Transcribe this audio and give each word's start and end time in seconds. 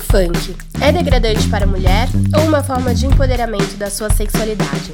funk 0.00 0.56
é 0.80 0.90
degradante 0.90 1.48
para 1.48 1.64
a 1.64 1.68
mulher 1.68 2.08
ou 2.36 2.44
uma 2.46 2.62
forma 2.62 2.94
de 2.94 3.06
empoderamento 3.06 3.76
da 3.76 3.90
sua 3.90 4.10
sexualidade? 4.10 4.92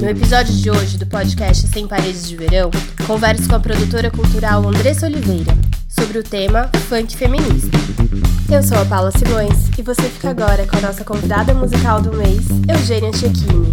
No 0.00 0.08
episódio 0.08 0.54
de 0.54 0.70
hoje 0.70 0.96
do 0.96 1.06
podcast 1.06 1.66
Sem 1.66 1.86
Paredes 1.86 2.28
de 2.28 2.36
Verão, 2.36 2.70
converso 3.06 3.48
com 3.48 3.56
a 3.56 3.60
produtora 3.60 4.10
cultural 4.10 4.66
Andressa 4.66 5.06
Oliveira 5.06 5.56
sobre 5.88 6.18
o 6.18 6.22
tema 6.22 6.70
funk 6.88 7.16
feminista. 7.16 7.76
Eu 8.50 8.62
sou 8.62 8.78
a 8.78 8.84
Paula 8.84 9.10
Simões 9.10 9.68
e 9.76 9.82
você 9.82 10.02
fica 10.02 10.30
agora 10.30 10.66
com 10.66 10.76
a 10.76 10.80
nossa 10.80 11.04
convidada 11.04 11.52
musical 11.52 12.00
do 12.00 12.12
mês, 12.16 12.46
Eugênia 12.68 13.12
Cecchini. 13.12 13.70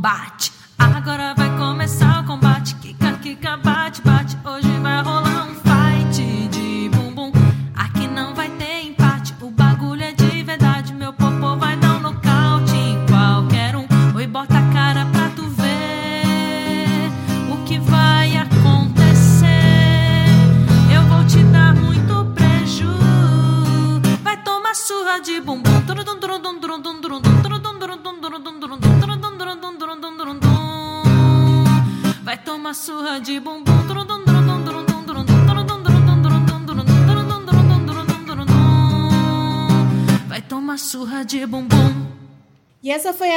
E 0.00 0.59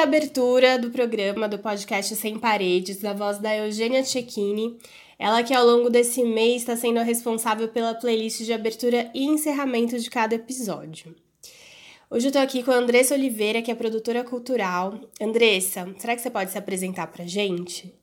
abertura 0.03 0.77
do 0.77 0.89
programa 0.91 1.47
do 1.47 1.57
podcast 1.57 2.13
Sem 2.17 2.37
Paredes, 2.37 2.99
da 2.99 3.13
voz 3.13 3.37
da 3.37 3.55
Eugênia 3.55 4.03
Cecchini. 4.03 4.77
Ela 5.17 5.41
que 5.43 5.53
ao 5.53 5.65
longo 5.65 5.89
desse 5.89 6.23
mês 6.25 6.57
está 6.57 6.75
sendo 6.75 6.99
a 6.99 7.03
responsável 7.03 7.69
pela 7.69 7.95
playlist 7.95 8.41
de 8.41 8.51
abertura 8.51 9.09
e 9.13 9.23
encerramento 9.23 9.97
de 9.97 10.09
cada 10.09 10.35
episódio. 10.35 11.15
Hoje 12.09 12.27
eu 12.27 12.33
tô 12.33 12.39
aqui 12.39 12.61
com 12.63 12.71
a 12.71 12.75
Andressa 12.75 13.15
Oliveira, 13.15 13.61
que 13.61 13.71
é 13.71 13.75
produtora 13.75 14.25
cultural. 14.25 14.99
Andressa, 15.21 15.87
será 15.97 16.15
que 16.15 16.21
você 16.21 16.29
pode 16.29 16.51
se 16.51 16.57
apresentar 16.57 17.07
pra 17.07 17.25
gente? 17.25 17.95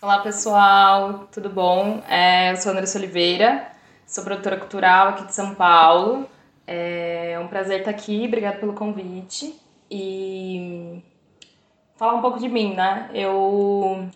Olá 0.00 0.20
pessoal, 0.20 1.28
tudo 1.30 1.50
bom? 1.50 2.02
É, 2.08 2.52
eu 2.52 2.56
sou 2.56 2.70
a 2.70 2.72
Andressa 2.72 2.98
Oliveira, 2.98 3.70
sou 4.06 4.24
produtora 4.24 4.56
cultural 4.56 5.08
aqui 5.08 5.26
de 5.26 5.34
São 5.34 5.54
Paulo. 5.54 6.26
É 6.66 7.38
um 7.38 7.48
prazer 7.48 7.80
estar 7.80 7.90
aqui, 7.90 8.24
obrigada 8.24 8.56
pelo 8.56 8.72
convite 8.72 9.60
e 9.94 11.02
falar 11.96 12.14
um 12.14 12.22
pouco 12.22 12.38
de 12.38 12.48
mim, 12.48 12.74
né? 12.74 13.10
Eu 13.12 14.08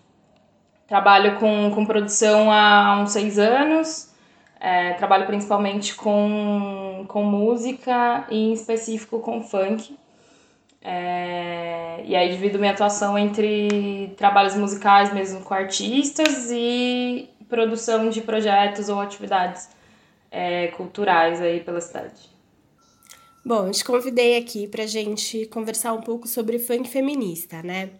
trabalho 0.88 1.38
com, 1.38 1.70
com 1.70 1.84
produção 1.84 2.50
há 2.50 2.98
uns 3.02 3.12
seis 3.12 3.38
anos, 3.38 4.10
é, 4.58 4.94
trabalho 4.94 5.26
principalmente 5.26 5.94
com, 5.94 7.04
com 7.06 7.22
música 7.22 8.26
e 8.30 8.48
em 8.48 8.52
específico 8.54 9.20
com 9.20 9.42
funk. 9.42 9.94
É, 10.80 12.00
e 12.04 12.16
aí 12.16 12.30
divido 12.30 12.58
minha 12.58 12.72
atuação 12.72 13.18
entre 13.18 14.14
trabalhos 14.16 14.54
musicais 14.54 15.12
mesmo 15.12 15.42
com 15.42 15.52
artistas 15.52 16.48
e 16.50 17.28
produção 17.48 18.08
de 18.08 18.22
projetos 18.22 18.88
ou 18.88 18.98
atividades 19.00 19.68
é, 20.30 20.68
culturais 20.68 21.42
aí 21.42 21.60
pela 21.60 21.80
cidade. 21.82 22.35
Bom, 23.46 23.70
te 23.70 23.84
convidei 23.84 24.36
aqui 24.36 24.66
pra 24.66 24.86
gente 24.86 25.46
conversar 25.46 25.92
um 25.92 26.00
pouco 26.00 26.26
sobre 26.26 26.58
funk 26.58 26.88
feminista, 26.88 27.62
né? 27.62 27.90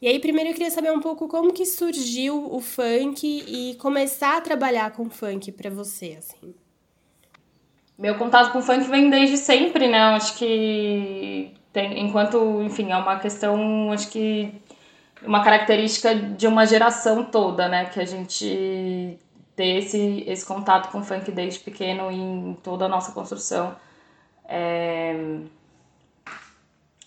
E 0.00 0.08
aí, 0.08 0.18
primeiro 0.18 0.48
eu 0.48 0.54
queria 0.54 0.70
saber 0.70 0.90
um 0.92 1.00
pouco 1.00 1.28
como 1.28 1.52
que 1.52 1.66
surgiu 1.66 2.50
o 2.50 2.58
funk 2.58 3.22
e 3.22 3.74
começar 3.74 4.38
a 4.38 4.40
trabalhar 4.40 4.92
com 4.92 5.10
funk 5.10 5.52
para 5.52 5.68
você, 5.68 6.16
assim. 6.18 6.54
Meu 7.98 8.14
contato 8.16 8.50
com 8.50 8.62
funk 8.62 8.88
vem 8.88 9.10
desde 9.10 9.36
sempre, 9.36 9.88
né? 9.88 9.98
Acho 9.98 10.38
que 10.38 11.52
tem, 11.70 12.00
enquanto, 12.00 12.62
enfim, 12.62 12.90
é 12.90 12.96
uma 12.96 13.18
questão, 13.18 13.92
acho 13.92 14.08
que 14.08 14.54
uma 15.22 15.44
característica 15.44 16.14
de 16.14 16.46
uma 16.46 16.64
geração 16.64 17.24
toda, 17.24 17.68
né? 17.68 17.84
Que 17.90 18.00
a 18.00 18.06
gente 18.06 19.18
ter 19.54 19.80
esse, 19.80 20.24
esse 20.26 20.46
contato 20.46 20.90
com 20.90 21.04
funk 21.04 21.30
desde 21.30 21.60
pequeno 21.60 22.10
em 22.10 22.56
toda 22.62 22.86
a 22.86 22.88
nossa 22.88 23.12
construção 23.12 23.76
é, 24.48 25.16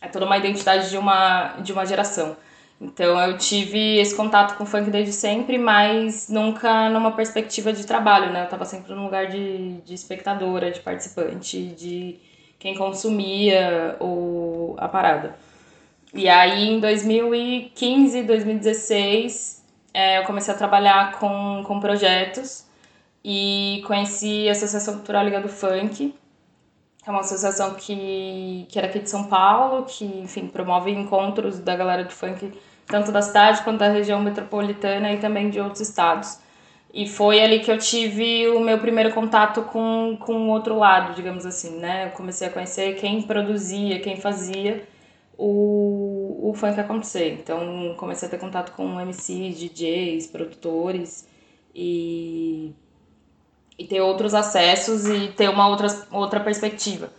é 0.02 0.08
toda 0.08 0.26
uma 0.26 0.38
identidade 0.38 0.90
de 0.90 0.98
uma, 0.98 1.56
de 1.60 1.72
uma 1.72 1.86
geração. 1.86 2.36
Então 2.80 3.20
eu 3.20 3.38
tive 3.38 3.98
esse 3.98 4.16
contato 4.16 4.56
com 4.56 4.64
o 4.64 4.68
funk 4.68 4.92
desde 4.92 5.12
sempre, 5.12 5.58
mas 5.58 6.30
nunca 6.30 6.90
numa 6.90 7.12
perspectiva 7.12 7.74
de 7.74 7.86
trabalho, 7.86 8.32
né? 8.32 8.44
Eu 8.44 8.50
tava 8.50 8.66
sempre 8.66 8.94
num 8.94 9.06
lugar 9.06 9.28
de, 9.28 9.82
de 9.82 9.94
espectadora, 9.96 10.70
de 10.72 10.80
participante, 10.82 11.68
de 11.70 12.20
quem 12.60 12.76
consumia 12.76 13.98
o, 14.00 14.76
a 14.78 14.88
parada. 14.88 15.36
E 16.14 16.30
aí 16.30 16.70
em 16.70 16.80
2015, 16.80 18.24
2016, 18.24 19.66
é, 19.94 20.20
eu 20.20 20.24
comecei 20.24 20.54
a 20.54 20.58
trabalhar 20.58 21.14
com, 21.20 21.64
com 21.66 21.80
projetos 21.80 22.66
e 23.24 23.84
conheci 23.88 24.48
a 24.48 24.52
Associação 24.52 24.96
Cultural 24.96 25.26
Liga 25.26 25.42
do 25.42 25.50
Funk, 25.50 26.14
é 27.08 27.12
uma 27.12 27.22
associação 27.22 27.74
que, 27.76 28.66
que 28.70 28.78
era 28.78 28.88
aqui 28.88 29.00
de 29.00 29.10
São 29.10 29.26
Paulo, 29.26 29.86
que, 29.86 30.06
enfim, 30.06 30.48
promove 30.48 30.92
encontros 30.92 31.60
da 31.60 31.76
galera 31.76 32.04
do 32.04 32.12
funk, 32.12 32.52
tanto 32.86 33.12
da 33.12 33.22
cidade 33.22 33.64
quanto 33.64 33.80
da 33.80 33.90
região 33.90 34.20
metropolitana 34.22 35.14
e 35.14 35.18
também 35.18 35.50
de 35.50 35.60
outros 35.60 35.82
estados. 35.82 36.40
E 36.94 37.08
foi 37.08 37.42
ali 37.42 37.60
que 37.60 37.72
eu 37.72 37.78
tive 37.78 38.48
o 38.50 38.60
meu 38.60 38.80
primeiro 38.80 39.14
contato 39.14 39.62
com, 39.64 40.18
com 40.20 40.48
o 40.48 40.50
outro 40.50 40.78
lado, 40.78 41.14
digamos 41.14 41.46
assim, 41.46 41.78
né? 41.80 42.08
Eu 42.08 42.12
comecei 42.12 42.48
a 42.48 42.52
conhecer 42.52 42.96
quem 42.96 43.22
produzia, 43.22 44.00
quem 44.00 44.18
fazia 44.18 44.88
o, 45.38 46.50
o 46.50 46.54
funk 46.54 46.80
acontecer. 46.80 47.34
Então, 47.34 47.94
comecei 47.98 48.28
a 48.28 48.32
ter 48.32 48.40
contato 48.40 48.72
com 48.74 49.00
MCs, 49.00 49.60
DJs, 49.60 50.28
produtores 50.28 51.28
e 51.76 52.74
e 53.78 53.86
ter 53.86 54.02
outros 54.02 54.34
acessos 54.34 55.08
e 55.08 55.28
ter 55.30 55.50
uma 55.50 55.68
outra, 55.68 55.88
outra 56.12 56.40
perspectiva. 56.40 57.12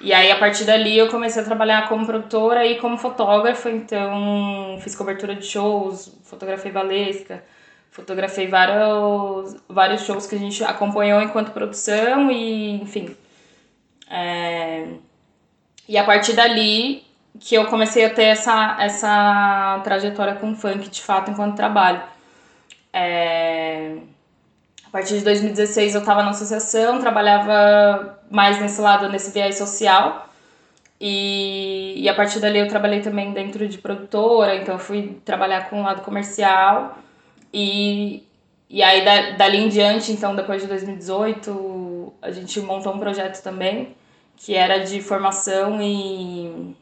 E 0.00 0.12
aí, 0.12 0.30
a 0.30 0.38
partir 0.38 0.64
dali, 0.64 0.96
eu 0.96 1.08
comecei 1.08 1.42
a 1.42 1.44
trabalhar 1.44 1.88
como 1.88 2.06
produtora 2.06 2.64
e 2.66 2.78
como 2.78 2.96
fotógrafa, 2.96 3.70
então 3.70 4.78
fiz 4.80 4.94
cobertura 4.94 5.34
de 5.34 5.44
shows, 5.46 6.12
fotografei 6.24 6.70
balesca, 6.70 7.42
fotografei 7.90 8.46
vários, 8.46 9.56
vários 9.68 10.02
shows 10.02 10.26
que 10.26 10.36
a 10.36 10.38
gente 10.38 10.62
acompanhou 10.62 11.20
enquanto 11.22 11.52
produção 11.52 12.30
e, 12.30 12.82
enfim. 12.82 13.16
É... 14.10 14.88
E 15.88 15.98
a 15.98 16.04
partir 16.04 16.34
dali 16.34 17.04
que 17.40 17.54
eu 17.54 17.66
comecei 17.66 18.04
a 18.04 18.10
ter 18.10 18.24
essa, 18.24 18.76
essa 18.80 19.80
trajetória 19.82 20.36
com 20.36 20.54
funk, 20.54 20.88
de 20.88 21.02
fato, 21.02 21.30
enquanto 21.30 21.56
trabalho. 21.56 22.02
É 22.92 23.96
partir 24.94 25.18
de 25.18 25.24
2016 25.24 25.96
eu 25.96 26.00
estava 26.02 26.22
na 26.22 26.30
associação, 26.30 27.00
trabalhava 27.00 28.16
mais 28.30 28.60
nesse 28.60 28.80
lado, 28.80 29.08
nesse 29.08 29.32
viés 29.32 29.58
social. 29.58 30.28
E, 31.00 31.94
e 31.96 32.08
a 32.08 32.14
partir 32.14 32.38
dali 32.38 32.60
eu 32.60 32.68
trabalhei 32.68 33.00
também 33.00 33.32
dentro 33.32 33.66
de 33.66 33.76
produtora, 33.78 34.54
então 34.54 34.78
fui 34.78 35.20
trabalhar 35.24 35.68
com 35.68 35.80
o 35.80 35.82
lado 35.82 36.02
comercial. 36.02 36.96
E, 37.52 38.22
e 38.70 38.84
aí 38.84 39.04
da, 39.04 39.30
dali 39.32 39.58
em 39.58 39.68
diante, 39.68 40.12
então 40.12 40.36
depois 40.36 40.62
de 40.62 40.68
2018, 40.68 42.12
a 42.22 42.30
gente 42.30 42.60
montou 42.60 42.94
um 42.94 43.00
projeto 43.00 43.42
também, 43.42 43.96
que 44.36 44.54
era 44.54 44.78
de 44.78 45.00
formação 45.02 45.82
e 45.82 46.76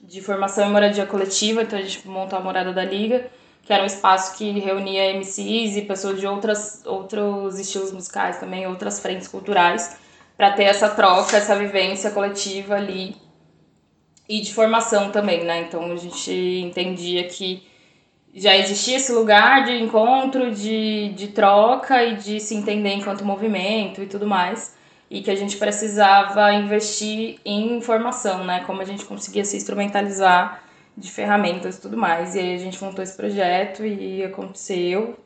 de 0.00 0.20
formação 0.20 0.68
e 0.68 0.70
moradia 0.70 1.04
coletiva, 1.04 1.62
então 1.62 1.76
a 1.76 1.82
gente 1.82 2.06
montou 2.06 2.38
a 2.38 2.42
morada 2.42 2.72
da 2.72 2.84
liga 2.84 3.28
que 3.62 3.72
era 3.72 3.82
um 3.82 3.86
espaço 3.86 4.36
que 4.36 4.50
reunia 4.58 5.14
MCs 5.14 5.76
e 5.76 5.82
pessoas 5.82 6.20
de 6.20 6.26
outras, 6.26 6.82
outros 6.84 7.58
estilos 7.58 7.92
musicais 7.92 8.38
também, 8.38 8.66
outras 8.66 8.98
frentes 8.98 9.28
culturais, 9.28 9.96
para 10.36 10.50
ter 10.52 10.64
essa 10.64 10.88
troca, 10.88 11.36
essa 11.36 11.56
vivência 11.56 12.10
coletiva 12.10 12.74
ali 12.74 13.14
e 14.28 14.40
de 14.40 14.52
formação 14.52 15.10
também, 15.10 15.44
né? 15.44 15.60
Então 15.60 15.92
a 15.92 15.96
gente 15.96 16.32
entendia 16.32 17.28
que 17.28 17.62
já 18.34 18.56
existia 18.56 18.96
esse 18.96 19.12
lugar 19.12 19.64
de 19.64 19.72
encontro, 19.72 20.50
de, 20.50 21.10
de 21.10 21.28
troca 21.28 22.02
e 22.02 22.16
de 22.16 22.40
se 22.40 22.54
entender 22.54 22.94
enquanto 22.94 23.24
movimento 23.24 24.02
e 24.02 24.06
tudo 24.06 24.26
mais, 24.26 24.74
e 25.10 25.20
que 25.20 25.30
a 25.30 25.34
gente 25.34 25.58
precisava 25.58 26.52
investir 26.54 27.38
em 27.44 27.80
formação, 27.82 28.42
né? 28.44 28.64
Como 28.66 28.80
a 28.80 28.84
gente 28.84 29.04
conseguia 29.04 29.44
se 29.44 29.56
instrumentalizar 29.56 30.62
de 30.96 31.10
ferramentas 31.10 31.76
e 31.76 31.80
tudo 31.80 31.96
mais. 31.96 32.34
E 32.34 32.38
aí 32.38 32.54
a 32.54 32.58
gente 32.58 32.82
montou 32.82 33.02
esse 33.02 33.16
projeto 33.16 33.84
e 33.84 34.22
aconteceu. 34.24 35.18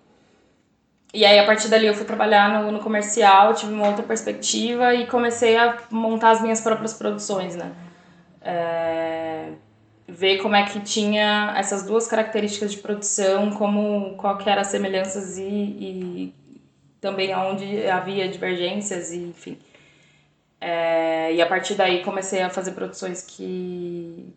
E 1.15 1.25
aí, 1.25 1.39
a 1.39 1.47
partir 1.47 1.69
dali, 1.69 1.87
eu 1.87 1.95
fui 1.95 2.05
trabalhar 2.05 2.63
no, 2.63 2.73
no 2.73 2.81
comercial, 2.81 3.55
tive 3.55 3.73
uma 3.73 3.89
outra 3.89 4.03
perspectiva 4.03 4.95
e 4.95 5.07
comecei 5.07 5.57
a 5.57 5.79
montar 5.91 6.33
as 6.33 6.43
minhas 6.43 6.61
próprias 6.61 6.93
produções, 6.93 7.57
né? 7.57 7.73
É, 8.43 9.53
ver 10.07 10.39
como 10.39 10.55
é 10.55 10.65
que 10.65 10.81
tinha 10.81 11.55
essas 11.57 11.85
duas 11.85 12.07
características 12.07 12.73
de 12.73 12.79
produção, 12.79 13.51
como 13.51 14.15
qual 14.17 14.37
que 14.37 14.49
eram 14.49 14.61
as 14.61 14.69
semelhanças 14.69 15.39
e, 15.39 15.43
e 15.43 16.35
também 17.01 17.35
onde 17.35 17.89
havia 17.89 18.29
divergências 18.29 19.11
e 19.11 19.19
enfim. 19.19 19.59
É, 20.61 21.33
e 21.35 21.43
a 21.43 21.47
partir 21.47 21.75
daí 21.75 22.03
comecei 22.03 22.43
a 22.43 22.51
fazer 22.51 22.73
produções 22.73 23.23
que, 23.23 24.33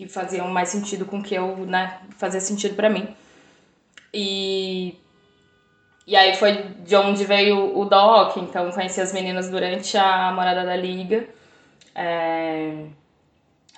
que 0.00 0.08
faziam 0.08 0.48
mais 0.48 0.70
sentido 0.70 1.04
com 1.04 1.22
que 1.22 1.34
eu, 1.34 1.58
né, 1.58 1.98
fazia 2.16 2.40
sentido 2.40 2.74
para 2.74 2.88
mim. 2.88 3.14
E, 4.14 4.98
e 6.06 6.16
aí 6.16 6.34
foi 6.36 6.52
de 6.86 6.96
onde 6.96 7.22
veio 7.26 7.78
o 7.78 7.84
doc, 7.84 8.38
então 8.38 8.70
conheci 8.70 8.98
as 8.98 9.12
meninas 9.12 9.50
durante 9.50 9.98
a 9.98 10.32
Morada 10.32 10.64
da 10.64 10.74
Liga. 10.74 11.26
É, 11.94 12.86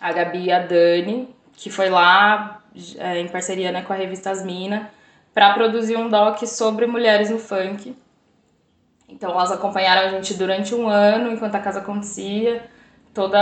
a 0.00 0.12
Gabi 0.12 0.44
e 0.44 0.52
a 0.52 0.60
Dani, 0.60 1.28
que 1.56 1.70
foi 1.70 1.90
lá 1.90 2.62
é, 2.98 3.18
em 3.18 3.26
parceria 3.26 3.72
né, 3.72 3.82
com 3.82 3.92
a 3.92 3.96
revista 3.96 4.30
Asmina, 4.30 4.92
para 5.34 5.52
produzir 5.54 5.96
um 5.96 6.08
doc 6.08 6.40
sobre 6.44 6.86
mulheres 6.86 7.30
no 7.30 7.38
funk. 7.40 7.96
Então 9.08 9.32
elas 9.32 9.50
acompanharam 9.50 10.02
a 10.02 10.10
gente 10.12 10.34
durante 10.34 10.72
um 10.72 10.88
ano 10.88 11.32
enquanto 11.32 11.56
a 11.56 11.60
casa 11.60 11.80
acontecia, 11.80 12.62
todo 13.14 13.34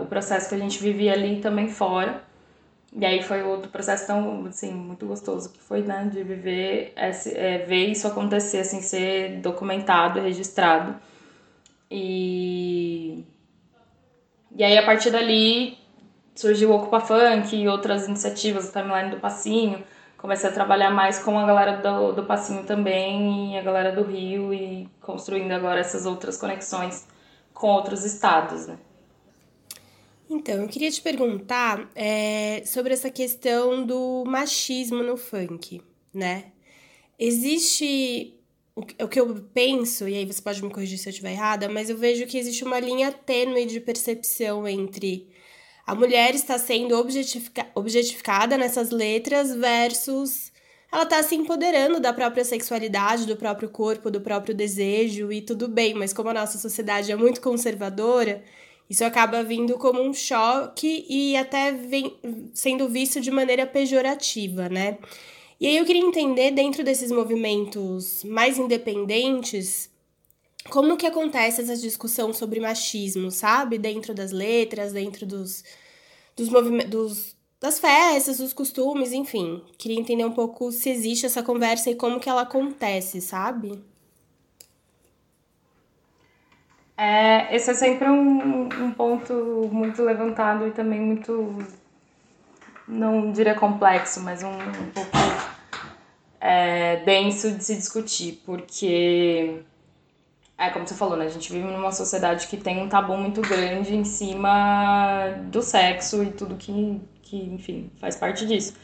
o 0.00 0.06
processo 0.06 0.48
que 0.48 0.54
a 0.54 0.58
gente 0.58 0.82
vivia 0.82 1.12
ali 1.12 1.40
também 1.40 1.68
fora. 1.68 2.22
E 2.94 3.06
aí 3.06 3.22
foi 3.22 3.42
outro 3.42 3.70
processo 3.70 4.06
tão, 4.06 4.46
assim, 4.46 4.72
muito 4.72 5.06
gostoso 5.06 5.50
que 5.50 5.58
foi, 5.60 5.82
né, 5.82 6.08
de 6.12 6.22
viver, 6.22 6.92
esse, 6.96 7.34
é, 7.36 7.58
ver 7.58 7.86
isso 7.86 8.06
acontecer, 8.06 8.58
assim, 8.58 8.82
ser 8.82 9.40
documentado, 9.40 10.20
registrado. 10.20 10.94
E 11.90 13.24
e 14.54 14.62
aí, 14.62 14.76
a 14.76 14.84
partir 14.84 15.10
dali, 15.10 15.78
surgiu 16.34 16.70
o 16.70 16.74
Ocupa 16.76 17.00
Funk 17.00 17.56
e 17.56 17.68
outras 17.68 18.06
iniciativas, 18.06 18.68
o 18.68 18.72
Timeline 18.72 19.10
do 19.10 19.18
Passinho. 19.18 19.82
Comecei 20.18 20.50
a 20.50 20.52
trabalhar 20.52 20.90
mais 20.90 21.18
com 21.18 21.38
a 21.38 21.46
galera 21.46 21.78
do, 21.78 22.12
do 22.12 22.24
Passinho 22.24 22.62
também 22.64 23.54
e 23.54 23.58
a 23.58 23.62
galera 23.62 23.92
do 23.92 24.02
Rio 24.02 24.52
e 24.52 24.88
construindo 25.00 25.52
agora 25.52 25.80
essas 25.80 26.04
outras 26.04 26.36
conexões 26.36 27.08
com 27.62 27.68
outros 27.68 28.04
estados, 28.04 28.66
né? 28.66 28.76
Então, 30.28 30.62
eu 30.62 30.66
queria 30.66 30.90
te 30.90 31.00
perguntar 31.00 31.88
é, 31.94 32.64
sobre 32.66 32.92
essa 32.92 33.08
questão 33.08 33.86
do 33.86 34.24
machismo 34.26 35.00
no 35.00 35.16
funk, 35.16 35.80
né? 36.12 36.46
Existe 37.16 38.36
o 38.74 39.06
que 39.06 39.20
eu 39.20 39.48
penso, 39.54 40.08
e 40.08 40.16
aí 40.16 40.24
você 40.24 40.42
pode 40.42 40.60
me 40.60 40.70
corrigir 40.70 40.98
se 40.98 41.08
eu 41.08 41.10
estiver 41.10 41.32
errada, 41.32 41.68
mas 41.68 41.88
eu 41.88 41.96
vejo 41.96 42.26
que 42.26 42.36
existe 42.36 42.64
uma 42.64 42.80
linha 42.80 43.12
tênue 43.12 43.64
de 43.64 43.78
percepção 43.78 44.66
entre 44.66 45.30
a 45.86 45.94
mulher 45.94 46.34
está 46.34 46.58
sendo 46.58 46.96
objetifica 46.96 47.68
objetificada 47.76 48.56
nessas 48.56 48.90
letras 48.90 49.54
versus 49.54 50.51
ela 50.92 51.04
está 51.04 51.22
se 51.22 51.34
empoderando 51.34 51.98
da 51.98 52.12
própria 52.12 52.44
sexualidade, 52.44 53.26
do 53.26 53.34
próprio 53.34 53.70
corpo, 53.70 54.10
do 54.10 54.20
próprio 54.20 54.54
desejo 54.54 55.32
e 55.32 55.40
tudo 55.40 55.66
bem, 55.66 55.94
mas 55.94 56.12
como 56.12 56.28
a 56.28 56.34
nossa 56.34 56.58
sociedade 56.58 57.10
é 57.10 57.16
muito 57.16 57.40
conservadora, 57.40 58.44
isso 58.90 59.02
acaba 59.02 59.42
vindo 59.42 59.78
como 59.78 60.02
um 60.02 60.12
choque 60.12 61.06
e 61.08 61.34
até 61.34 61.72
vem 61.72 62.14
sendo 62.52 62.90
visto 62.90 63.22
de 63.22 63.30
maneira 63.30 63.66
pejorativa, 63.66 64.68
né? 64.68 64.98
E 65.58 65.66
aí 65.66 65.78
eu 65.78 65.86
queria 65.86 66.02
entender, 66.02 66.50
dentro 66.50 66.84
desses 66.84 67.10
movimentos 67.10 68.22
mais 68.24 68.58
independentes, 68.58 69.88
como 70.68 70.96
que 70.98 71.06
acontece 71.06 71.62
essa 71.62 71.76
discussão 71.76 72.34
sobre 72.34 72.60
machismo, 72.60 73.30
sabe? 73.30 73.78
Dentro 73.78 74.12
das 74.12 74.30
letras, 74.30 74.92
dentro 74.92 75.24
dos, 75.24 75.64
dos 76.36 76.50
movimentos, 76.50 77.34
das 77.62 77.78
festas, 77.78 78.38
dos 78.38 78.52
costumes, 78.52 79.12
enfim. 79.12 79.62
Queria 79.78 79.98
entender 79.98 80.24
um 80.24 80.32
pouco 80.32 80.72
se 80.72 80.90
existe 80.90 81.26
essa 81.26 81.44
conversa 81.44 81.88
e 81.88 81.94
como 81.94 82.18
que 82.18 82.28
ela 82.28 82.42
acontece, 82.42 83.20
sabe? 83.20 83.80
É, 86.96 87.54
esse 87.54 87.70
é 87.70 87.74
sempre 87.74 88.08
um, 88.08 88.64
um 88.64 88.92
ponto 88.92 89.32
muito 89.72 90.02
levantado 90.02 90.66
e 90.66 90.72
também 90.72 91.00
muito, 91.00 91.56
não 92.86 93.30
diria 93.30 93.54
complexo, 93.54 94.20
mas 94.20 94.42
um, 94.42 94.50
um 94.50 94.90
pouco 94.92 95.10
é, 96.40 96.96
denso 97.04 97.52
de 97.52 97.62
se 97.62 97.76
discutir, 97.76 98.42
porque 98.44 99.62
é 100.58 100.70
como 100.70 100.86
você 100.86 100.94
falou, 100.94 101.16
né? 101.16 101.26
A 101.26 101.28
gente 101.28 101.52
vive 101.52 101.66
numa 101.66 101.92
sociedade 101.92 102.46
que 102.46 102.56
tem 102.56 102.82
um 102.82 102.88
tabu 102.88 103.16
muito 103.16 103.40
grande 103.40 103.94
em 103.94 104.04
cima 104.04 105.28
do 105.50 105.62
sexo 105.62 106.22
e 106.22 106.30
tudo 106.30 106.56
que, 106.56 107.00
que 107.32 107.36
enfim, 107.36 107.90
faz 107.98 108.14
parte 108.16 108.46
disso. 108.46 108.74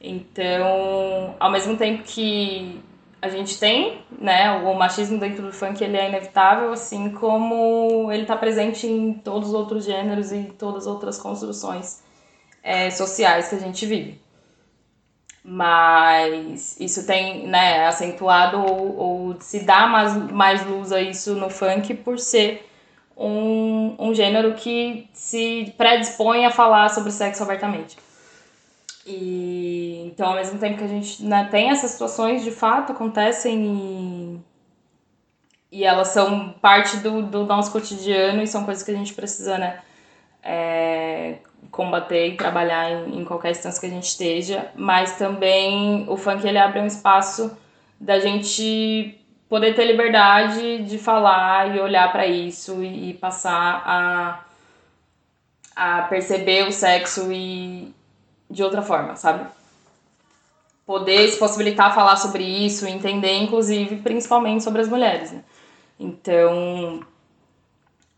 Então, 0.00 1.36
ao 1.38 1.50
mesmo 1.50 1.76
tempo 1.76 2.02
que 2.02 2.80
a 3.20 3.28
gente 3.28 3.58
tem, 3.60 4.00
né, 4.18 4.50
o 4.50 4.74
machismo 4.74 5.18
dentro 5.18 5.42
do 5.42 5.52
funk, 5.52 5.84
ele 5.84 5.96
é 5.96 6.08
inevitável, 6.08 6.72
assim 6.72 7.10
como 7.10 8.10
ele 8.10 8.22
está 8.22 8.36
presente 8.36 8.86
em 8.86 9.12
todos 9.12 9.50
os 9.50 9.54
outros 9.54 9.84
gêneros 9.84 10.32
e 10.32 10.44
todas 10.58 10.86
as 10.86 10.92
outras 10.92 11.18
construções 11.18 12.02
é, 12.62 12.90
sociais 12.90 13.48
que 13.48 13.56
a 13.56 13.60
gente 13.60 13.84
vive 13.84 14.20
mas 15.44 16.78
isso 16.78 17.04
tem 17.04 17.48
né, 17.48 17.84
acentuado 17.86 18.58
ou, 18.58 18.96
ou, 18.96 19.36
se 19.40 19.64
dá 19.64 19.88
mais, 19.88 20.16
mais 20.30 20.64
luz 20.64 20.92
a 20.92 21.00
isso 21.00 21.34
no 21.34 21.50
funk 21.50 21.94
por 21.94 22.16
ser 22.16 22.64
um, 23.16 23.94
um 23.98 24.14
gênero 24.14 24.54
que 24.54 25.08
se 25.12 25.72
predispõe 25.76 26.44
a 26.44 26.50
falar 26.50 26.88
sobre 26.88 27.10
sexo 27.10 27.42
abertamente. 27.42 27.96
E 29.06 30.02
então, 30.06 30.28
ao 30.28 30.34
mesmo 30.36 30.58
tempo 30.58 30.78
que 30.78 30.84
a 30.84 30.88
gente 30.88 31.24
né, 31.24 31.48
tem 31.50 31.70
essas 31.70 31.90
situações, 31.92 32.44
de 32.44 32.50
fato, 32.50 32.92
acontecem 32.92 34.40
e, 35.70 35.78
e 35.80 35.84
elas 35.84 36.08
são 36.08 36.50
parte 36.60 36.98
do, 36.98 37.22
do 37.22 37.44
nosso 37.44 37.72
cotidiano 37.72 38.42
e 38.42 38.46
são 38.46 38.64
coisas 38.64 38.82
que 38.82 38.90
a 38.90 38.96
gente 38.96 39.14
precisa, 39.14 39.58
né? 39.58 39.80
É, 40.44 41.38
combater 41.70 42.28
e 42.28 42.36
trabalhar 42.36 42.90
em, 42.90 43.20
em, 43.20 43.24
qualquer 43.24 43.52
instância 43.52 43.80
que 43.80 43.86
a 43.86 43.90
gente 43.90 44.08
esteja, 44.08 44.70
mas 44.74 45.16
também 45.16 46.04
o 46.08 46.16
funk 46.16 46.46
ele 46.46 46.58
abre 46.58 46.80
um 46.80 46.86
espaço 46.86 47.56
da 48.00 48.18
gente 48.18 49.21
poder 49.52 49.74
ter 49.74 49.84
liberdade 49.84 50.78
de 50.78 50.96
falar 50.96 51.76
e 51.76 51.78
olhar 51.78 52.10
para 52.10 52.26
isso 52.26 52.82
e, 52.82 53.12
passar 53.12 53.82
a, 53.84 54.40
a 55.76 56.02
perceber 56.04 56.66
o 56.66 56.72
sexo 56.72 57.30
e 57.30 57.92
de 58.48 58.62
outra 58.62 58.80
forma, 58.80 59.14
sabe? 59.14 59.46
Poder 60.86 61.28
se 61.28 61.38
possibilitar 61.38 61.94
falar 61.94 62.16
sobre 62.16 62.42
isso, 62.42 62.86
entender, 62.86 63.34
inclusive, 63.42 63.96
principalmente 63.96 64.64
sobre 64.64 64.80
as 64.80 64.88
mulheres, 64.88 65.32
né? 65.32 65.44
Então, 66.00 67.00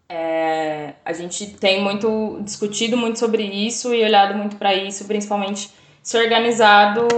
é, 0.09 0.93
a 1.05 1.12
gente 1.12 1.49
tem 1.49 1.83
muito 1.83 2.38
discutido 2.43 2.97
muito 2.97 3.19
sobre 3.19 3.43
isso 3.43 3.93
e 3.93 4.05
olhado 4.05 4.38
muito 4.38 4.55
para 4.55 4.73
isso, 4.73 5.05
principalmente 5.05 5.69
se 6.00 6.17
organizado 6.17 7.09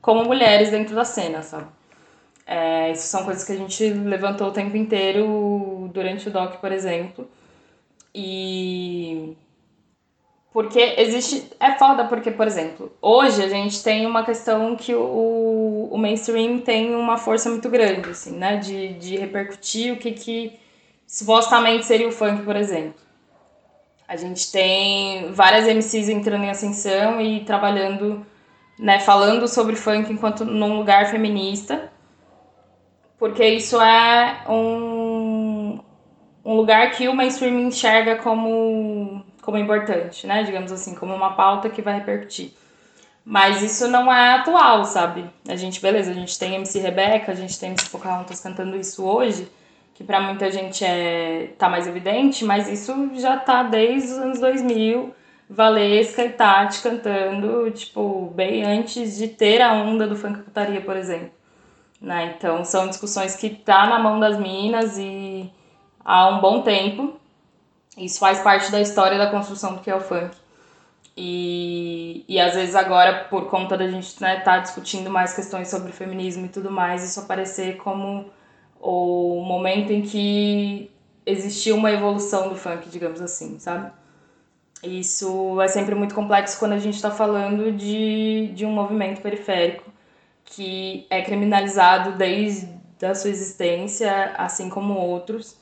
como 0.00 0.22
mulheres 0.22 0.70
dentro 0.70 0.94
da 0.94 1.04
cena, 1.04 1.42
sabe? 1.42 1.66
É, 2.46 2.92
isso 2.92 3.06
são 3.06 3.24
coisas 3.24 3.44
que 3.44 3.52
a 3.52 3.56
gente 3.56 3.88
levantou 3.88 4.48
o 4.48 4.52
tempo 4.52 4.76
inteiro 4.76 5.90
durante 5.92 6.28
o 6.28 6.32
doc, 6.32 6.56
por 6.60 6.72
exemplo. 6.72 7.28
E 8.14 9.36
porque 10.54 10.94
existe. 10.98 11.50
É 11.58 11.72
foda, 11.76 12.04
porque, 12.04 12.30
por 12.30 12.46
exemplo, 12.46 12.92
hoje 13.02 13.42
a 13.42 13.48
gente 13.48 13.82
tem 13.82 14.06
uma 14.06 14.24
questão 14.24 14.76
que 14.76 14.94
o, 14.94 15.88
o 15.90 15.98
mainstream 15.98 16.60
tem 16.60 16.94
uma 16.94 17.18
força 17.18 17.50
muito 17.50 17.68
grande, 17.68 18.10
assim, 18.10 18.38
né? 18.38 18.58
De, 18.58 18.94
de 18.94 19.16
repercutir 19.16 19.92
o 19.92 19.96
que, 19.96 20.12
que 20.12 20.56
supostamente 21.08 21.84
seria 21.84 22.06
o 22.06 22.12
funk, 22.12 22.44
por 22.44 22.54
exemplo. 22.54 22.94
A 24.06 24.14
gente 24.14 24.52
tem 24.52 25.32
várias 25.32 25.66
MCs 25.66 26.08
entrando 26.08 26.44
em 26.44 26.50
ascensão 26.50 27.20
e 27.20 27.40
trabalhando, 27.40 28.24
né, 28.78 29.00
falando 29.00 29.48
sobre 29.48 29.74
funk 29.74 30.12
enquanto 30.12 30.44
num 30.44 30.76
lugar 30.78 31.10
feminista, 31.10 31.90
porque 33.18 33.46
isso 33.46 33.80
é 33.80 34.44
um, 34.48 35.80
um 36.44 36.54
lugar 36.54 36.90
que 36.90 37.08
o 37.08 37.14
mainstream 37.14 37.60
enxerga 37.60 38.16
como, 38.16 39.24
como 39.42 39.56
importante, 39.56 40.26
né, 40.26 40.42
digamos 40.42 40.72
assim, 40.72 40.94
como 40.94 41.14
uma 41.14 41.34
pauta 41.34 41.68
que 41.68 41.82
vai 41.82 41.94
repercutir. 41.94 42.52
Mas 43.24 43.62
isso 43.62 43.88
não 43.88 44.12
é 44.12 44.34
atual, 44.34 44.84
sabe? 44.84 45.24
A 45.48 45.56
gente, 45.56 45.80
beleza, 45.80 46.10
a 46.10 46.14
gente 46.14 46.38
tem 46.38 46.56
MC 46.56 46.78
Rebeca, 46.78 47.32
a 47.32 47.34
gente 47.34 47.58
tem 47.58 47.70
MC 47.70 47.88
Pocahontas 47.88 48.40
cantando 48.40 48.76
isso 48.76 49.02
hoje, 49.02 49.48
que 49.94 50.04
para 50.04 50.20
muita 50.20 50.50
gente 50.50 50.84
é 50.84 51.54
tá 51.56 51.68
mais 51.68 51.86
evidente, 51.86 52.44
mas 52.44 52.68
isso 52.68 53.10
já 53.14 53.38
tá 53.38 53.62
desde 53.62 54.12
os 54.12 54.18
anos 54.18 54.40
2000. 54.40 55.14
Valesca 55.48 56.24
e 56.24 56.30
Tati 56.30 56.82
cantando, 56.82 57.70
tipo, 57.70 58.32
bem 58.34 58.64
antes 58.64 59.16
de 59.16 59.28
ter 59.28 59.60
a 59.60 59.72
onda 59.74 60.06
do 60.06 60.16
funk 60.16 60.40
putaria, 60.40 60.80
por 60.80 60.96
exemplo. 60.96 61.30
Né? 62.04 62.34
Então 62.36 62.62
são 62.66 62.86
discussões 62.86 63.34
que 63.34 63.48
tá 63.48 63.86
na 63.86 63.98
mão 63.98 64.20
das 64.20 64.38
minas 64.38 64.98
e 64.98 65.50
há 66.04 66.28
um 66.28 66.40
bom 66.40 66.60
tempo. 66.60 67.14
Isso 67.96 68.18
faz 68.18 68.40
parte 68.40 68.70
da 68.70 68.78
história 68.80 69.16
da 69.16 69.30
construção 69.30 69.74
do 69.74 69.80
que 69.80 69.90
é 69.90 69.96
o 69.96 70.00
funk. 70.00 70.36
E, 71.16 72.24
e 72.28 72.38
às 72.38 72.54
vezes 72.54 72.74
agora, 72.74 73.24
por 73.30 73.48
conta 73.48 73.76
da 73.78 73.88
gente 73.88 74.08
estar 74.08 74.26
né, 74.26 74.40
tá 74.40 74.58
discutindo 74.58 75.08
mais 75.08 75.32
questões 75.32 75.68
sobre 75.68 75.92
feminismo 75.92 76.44
e 76.44 76.48
tudo 76.48 76.70
mais, 76.70 77.02
isso 77.08 77.20
aparecer 77.20 77.76
como 77.78 78.26
o 78.80 79.42
momento 79.42 79.90
em 79.90 80.02
que 80.02 80.90
existiu 81.24 81.76
uma 81.76 81.90
evolução 81.90 82.50
do 82.50 82.56
funk, 82.56 82.88
digamos 82.90 83.22
assim, 83.22 83.58
sabe? 83.58 83.90
Isso 84.82 85.58
é 85.62 85.68
sempre 85.68 85.94
muito 85.94 86.14
complexo 86.14 86.58
quando 86.58 86.72
a 86.72 86.78
gente 86.78 86.96
está 86.96 87.10
falando 87.10 87.72
de, 87.72 88.48
de 88.54 88.66
um 88.66 88.72
movimento 88.72 89.22
periférico 89.22 89.93
que 90.44 91.06
é 91.10 91.22
criminalizado 91.22 92.12
desde 92.12 92.68
a 93.02 93.14
sua 93.14 93.30
existência, 93.30 94.34
assim 94.36 94.68
como 94.68 94.94
outros. 94.94 95.56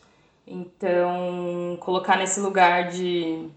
Então, 0.46 1.76
colocar 1.80 2.16
nesse 2.16 2.40
lugar 2.40 2.90
de. 2.90 3.48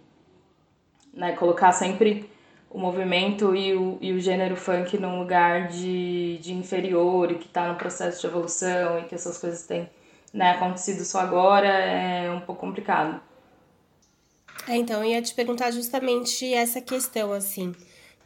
Né, 1.13 1.31
colocar 1.33 1.71
sempre 1.71 2.29
o 2.69 2.77
movimento 2.77 3.55
e 3.55 3.73
o, 3.73 3.97
e 4.01 4.11
o 4.11 4.19
gênero 4.19 4.57
funk 4.57 4.97
num 4.97 5.17
lugar 5.19 5.69
de, 5.69 6.37
de 6.39 6.53
inferior 6.53 7.31
e 7.31 7.35
que 7.35 7.47
está 7.47 7.69
no 7.69 7.75
processo 7.75 8.19
de 8.19 8.27
evolução 8.27 8.99
e 8.99 9.03
que 9.03 9.15
essas 9.15 9.37
coisas 9.37 9.65
têm 9.65 9.89
né, 10.33 10.51
acontecido 10.51 11.05
só 11.05 11.21
agora 11.21 11.69
é 11.69 12.29
um 12.29 12.41
pouco 12.41 12.59
complicado. 12.59 13.21
É, 14.67 14.75
então, 14.75 15.03
eu 15.03 15.11
ia 15.11 15.21
te 15.21 15.33
perguntar 15.33 15.71
justamente 15.71 16.53
essa 16.53 16.81
questão, 16.81 17.31
assim, 17.31 17.73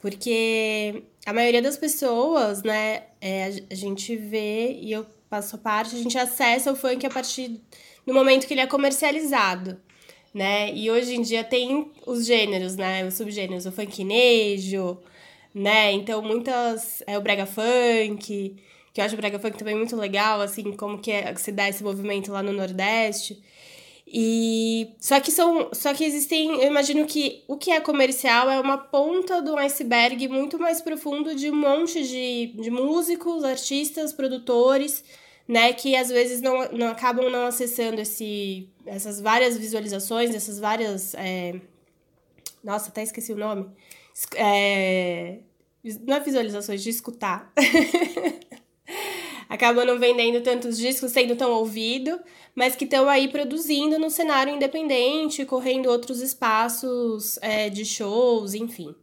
porque 0.02 1.04
a 1.26 1.34
maioria 1.34 1.62
das 1.62 1.78
pessoas, 1.78 2.64
né, 2.64 3.04
é, 3.22 3.52
a 3.70 3.76
gente 3.76 4.16
vê, 4.16 4.80
e 4.82 4.92
eu 4.92 5.06
passo 5.30 5.58
parte, 5.58 5.96
a 5.96 6.00
gente 6.00 6.18
acessa 6.18 6.72
o 6.72 6.76
funk 6.76 7.06
a 7.06 7.10
partir 7.10 7.62
do 8.06 8.14
momento 8.14 8.48
que 8.48 8.54
ele 8.54 8.62
é 8.62 8.68
comercializado, 8.68 9.80
né, 10.34 10.74
e 10.74 10.90
hoje 10.90 11.16
em 11.16 11.22
dia 11.22 11.44
tem 11.44 11.92
os 12.06 12.26
gêneros, 12.26 12.76
né, 12.76 13.06
os 13.06 13.16
subgêneros, 13.16 13.66
o 13.66 13.72
funknejo, 13.72 14.98
né, 15.54 15.92
então 15.92 16.22
muitas, 16.22 17.04
é 17.06 17.18
o 17.18 17.22
brega 17.22 17.46
funk, 17.46 18.56
que 18.94 19.02
eu 19.02 19.06
acho 19.06 19.16
o 19.16 19.18
brega 19.18 19.38
funk 19.38 19.58
também 19.58 19.76
muito 19.76 19.96
legal, 19.96 20.42
assim, 20.42 20.72
como 20.72 20.98
que 20.98 21.12
é, 21.12 21.36
se 21.36 21.52
dá 21.52 21.68
esse 21.68 21.84
movimento 21.84 22.32
lá 22.32 22.42
no 22.42 22.54
Nordeste, 22.54 23.42
e 24.12 24.96
só 25.00 25.20
que 25.20 25.32
são, 25.32 25.70
só 25.72 25.94
que 25.94 26.04
existem, 26.04 26.50
eu 26.62 26.68
imagino 26.68 27.06
que 27.06 27.44
o 27.48 27.56
que 27.56 27.70
é 27.70 27.80
comercial 27.80 28.50
é 28.50 28.60
uma 28.60 28.76
ponta 28.76 29.40
do 29.40 29.56
iceberg 29.56 30.28
muito 30.28 30.58
mais 30.58 30.82
profundo 30.82 31.36
de 31.36 31.52
um 31.52 31.56
monte 31.56 32.02
de, 32.02 32.48
de 32.60 32.72
músicos, 32.72 33.44
artistas, 33.44 34.12
produtores, 34.12 35.04
né, 35.48 35.74
que 35.74 35.96
às 35.96 36.10
vezes 36.10 36.42
não, 36.42 36.72
não 36.72 36.88
acabam 36.88 37.30
não 37.30 37.46
acessando 37.46 38.02
esse, 38.02 38.68
essas 38.84 39.22
várias 39.22 39.56
visualizações, 39.56 40.34
essas 40.34 40.60
várias, 40.60 41.14
é... 41.14 41.62
nossa, 42.64 42.90
até 42.90 43.04
esqueci 43.04 43.32
o 43.32 43.38
nome, 43.38 43.70
é... 44.34 45.38
não 46.02 46.16
é 46.16 46.20
visualizações, 46.20 46.82
de 46.82 46.90
escutar. 46.90 47.54
acabam 49.50 49.84
não 49.84 49.98
vendendo 49.98 50.42
tantos 50.42 50.78
discos, 50.78 51.12
sendo 51.12 51.36
tão 51.36 51.52
ouvido, 51.52 52.20
mas 52.60 52.76
que 52.76 52.84
estão 52.84 53.08
aí 53.08 53.30
produzindo 53.30 53.98
no 53.98 54.10
cenário 54.10 54.54
independente, 54.54 55.46
correndo 55.46 55.88
outros 55.88 56.20
espaços 56.20 57.40
é, 57.42 57.70
de 57.70 57.86
shows, 57.86 58.54
enfim. 58.54 58.94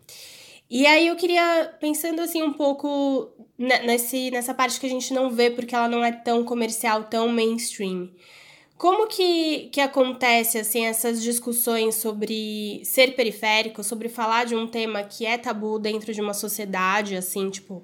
E 0.68 0.86
aí 0.86 1.06
eu 1.06 1.16
queria, 1.16 1.74
pensando 1.80 2.20
assim 2.20 2.42
um 2.42 2.52
pouco 2.52 3.30
nesse, 3.56 4.30
nessa 4.30 4.52
parte 4.52 4.78
que 4.78 4.84
a 4.84 4.90
gente 4.90 5.14
não 5.14 5.30
vê 5.30 5.50
porque 5.50 5.74
ela 5.74 5.88
não 5.88 6.04
é 6.04 6.12
tão 6.12 6.44
comercial, 6.44 7.04
tão 7.04 7.28
mainstream. 7.28 8.10
Como 8.76 9.06
que, 9.06 9.70
que 9.72 9.80
acontece 9.80 10.58
assim 10.58 10.84
essas 10.84 11.22
discussões 11.22 11.94
sobre 11.94 12.82
ser 12.84 13.16
periférico, 13.16 13.82
sobre 13.82 14.10
falar 14.10 14.44
de 14.44 14.54
um 14.54 14.66
tema 14.66 15.02
que 15.02 15.24
é 15.24 15.38
tabu 15.38 15.78
dentro 15.78 16.12
de 16.12 16.20
uma 16.20 16.34
sociedade, 16.34 17.16
assim, 17.16 17.48
tipo, 17.48 17.82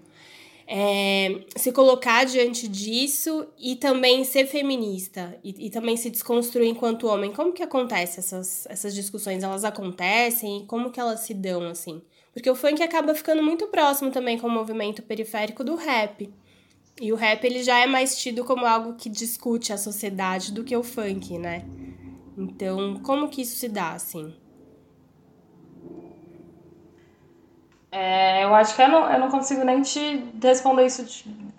é, 0.66 1.44
se 1.56 1.72
colocar 1.72 2.24
diante 2.24 2.68
disso 2.68 3.46
e 3.58 3.76
também 3.76 4.24
ser 4.24 4.46
feminista 4.46 5.38
e, 5.42 5.66
e, 5.66 5.70
também 5.70 5.96
se 5.96 6.10
desconstruir 6.10 6.68
enquanto 6.68 7.06
homem. 7.06 7.32
Como 7.32 7.52
que 7.52 7.62
acontece 7.62 8.20
essas, 8.20 8.66
essas 8.66 8.94
discussões? 8.94 9.42
Elas 9.42 9.64
acontecem? 9.64 10.64
Como 10.66 10.90
que 10.90 11.00
elas 11.00 11.20
se 11.20 11.34
dão, 11.34 11.68
assim? 11.68 12.02
Porque 12.32 12.50
o 12.50 12.54
funk 12.54 12.82
acaba 12.82 13.14
ficando 13.14 13.42
muito 13.42 13.66
próximo 13.66 14.10
também 14.10 14.38
com 14.38 14.46
o 14.46 14.50
movimento 14.50 15.02
periférico 15.02 15.62
do 15.62 15.74
rap. 15.74 16.32
E 17.00 17.12
o 17.12 17.16
rap 17.16 17.44
ele 17.44 17.62
já 17.62 17.78
é 17.78 17.86
mais 17.86 18.16
tido 18.16 18.44
como 18.44 18.66
algo 18.66 18.94
que 18.94 19.08
discute 19.08 19.72
a 19.72 19.78
sociedade 19.78 20.52
do 20.52 20.64
que 20.64 20.76
o 20.76 20.82
funk, 20.82 21.38
né? 21.38 21.64
Então, 22.36 23.00
como 23.02 23.28
que 23.28 23.42
isso 23.42 23.56
se 23.56 23.68
dá, 23.68 23.92
assim? 23.92 24.34
É, 27.92 28.44
eu 28.44 28.54
acho 28.54 28.74
que 28.74 28.82
eu 28.82 28.88
não, 28.88 29.10
eu 29.12 29.20
não 29.20 29.30
consigo 29.30 29.64
nem 29.64 29.82
te 29.82 30.24
responder 30.42 30.86
isso 30.86 31.04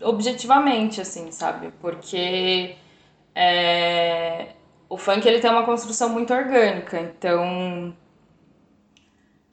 objetivamente, 0.02 1.00
assim, 1.00 1.32
sabe? 1.32 1.72
Porque 1.80 2.75
é, 3.36 4.50
o 4.90 4.98
funk 4.98 5.28
ele 5.28 5.40
tem 5.40 5.52
uma 5.52 5.66
construção 5.66 6.10
muito 6.10 6.34
orgânica, 6.34 7.00
então 7.00 7.96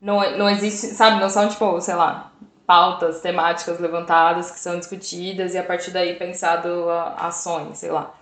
não, 0.01 0.39
não 0.39 0.49
existe, 0.49 0.89
sabe? 0.95 1.21
Não 1.21 1.29
são, 1.29 1.49
tipo, 1.49 1.81
sei 1.81 1.95
lá, 1.95 2.33
pautas 2.67 3.21
temáticas 3.21 3.79
levantadas 3.81 4.51
que 4.51 4.59
são 4.61 4.79
discutidas 4.79 5.55
e 5.55 5.59
a 5.59 5.65
partir 5.65 5.91
daí 5.91 6.15
pensado 6.17 6.89
ações, 7.17 7.79
sei 7.79 7.91
lá. 7.91 8.15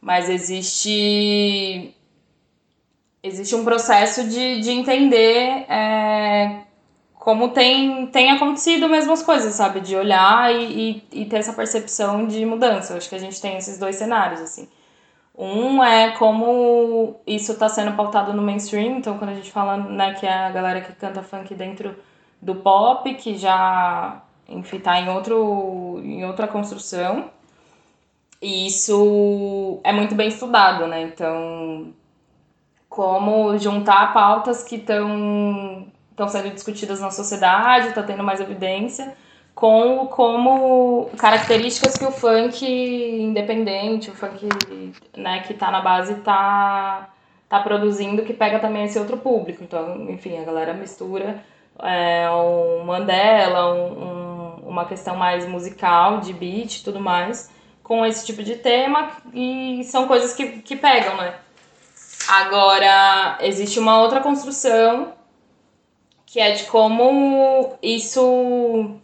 Mas 0.00 0.28
existe 0.30 1.94
existe 3.22 3.54
um 3.54 3.64
processo 3.64 4.28
de, 4.28 4.60
de 4.60 4.70
entender 4.70 5.66
é, 5.68 6.62
como 7.28 7.50
tem, 7.50 8.06
tem 8.06 8.30
acontecido 8.30 8.88
mesmo 8.88 9.12
as 9.12 9.22
coisas, 9.22 9.52
sabe? 9.52 9.80
De 9.80 9.94
olhar 9.94 10.50
e, 10.50 11.02
e, 11.12 11.20
e, 11.20 11.24
ter 11.26 11.36
essa 11.36 11.52
percepção 11.52 12.26
de 12.26 12.42
mudança. 12.46 12.94
Eu 12.94 12.96
acho 12.96 13.06
que 13.06 13.14
a 13.14 13.18
gente 13.18 13.38
tem 13.38 13.58
esses 13.58 13.78
dois 13.78 13.96
cenários, 13.96 14.40
assim. 14.40 14.66
Um 15.36 15.84
é 15.84 16.12
como 16.12 17.20
isso 17.26 17.52
está 17.52 17.68
sendo 17.68 17.94
pautado 17.94 18.32
no 18.32 18.40
mainstream, 18.40 18.96
então 18.96 19.18
quando 19.18 19.28
a 19.28 19.34
gente 19.34 19.52
fala 19.52 19.76
né, 19.76 20.14
que 20.14 20.24
é 20.24 20.32
a 20.32 20.50
galera 20.50 20.80
que 20.80 20.94
canta 20.94 21.22
funk 21.22 21.54
dentro 21.54 21.94
do 22.40 22.54
pop, 22.54 23.14
que 23.16 23.36
já, 23.36 24.22
enfim, 24.48 24.78
tá 24.78 24.98
em, 24.98 25.10
outro, 25.10 26.00
em 26.02 26.24
outra 26.24 26.48
construção. 26.48 27.30
E 28.40 28.68
isso 28.68 29.80
é 29.84 29.92
muito 29.92 30.14
bem 30.14 30.28
estudado, 30.28 30.86
né? 30.86 31.02
Então, 31.02 31.92
como 32.88 33.58
juntar 33.58 34.14
pautas 34.14 34.62
que 34.64 34.76
estão 34.76 35.86
estão 36.18 36.28
sendo 36.28 36.52
discutidas 36.52 37.00
na 37.00 37.10
sociedade, 37.10 37.88
está 37.88 38.02
tendo 38.02 38.24
mais 38.24 38.40
evidência, 38.40 39.14
com 39.54 40.06
como 40.08 41.10
características 41.16 41.96
que 41.96 42.04
o 42.04 42.10
funk 42.10 42.66
independente, 42.66 44.10
o 44.10 44.14
funk 44.14 44.48
né, 45.16 45.40
que 45.40 45.52
está 45.52 45.70
na 45.70 45.80
base, 45.80 46.14
está 46.14 47.08
tá 47.48 47.60
produzindo, 47.60 48.22
que 48.22 48.32
pega 48.32 48.58
também 48.58 48.84
esse 48.84 48.98
outro 48.98 49.16
público. 49.16 49.62
Então, 49.62 50.10
enfim, 50.10 50.38
a 50.38 50.44
galera 50.44 50.74
mistura 50.74 51.42
é, 51.80 52.26
Mandela, 52.84 53.72
um, 53.72 54.02
um, 54.02 54.68
uma 54.68 54.84
questão 54.84 55.16
mais 55.16 55.46
musical, 55.46 56.20
de 56.20 56.32
beat 56.32 56.78
e 56.78 56.84
tudo 56.84 57.00
mais, 57.00 57.50
com 57.82 58.04
esse 58.04 58.26
tipo 58.26 58.42
de 58.42 58.56
tema, 58.56 59.10
e 59.32 59.82
são 59.84 60.06
coisas 60.06 60.34
que, 60.34 60.60
que 60.62 60.76
pegam, 60.76 61.16
né? 61.16 61.34
Agora, 62.28 63.38
existe 63.40 63.78
uma 63.78 64.00
outra 64.00 64.20
construção 64.20 65.17
que 66.30 66.38
é 66.38 66.52
de 66.52 66.64
como 66.64 67.78
isso 67.82 69.00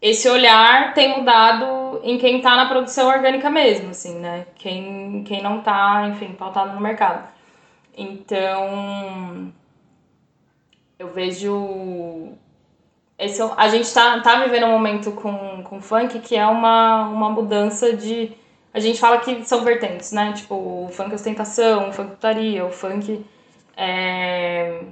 esse 0.00 0.28
olhar 0.28 0.94
tem 0.94 1.18
mudado 1.18 2.00
em 2.04 2.18
quem 2.18 2.36
está 2.36 2.54
na 2.54 2.66
produção 2.66 3.08
orgânica 3.08 3.50
mesmo, 3.50 3.90
assim, 3.90 4.20
né? 4.20 4.46
Quem, 4.54 5.24
quem 5.24 5.42
não 5.42 5.58
está, 5.58 6.06
enfim, 6.08 6.32
pautado 6.34 6.72
no 6.72 6.80
mercado. 6.80 7.28
Então, 7.96 9.52
eu 10.98 11.08
vejo. 11.08 12.32
Esse, 13.18 13.42
a 13.56 13.68
gente 13.68 13.92
tá, 13.92 14.20
tá 14.20 14.44
vivendo 14.44 14.66
um 14.66 14.72
momento 14.72 15.10
com, 15.12 15.64
com 15.64 15.80
funk 15.80 16.20
que 16.20 16.36
é 16.36 16.46
uma, 16.46 17.08
uma 17.08 17.30
mudança 17.30 17.96
de. 17.96 18.32
A 18.72 18.78
gente 18.78 19.00
fala 19.00 19.18
que 19.18 19.44
são 19.44 19.64
vertentes, 19.64 20.12
né? 20.12 20.32
Tipo, 20.32 20.54
o 20.54 20.88
funk 20.92 21.12
ostentação, 21.14 21.88
o 21.88 21.92
funk 21.92 22.10
putaria, 22.10 22.64
o 22.64 22.70
funk. 22.70 23.24
É, 23.76 24.82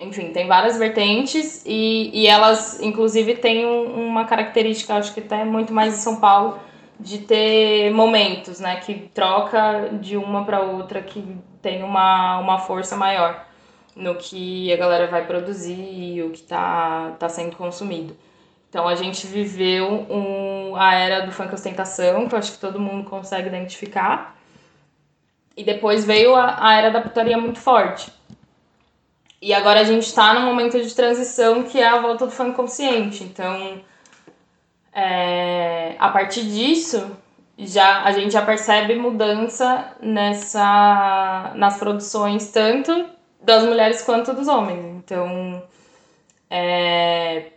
enfim, 0.00 0.30
tem 0.32 0.46
várias 0.46 0.78
vertentes 0.78 1.62
e, 1.66 2.10
e 2.14 2.26
elas, 2.26 2.80
inclusive, 2.80 3.34
têm 3.36 3.66
um, 3.66 4.06
uma 4.08 4.24
característica, 4.24 4.94
acho 4.94 5.12
que 5.12 5.20
até 5.20 5.44
muito 5.44 5.72
mais 5.72 5.94
em 5.94 5.98
São 5.98 6.20
Paulo, 6.20 6.58
de 7.00 7.18
ter 7.18 7.90
momentos, 7.92 8.60
né, 8.60 8.76
que 8.76 8.94
troca 9.14 9.90
de 10.00 10.16
uma 10.16 10.44
para 10.44 10.60
outra, 10.60 11.00
que 11.02 11.24
tem 11.62 11.82
uma, 11.82 12.38
uma 12.38 12.58
força 12.60 12.96
maior. 12.96 13.46
no 13.96 14.14
que 14.16 14.72
a 14.72 14.76
galera 14.76 15.08
vai 15.08 15.26
produzir, 15.26 16.22
o 16.22 16.30
que 16.30 16.42
tá, 16.42 17.16
tá 17.18 17.28
sendo 17.28 17.56
consumido. 17.56 18.16
Então 18.68 18.86
a 18.86 18.94
gente 18.94 19.26
viveu 19.26 20.06
um, 20.10 20.76
a 20.76 20.94
era 20.94 21.26
do 21.26 21.32
funk 21.32 21.52
ostentação, 21.54 22.28
que 22.28 22.34
eu 22.34 22.38
acho 22.38 22.52
que 22.52 22.58
todo 22.58 22.78
mundo 22.78 23.08
consegue 23.08 23.48
identificar. 23.48 24.36
E 25.56 25.64
depois 25.64 26.04
veio 26.04 26.34
a, 26.36 26.68
a 26.68 26.74
era 26.76 26.90
da 26.90 27.00
putaria 27.00 27.36
muito 27.38 27.58
forte. 27.58 28.12
E 29.40 29.54
agora 29.54 29.80
a 29.80 29.84
gente 29.84 30.02
está 30.02 30.34
num 30.34 30.46
momento 30.46 30.80
de 30.80 30.94
transição 30.94 31.62
que 31.62 31.78
é 31.78 31.86
a 31.86 32.00
volta 32.00 32.26
do 32.26 32.32
funk 32.32 32.56
consciente. 32.56 33.22
Então, 33.22 33.80
é, 34.92 35.94
a 35.98 36.08
partir 36.08 36.42
disso, 36.42 37.16
já 37.56 38.02
a 38.02 38.12
gente 38.12 38.32
já 38.32 38.42
percebe 38.42 38.96
mudança 38.96 39.92
nessa 40.00 41.52
nas 41.54 41.78
produções 41.78 42.50
tanto 42.50 43.06
das 43.40 43.64
mulheres 43.64 44.02
quanto 44.02 44.32
dos 44.32 44.48
homens. 44.48 44.84
Então, 44.96 45.62
é, 46.50 47.52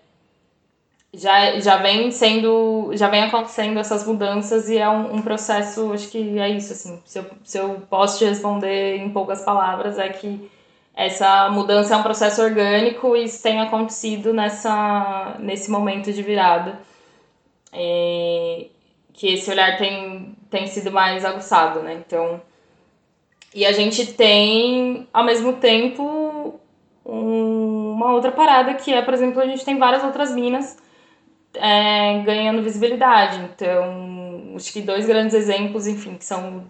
já, 1.13 1.59
já 1.59 1.77
vem 1.77 2.11
sendo 2.11 2.91
já 2.93 3.07
vem 3.09 3.23
acontecendo 3.23 3.79
essas 3.79 4.05
mudanças 4.05 4.69
e 4.69 4.77
é 4.77 4.89
um, 4.89 5.15
um, 5.15 5.21
processo 5.21 5.91
acho 5.93 6.09
que 6.09 6.39
é 6.39 6.49
isso 6.49 6.71
assim 6.71 7.01
se 7.05 7.19
eu, 7.19 7.25
se 7.43 7.57
eu 7.57 7.81
posso 7.89 8.19
te 8.19 8.25
responder 8.25 8.97
em 8.97 9.09
poucas 9.09 9.43
palavras 9.43 9.99
é 9.99 10.07
que 10.09 10.49
essa 10.95 11.49
mudança 11.49 11.93
é 11.93 11.97
um 11.97 12.03
processo 12.03 12.41
orgânico 12.41 13.15
e 13.15 13.23
isso 13.23 13.41
tem 13.41 13.59
acontecido 13.59 14.33
nessa 14.33 15.35
nesse 15.39 15.71
momento 15.71 16.11
de 16.11 16.21
virada 16.21 16.79
é, 17.73 18.67
que 19.13 19.33
esse 19.33 19.49
olhar 19.49 19.77
tem 19.77 20.35
tem 20.49 20.67
sido 20.67 20.91
mais 20.91 21.23
aguçado 21.23 21.81
né 21.81 21.93
então 22.05 22.41
e 23.53 23.65
a 23.65 23.71
gente 23.71 24.13
tem 24.13 25.07
ao 25.13 25.23
mesmo 25.23 25.53
tempo 25.53 26.59
um, 27.05 27.91
uma 27.93 28.13
outra 28.13 28.31
parada 28.31 28.73
que 28.73 28.93
é 28.93 29.01
por 29.01 29.13
exemplo 29.13 29.41
a 29.41 29.47
gente 29.47 29.63
tem 29.63 29.77
várias 29.77 30.03
outras 30.03 30.31
minas 30.33 30.77
é, 31.53 32.19
ganhando 32.23 32.61
visibilidade. 32.61 33.39
Então, 33.39 34.53
acho 34.55 34.71
que 34.71 34.81
dois 34.81 35.05
grandes 35.05 35.33
exemplos, 35.33 35.87
enfim, 35.87 36.15
que 36.15 36.25
são 36.25 36.65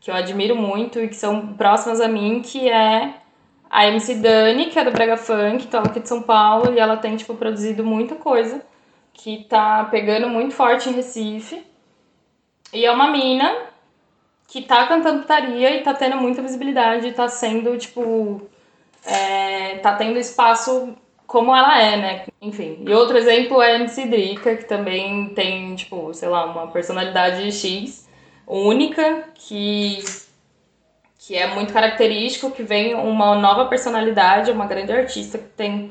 que 0.00 0.10
eu 0.10 0.14
admiro 0.14 0.54
muito 0.54 1.00
e 1.00 1.08
que 1.08 1.16
são 1.16 1.54
próximas 1.54 1.98
a 1.98 2.06
mim, 2.06 2.42
que 2.42 2.68
é 2.68 3.14
a 3.74 3.88
MC 3.88 4.14
Dani, 4.14 4.66
que 4.66 4.78
é 4.78 4.84
do 4.84 4.92
Brega 4.92 5.16
Funk, 5.16 5.64
então 5.64 5.82
aqui 5.82 5.98
de 5.98 6.08
São 6.08 6.22
Paulo, 6.22 6.72
e 6.72 6.78
ela 6.78 6.96
tem, 6.96 7.16
tipo, 7.16 7.34
produzido 7.34 7.82
muita 7.82 8.14
coisa 8.14 8.64
que 9.12 9.46
tá 9.48 9.82
pegando 9.90 10.28
muito 10.28 10.54
forte 10.54 10.88
em 10.88 10.92
Recife. 10.92 11.60
E 12.72 12.86
é 12.86 12.92
uma 12.92 13.10
mina 13.10 13.52
que 14.46 14.62
tá 14.62 14.86
cantando 14.86 15.22
putaria 15.22 15.76
e 15.76 15.82
tá 15.82 15.92
tendo 15.92 16.18
muita 16.18 16.40
visibilidade, 16.40 17.10
tá 17.14 17.26
sendo, 17.26 17.76
tipo, 17.76 18.42
é, 19.04 19.78
tá 19.78 19.96
tendo 19.96 20.20
espaço 20.20 20.94
como 21.26 21.52
ela 21.52 21.82
é, 21.82 21.96
né? 21.96 22.26
Enfim. 22.40 22.84
E 22.86 22.92
outro 22.92 23.18
exemplo 23.18 23.60
é 23.60 23.72
a 23.72 23.74
MC 23.74 24.06
Drica, 24.06 24.54
que 24.54 24.66
também 24.66 25.30
tem, 25.34 25.74
tipo, 25.74 26.14
sei 26.14 26.28
lá, 26.28 26.44
uma 26.44 26.68
personalidade 26.68 27.50
X 27.50 28.08
única, 28.46 29.24
que, 29.34 29.98
que 31.26 31.34
é 31.36 31.46
muito 31.54 31.72
característico, 31.72 32.50
que 32.50 32.62
vem 32.62 32.94
uma 32.94 33.34
nova 33.34 33.66
personalidade, 33.66 34.50
uma 34.50 34.66
grande 34.66 34.92
artista 34.92 35.38
que 35.38 35.48
tem 35.48 35.90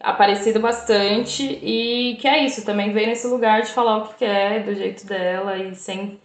aparecido 0.00 0.60
bastante 0.60 1.42
e 1.42 2.16
que 2.20 2.28
é 2.28 2.44
isso, 2.44 2.64
também 2.64 2.92
vem 2.92 3.08
nesse 3.08 3.26
lugar 3.26 3.62
de 3.62 3.72
falar 3.72 3.98
o 3.98 4.08
que 4.08 4.18
quer, 4.18 4.62
do 4.64 4.74
jeito 4.74 5.04
dela 5.04 5.58
e 5.58 5.74
sem. 5.74 6.20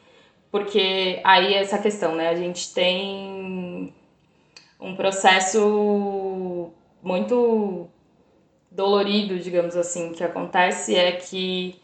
Porque 0.52 1.20
aí 1.24 1.56
é 1.56 1.62
essa 1.62 1.80
questão, 1.80 2.16
né? 2.16 2.30
A 2.30 2.36
gente 2.36 2.72
tem 2.76 3.92
um 4.80 4.96
processo 4.96 6.72
muito 7.02 7.88
dolorido, 8.70 9.40
digamos 9.40 9.76
assim, 9.76 10.12
que 10.14 10.24
acontece 10.24 10.96
é 10.96 11.14
que 11.14 11.82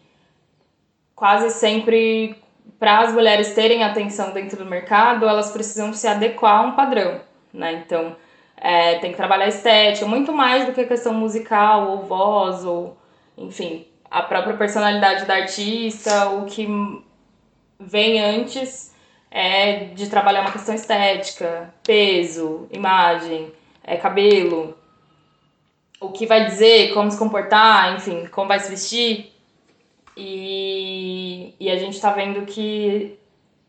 quase 1.15 1.49
sempre 1.49 2.36
para 2.77 2.99
as 2.99 3.13
mulheres 3.13 3.53
terem 3.53 3.84
atenção 3.84 4.32
dentro 4.32 4.58
do 4.58 4.65
mercado, 4.65 5.27
elas 5.27 5.51
precisam 5.51 5.93
se 5.93 6.08
adequar 6.08 6.60
a 6.60 6.67
um 6.67 6.71
padrão, 6.73 7.21
né? 7.53 7.84
Então, 7.86 8.15
é, 8.58 8.99
tem 8.99 9.12
que 9.12 9.17
trabalhar 9.17 9.47
estética, 9.47 10.05
muito 10.05 10.34
mais 10.34 10.65
do 10.65 10.73
que 10.73 10.82
a 10.82 10.88
questão 10.88 11.13
musical 11.13 11.89
ou 11.91 12.03
voz 12.03 12.65
ou, 12.65 12.97
enfim, 13.38 13.88
a 14.12 14.21
própria 14.23 14.58
personalidade 14.58 15.25
da 15.25 15.36
artista, 15.36 16.29
o 16.29 16.45
que 16.45 16.67
vem 17.79 18.19
antes 18.19 18.93
é 19.32 19.86
de 19.86 20.10
trabalhar 20.10 20.41
uma 20.41 20.51
questão 20.51 20.73
estética, 20.75 21.73
peso, 21.84 22.67
imagem, 22.71 23.51
é, 23.84 23.95
cabelo, 23.95 24.77
o 25.99 26.10
que 26.10 26.25
vai 26.25 26.45
dizer, 26.45 26.93
como 26.93 27.12
se 27.12 27.17
comportar, 27.17 27.95
enfim, 27.95 28.25
como 28.27 28.47
vai 28.47 28.60
se 28.60 28.69
vestir. 28.69 29.34
E, 30.15 31.56
e 31.60 31.69
a 31.69 31.78
gente 31.78 32.00
tá 32.00 32.12
vendo 32.12 32.45
que 32.45 33.17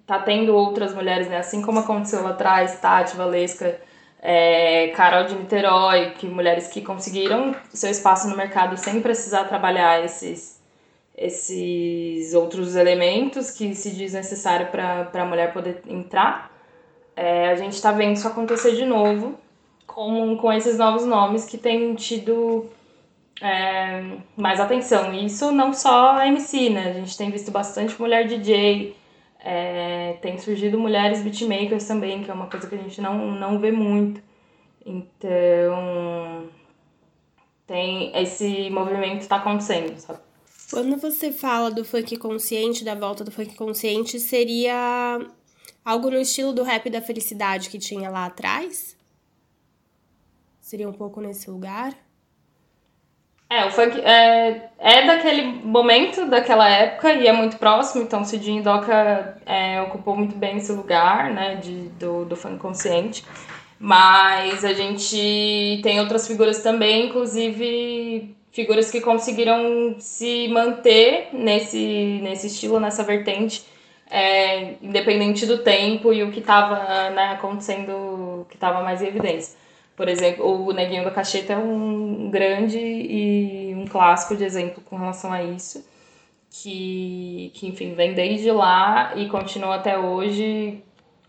tá 0.06 0.18
tendo 0.18 0.54
outras 0.54 0.94
mulheres, 0.94 1.28
né? 1.28 1.38
Assim 1.38 1.62
como 1.62 1.78
aconteceu 1.78 2.22
lá 2.22 2.30
atrás, 2.30 2.80
Tati, 2.80 3.16
Valesca, 3.16 3.80
é, 4.20 4.88
Carol 4.88 5.24
de 5.24 5.34
Niterói, 5.34 6.10
que 6.18 6.26
mulheres 6.26 6.68
que 6.68 6.82
conseguiram 6.82 7.54
seu 7.72 7.90
espaço 7.90 8.28
no 8.28 8.36
mercado 8.36 8.76
sem 8.76 9.00
precisar 9.00 9.44
trabalhar 9.44 10.04
esses, 10.04 10.60
esses 11.16 12.34
outros 12.34 12.74
elementos 12.74 13.50
que 13.50 13.74
se 13.74 13.90
diz 13.90 14.12
necessário 14.12 14.66
para 14.66 15.08
a 15.14 15.24
mulher 15.24 15.52
poder 15.52 15.82
entrar. 15.86 16.50
É, 17.14 17.48
a 17.50 17.54
gente 17.54 17.74
está 17.74 17.92
vendo 17.92 18.16
isso 18.16 18.26
acontecer 18.26 18.74
de 18.74 18.84
novo 18.84 19.38
com, 19.86 20.36
com 20.36 20.52
esses 20.52 20.78
novos 20.78 21.04
nomes 21.04 21.44
que 21.44 21.58
têm 21.58 21.94
tido 21.94 22.66
é, 23.40 24.18
mais 24.36 24.60
atenção. 24.60 25.12
Isso 25.14 25.50
não 25.50 25.72
só 25.72 26.12
a 26.12 26.26
MC, 26.26 26.70
né? 26.70 26.90
A 26.90 26.92
gente 26.92 27.16
tem 27.16 27.30
visto 27.30 27.50
bastante 27.50 28.00
mulher 28.00 28.26
DJ, 28.26 28.96
é, 29.40 30.18
tem 30.20 30.38
surgido 30.38 30.78
mulheres 30.78 31.22
beatmakers 31.22 31.86
também, 31.86 32.22
que 32.22 32.30
é 32.30 32.34
uma 32.34 32.46
coisa 32.46 32.66
que 32.66 32.74
a 32.74 32.78
gente 32.78 33.00
não, 33.00 33.32
não 33.32 33.58
vê 33.58 33.72
muito. 33.72 34.22
Então, 34.84 36.48
tem 37.66 38.12
esse 38.14 38.68
movimento 38.70 39.20
está 39.20 39.36
acontecendo, 39.36 39.98
sabe? 39.98 40.20
Quando 40.70 40.96
você 40.98 41.32
fala 41.32 41.70
do 41.70 41.84
funk 41.84 42.16
consciente, 42.16 42.84
da 42.84 42.94
volta 42.94 43.24
do 43.24 43.30
funk 43.30 43.56
consciente, 43.56 44.20
seria 44.20 45.18
algo 45.84 46.10
no 46.10 46.18
estilo 46.18 46.52
do 46.52 46.62
rap 46.62 46.88
da 46.88 47.02
felicidade 47.02 47.68
que 47.68 47.78
tinha 47.78 48.08
lá 48.08 48.26
atrás? 48.26 48.96
Seria 50.60 50.88
um 50.88 50.92
pouco 50.92 51.20
nesse 51.20 51.50
lugar? 51.50 51.92
É, 53.52 53.66
o 53.66 53.70
funk 53.72 54.00
é, 54.00 54.70
é 54.78 55.06
daquele 55.08 55.42
momento, 55.42 56.24
daquela 56.26 56.70
época, 56.70 57.12
e 57.12 57.26
é 57.26 57.32
muito 57.32 57.56
próximo, 57.56 58.04
então 58.04 58.24
Cidinho 58.24 58.62
Doca 58.62 59.36
é, 59.44 59.82
ocupou 59.82 60.16
muito 60.16 60.36
bem 60.36 60.58
esse 60.58 60.70
lugar, 60.70 61.30
né, 61.32 61.56
de, 61.56 61.88
do, 61.98 62.24
do 62.24 62.36
funk 62.36 62.58
consciente. 62.58 63.24
Mas 63.76 64.64
a 64.64 64.72
gente 64.72 65.80
tem 65.82 65.98
outras 65.98 66.28
figuras 66.28 66.62
também, 66.62 67.06
inclusive 67.06 68.36
figuras 68.52 68.88
que 68.88 69.00
conseguiram 69.00 69.96
se 69.98 70.46
manter 70.46 71.30
nesse, 71.32 72.20
nesse 72.22 72.46
estilo, 72.46 72.78
nessa 72.78 73.02
vertente, 73.02 73.64
é, 74.08 74.74
independente 74.80 75.44
do 75.44 75.58
tempo 75.58 76.12
e 76.12 76.22
o 76.22 76.30
que 76.30 76.38
estava 76.38 77.10
né, 77.10 77.32
acontecendo, 77.32 78.46
que 78.48 78.54
estava 78.54 78.80
mais 78.84 79.02
em 79.02 79.08
evidência. 79.08 79.58
Por 80.00 80.08
exemplo, 80.08 80.66
o 80.66 80.72
Neguinho 80.72 81.04
da 81.04 81.10
Cacheta 81.10 81.52
é 81.52 81.58
um 81.58 82.30
grande 82.30 82.78
e 82.78 83.74
um 83.76 83.86
clássico 83.86 84.34
de 84.34 84.44
exemplo 84.44 84.82
com 84.82 84.96
relação 84.96 85.30
a 85.30 85.42
isso. 85.42 85.86
Que, 86.48 87.52
que 87.52 87.66
enfim, 87.66 87.92
vem 87.92 88.14
desde 88.14 88.50
lá 88.50 89.12
e 89.14 89.28
continua 89.28 89.74
até 89.74 89.98
hoje 89.98 90.82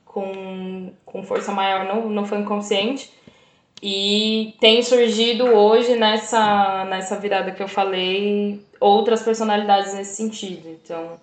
com, 0.05 0.93
com 1.05 1.21
força 1.21 1.51
maior 1.51 1.83
no, 1.83 2.09
no 2.09 2.25
funk 2.25 2.47
consciente. 2.47 3.11
E 3.83 4.55
tem 4.61 4.81
surgido 4.81 5.47
hoje 5.47 5.97
nessa, 5.97 6.85
nessa 6.85 7.19
virada 7.19 7.51
que 7.51 7.61
eu 7.61 7.67
falei 7.67 8.65
outras 8.79 9.21
personalidades 9.21 9.93
nesse 9.93 10.15
sentido. 10.15 10.69
Então, 10.69 11.19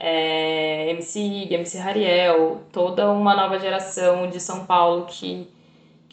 é, 0.00 0.88
MC 0.92 1.20
Ig, 1.20 1.54
MC 1.56 1.76
Hariel, 1.76 2.62
toda 2.72 3.10
uma 3.10 3.36
nova 3.36 3.58
geração 3.58 4.30
de 4.30 4.40
São 4.40 4.64
Paulo 4.64 5.04
que 5.04 5.54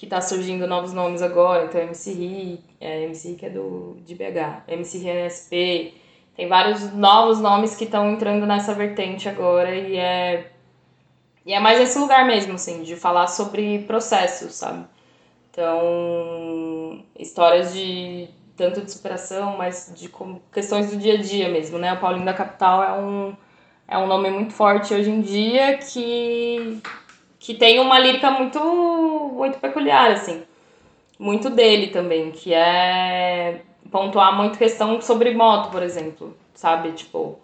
que 0.03 0.09
tá 0.09 0.19
surgindo 0.19 0.67
novos 0.67 0.91
nomes 0.91 1.21
agora, 1.21 1.65
então 1.65 1.79
MC 1.79 2.11
Ri, 2.11 2.59
é, 2.79 3.03
MC 3.03 3.35
que 3.35 3.45
é 3.45 3.49
do, 3.49 3.95
de 4.05 4.13
BH, 4.13 4.63
MC 4.67 5.07
NSP, 5.07 5.93
tem 6.35 6.47
vários 6.47 6.93
novos 6.93 7.39
nomes 7.39 7.75
que 7.75 7.85
estão 7.85 8.11
entrando 8.11 8.45
nessa 8.45 8.73
vertente 8.73 9.29
agora 9.29 9.73
e 9.73 9.95
é, 9.95 10.51
e 11.45 11.53
é 11.53 11.59
mais 11.59 11.79
esse 11.79 11.97
lugar 11.97 12.25
mesmo, 12.25 12.53
assim, 12.53 12.83
de 12.83 12.95
falar 12.95 13.27
sobre 13.27 13.79
processos, 13.79 14.55
sabe? 14.55 14.85
Então, 15.51 17.03
histórias 17.17 17.73
de 17.73 18.29
tanto 18.57 18.81
de 18.81 18.91
superação, 18.91 19.57
mas 19.57 19.91
de 19.95 20.09
questões 20.51 20.91
do 20.91 20.97
dia 20.97 21.15
a 21.15 21.21
dia 21.21 21.49
mesmo, 21.49 21.77
né? 21.77 21.93
O 21.93 21.99
Paulinho 21.99 22.25
da 22.25 22.33
Capital 22.33 22.83
é 22.83 22.93
um, 22.93 23.35
é 23.87 23.97
um 23.97 24.07
nome 24.07 24.29
muito 24.31 24.53
forte 24.53 24.93
hoje 24.93 25.09
em 25.09 25.21
dia 25.21 25.77
que 25.77 26.81
que 27.43 27.53
tem 27.53 27.77
uma 27.81 27.99
lírica 27.99 28.31
muito, 28.31 28.59
muito 29.35 29.59
peculiar, 29.59 30.11
assim. 30.11 30.43
muito 31.19 31.49
dele 31.49 31.87
também, 31.87 32.31
que 32.31 32.53
é 32.53 33.61
pontuar 33.91 34.35
muito 34.35 34.57
questão 34.57 35.01
sobre 35.01 35.33
moto, 35.35 35.69
por 35.71 35.83
exemplo, 35.83 36.35
sabe? 36.55 36.93
Tipo, 36.93 37.37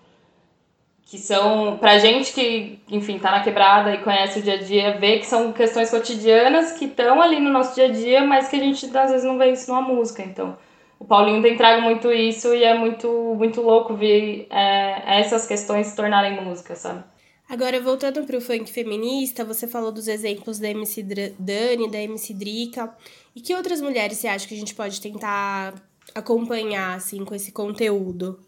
que 1.06 1.18
são, 1.18 1.78
pra 1.78 2.00
gente 2.00 2.34
que, 2.34 2.80
enfim, 2.90 3.20
tá 3.20 3.32
na 3.32 3.42
quebrada 3.44 3.94
e 3.94 4.00
conhece 4.00 4.40
o 4.40 4.42
dia 4.42 4.54
a 4.56 4.58
dia, 4.58 4.98
vê 4.98 5.20
que 5.20 5.26
são 5.26 5.52
questões 5.52 5.90
cotidianas 5.92 6.74
que 6.74 6.86
estão 6.86 7.22
ali 7.22 7.40
no 7.40 7.50
nosso 7.50 7.76
dia 7.76 7.86
a 7.86 7.92
dia, 7.92 8.24
mas 8.26 8.48
que 8.48 8.56
a 8.56 8.60
gente 8.60 8.86
às 8.98 9.12
vezes 9.12 9.26
não 9.26 9.38
vê 9.38 9.52
isso 9.52 9.70
numa 9.70 9.82
música. 9.82 10.24
Então, 10.24 10.58
o 10.98 11.06
Paulinho 11.06 11.42
tem 11.42 11.58
trago 11.58 11.82
muito 11.82 12.12
isso 12.12 12.54
e 12.56 12.64
é 12.64 12.74
muito, 12.74 13.10
muito 13.38 13.62
louco 13.62 13.96
ver 13.96 14.48
é, 14.50 15.20
essas 15.20 15.46
questões 15.46 15.88
se 15.88 15.96
tornarem 15.96 16.42
música, 16.42 16.76
sabe? 16.76 17.04
Agora, 17.50 17.82
voltando 17.82 18.24
para 18.26 18.38
o 18.38 18.42
funk 18.42 18.72
feminista, 18.72 19.44
você 19.44 19.68
falou 19.68 19.92
dos 19.92 20.08
exemplos 20.08 20.60
da 20.60 20.70
MC 20.70 21.02
Dani, 21.40 21.90
da 21.90 22.00
MC 22.00 22.32
Drica. 22.32 22.96
E 23.36 23.42
que 23.42 23.56
outras 23.56 23.82
mulheres 23.82 24.20
você 24.20 24.28
acha 24.28 24.48
que 24.48 24.54
a 24.54 24.58
gente 24.58 24.76
pode 24.76 25.02
tentar 25.02 25.74
acompanhar, 26.14 26.96
assim, 26.96 27.26
com 27.26 27.34
esse 27.34 27.52
conteúdo? 27.52 28.40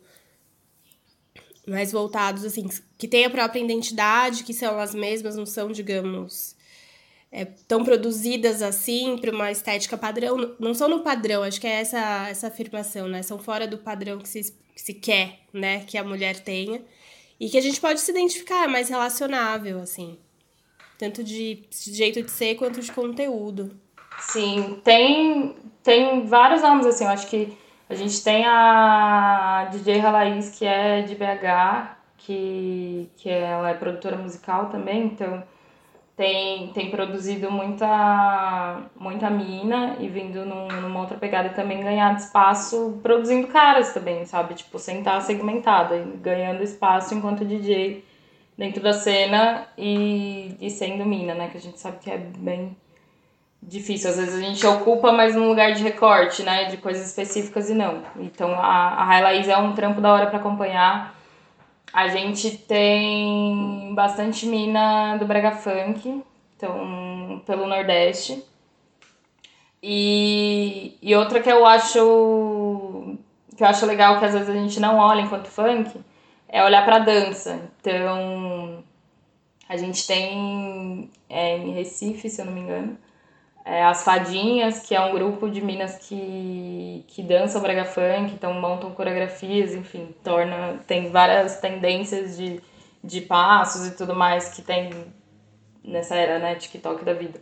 Mais 1.68 1.92
voltados, 1.92 2.46
assim, 2.46 2.70
que 2.96 3.08
tem 3.08 3.26
a 3.26 3.30
própria 3.32 3.60
identidade, 3.60 4.44
que 4.44 4.54
são 4.54 4.78
as 4.80 4.94
mesmas, 4.94 5.36
não 5.36 5.48
são, 5.48 5.72
digamos, 5.72 6.56
é, 7.32 7.46
tão 7.68 7.84
produzidas 7.84 8.62
assim 8.62 9.18
para 9.18 9.32
uma 9.32 9.52
estética 9.52 9.98
padrão. 9.98 10.56
Não 10.60 10.76
são 10.76 10.88
no 10.88 11.00
padrão, 11.00 11.42
acho 11.42 11.60
que 11.60 11.66
é 11.66 11.82
essa, 11.82 12.30
essa 12.30 12.48
afirmação, 12.48 13.08
né? 13.08 13.24
São 13.24 13.40
fora 13.40 13.68
do 13.68 13.80
padrão 13.80 14.20
que 14.20 14.30
se, 14.30 14.54
que 14.76 14.82
se 14.82 14.94
quer, 14.94 15.40
né? 15.52 15.86
Que 15.86 15.98
a 15.98 16.04
mulher 16.04 16.40
tenha 16.40 16.84
e 17.42 17.50
que 17.50 17.58
a 17.58 17.62
gente 17.62 17.82
pode 17.82 18.00
se 18.00 18.12
identificar, 18.12 18.66
é 18.66 18.68
mais 18.68 18.88
relacionável, 18.88 19.80
assim. 19.80 20.16
Tanto 20.96 21.24
de 21.24 21.64
jeito 21.72 22.22
de 22.22 22.30
ser 22.30 22.54
quanto 22.54 22.80
de 22.80 22.92
conteúdo. 22.92 23.76
Sim, 24.20 24.80
tem, 24.84 25.56
tem 25.82 26.28
vários 26.28 26.62
nomes, 26.62 26.86
assim, 26.86 27.04
eu 27.04 27.10
acho 27.10 27.28
que 27.28 27.58
a 27.90 27.96
gente 27.96 28.24
tem 28.24 28.46
a 28.46 29.68
DJ 29.72 29.98
Ralaís, 29.98 30.52
que 30.52 30.68
é 30.68 31.02
de 31.02 31.16
BH, 31.16 31.98
que, 32.20 33.10
que 33.18 33.28
ela 33.28 33.72
é 33.72 33.74
produtora 33.74 34.18
musical 34.18 34.70
também, 34.70 35.08
então 35.08 35.44
tem, 36.22 36.68
tem 36.68 36.92
produzido 36.92 37.50
muita, 37.50 38.84
muita 38.96 39.28
mina 39.28 39.96
e 40.00 40.08
vindo 40.08 40.46
num, 40.46 40.68
numa 40.68 41.00
outra 41.00 41.18
pegada 41.18 41.48
e 41.48 41.56
também 41.56 41.82
ganhado 41.82 42.20
espaço 42.20 43.00
produzindo 43.02 43.48
caras 43.48 43.92
também, 43.92 44.24
sabe? 44.24 44.54
Tipo, 44.54 44.78
sem 44.78 45.00
estar 45.00 45.20
segmentada 45.22 45.98
ganhando 46.22 46.62
espaço 46.62 47.16
enquanto 47.16 47.44
DJ 47.44 48.06
dentro 48.56 48.84
da 48.84 48.94
cena 48.94 49.66
e, 49.76 50.56
e 50.62 50.70
sendo 50.70 51.04
mina, 51.08 51.34
né? 51.34 51.48
Que 51.48 51.58
a 51.58 51.62
gente 51.62 51.80
sabe 51.80 51.98
que 51.98 52.12
é 52.12 52.20
bem 52.20 52.78
difícil. 53.60 54.12
Às 54.12 54.18
vezes 54.18 54.36
a 54.36 54.46
gente 54.46 54.64
ocupa 54.68 55.12
mais 55.12 55.36
num 55.36 55.48
lugar 55.48 55.74
de 55.74 55.82
recorte, 55.82 56.44
né? 56.44 56.66
De 56.66 56.78
coisas 56.78 57.04
específicas 57.08 57.68
e 57.68 57.74
não. 57.74 58.04
Então 58.20 58.54
a, 58.54 58.90
a 58.90 59.04
Highlights 59.06 59.50
é 59.50 59.58
um 59.58 59.74
trampo 59.74 60.00
da 60.00 60.14
hora 60.14 60.28
para 60.28 60.38
acompanhar 60.38 61.20
a 61.94 62.08
gente 62.08 62.58
tem 62.58 63.94
bastante 63.94 64.46
mina 64.46 65.18
do 65.18 65.26
Brega 65.26 65.52
Funk, 65.52 66.24
então, 66.56 67.42
pelo 67.46 67.68
Nordeste. 67.68 68.44
E, 69.84 70.98
e 71.02 71.16
outra 71.16 71.42
que 71.42 71.50
eu 71.50 71.66
acho 71.66 73.18
que 73.56 73.64
eu 73.64 73.68
acho 73.68 73.86
legal 73.86 74.20
que 74.20 74.26
às 74.26 74.34
vezes 74.34 74.50
a 74.50 74.54
gente 74.54 74.80
não 74.80 74.98
olha 74.98 75.22
enquanto 75.22 75.48
funk 75.48 76.00
é 76.48 76.64
olhar 76.64 76.86
para 76.86 77.00
dança. 77.00 77.70
Então, 77.80 78.84
a 79.68 79.78
gente 79.78 80.06
tem 80.06 81.10
é, 81.30 81.58
em 81.58 81.72
Recife, 81.72 82.30
se 82.30 82.42
eu 82.42 82.46
não 82.46 82.54
me 82.54 82.62
engano, 82.62 82.98
é, 83.64 83.84
as 83.84 84.04
Fadinhas, 84.04 84.80
que 84.80 84.96
é 84.96 85.02
um 85.02 85.14
grupo 85.14 85.50
de 85.50 85.62
minas 85.62 85.98
que, 85.98 87.06
que 87.08 87.22
dançam 87.22 87.62
brega 87.62 87.86
funk, 87.86 88.34
então 88.34 88.54
montam 88.54 88.92
coreografias, 88.92 89.74
enfim, 89.76 90.14
torna, 90.24 90.80
tem 90.88 91.12
várias 91.12 91.60
tendências 91.60 92.38
de, 92.38 92.62
de 93.04 93.22
passos 93.22 93.88
e 93.88 93.96
tudo 93.96 94.16
mais 94.16 94.50
que 94.56 94.62
tem 94.62 94.90
nessa 95.84 96.16
era, 96.16 96.40
né, 96.40 96.56
TikTok 96.56 97.06
da 97.06 97.14
vida. 97.14 97.40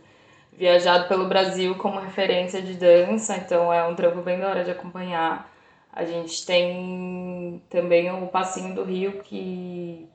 Viajado 0.52 1.08
pelo 1.08 1.26
Brasil 1.26 1.74
como 1.76 2.00
referência 2.00 2.60
de 2.60 2.74
dança, 2.74 3.36
então 3.36 3.72
é 3.72 3.86
um 3.86 3.94
trampo 3.94 4.20
bem 4.20 4.38
da 4.38 4.48
hora 4.48 4.64
de 4.64 4.70
acompanhar. 4.70 5.50
A 5.92 6.04
gente 6.04 6.44
tem 6.44 7.62
também 7.70 8.10
o 8.12 8.26
Passinho 8.26 8.74
do 8.74 8.84
Rio, 8.84 9.22
que 9.22 10.06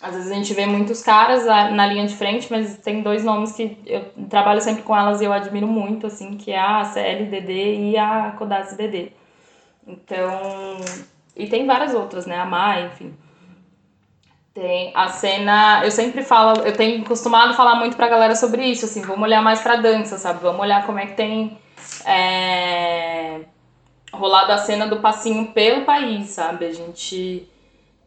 às 0.00 0.14
vezes 0.14 0.30
a 0.30 0.34
gente 0.34 0.52
vê 0.52 0.66
muitos 0.66 1.02
caras 1.02 1.46
na 1.46 1.86
linha 1.86 2.06
de 2.06 2.14
frente, 2.14 2.48
mas 2.50 2.76
tem 2.78 3.02
dois 3.02 3.24
nomes 3.24 3.52
que 3.52 3.78
eu 3.86 4.04
trabalho 4.28 4.60
sempre 4.60 4.82
com 4.82 4.94
elas 4.94 5.20
e 5.20 5.24
eu 5.24 5.32
admiro 5.32 5.66
muito, 5.66 6.06
assim, 6.06 6.36
que 6.36 6.52
é 6.52 6.60
a 6.60 6.84
CLDD 6.84 7.90
e 7.92 7.96
a 7.96 8.34
Codazzi 8.36 8.76
DD. 8.76 9.12
Então, 9.86 10.80
e 11.34 11.46
tem 11.46 11.66
várias 11.66 11.94
outras, 11.94 12.26
né? 12.26 12.38
A 12.38 12.44
Mai, 12.44 12.86
enfim. 12.86 13.14
Tem 14.52 14.92
a 14.94 15.08
cena, 15.08 15.82
eu 15.84 15.90
sempre 15.90 16.22
falo, 16.22 16.60
eu 16.62 16.74
tenho 16.74 17.04
costumado 17.04 17.54
falar 17.54 17.76
muito 17.76 17.96
pra 17.96 18.08
galera 18.08 18.34
sobre 18.34 18.64
isso, 18.64 18.84
assim, 18.84 19.02
vamos 19.02 19.22
olhar 19.22 19.42
mais 19.42 19.60
pra 19.60 19.76
dança, 19.76 20.18
sabe? 20.18 20.40
Vamos 20.40 20.60
olhar 20.60 20.84
como 20.84 20.98
é 20.98 21.06
que 21.06 21.14
tem 21.14 21.58
é, 22.04 23.40
rolado 24.12 24.52
a 24.52 24.58
cena 24.58 24.86
do 24.86 24.98
passinho 24.98 25.52
pelo 25.52 25.84
país, 25.84 26.30
sabe? 26.30 26.66
A 26.66 26.72
gente 26.72 27.46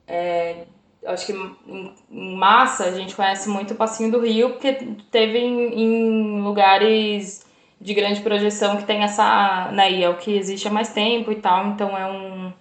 é, 0.07 0.65
acho 1.05 1.25
que 1.25 1.33
em, 1.33 1.93
massa 2.09 2.85
a 2.85 2.91
gente 2.91 3.15
conhece 3.15 3.49
muito 3.49 3.73
o 3.73 3.77
Passinho 3.77 4.11
do 4.11 4.19
Rio, 4.19 4.51
porque 4.51 4.73
teve 5.11 5.39
em, 5.39 5.81
em, 5.81 6.41
lugares 6.41 7.45
de 7.79 7.93
grande 7.93 8.21
projeção 8.21 8.77
que 8.77 8.83
tem 8.83 9.03
essa. 9.03 9.71
Né, 9.71 10.01
é 10.01 10.09
o 10.09 10.17
que 10.17 10.35
existe 10.35 10.67
há 10.67 10.71
mais 10.71 10.89
tempo 10.89 11.31
e 11.31 11.35
tal, 11.35 11.67
então 11.67 11.97
é 11.97 12.05
um. 12.05 12.53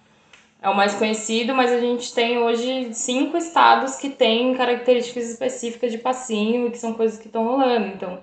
É 0.61 0.67
o 0.67 0.75
mais 0.75 0.93
conhecido, 0.93 1.55
mas 1.55 1.71
a 1.71 1.79
gente 1.79 2.13
tem 2.13 2.37
hoje 2.37 2.93
cinco 2.93 3.37
estados 3.37 3.95
que 3.95 4.09
têm 4.09 4.53
características 4.55 5.29
específicas 5.29 5.89
de 5.89 5.97
passinho 5.97 6.67
e 6.67 6.71
que 6.71 6.77
são 6.77 6.93
coisas 6.93 7.17
que 7.17 7.27
estão 7.27 7.45
rolando. 7.45 7.87
Então, 7.87 8.19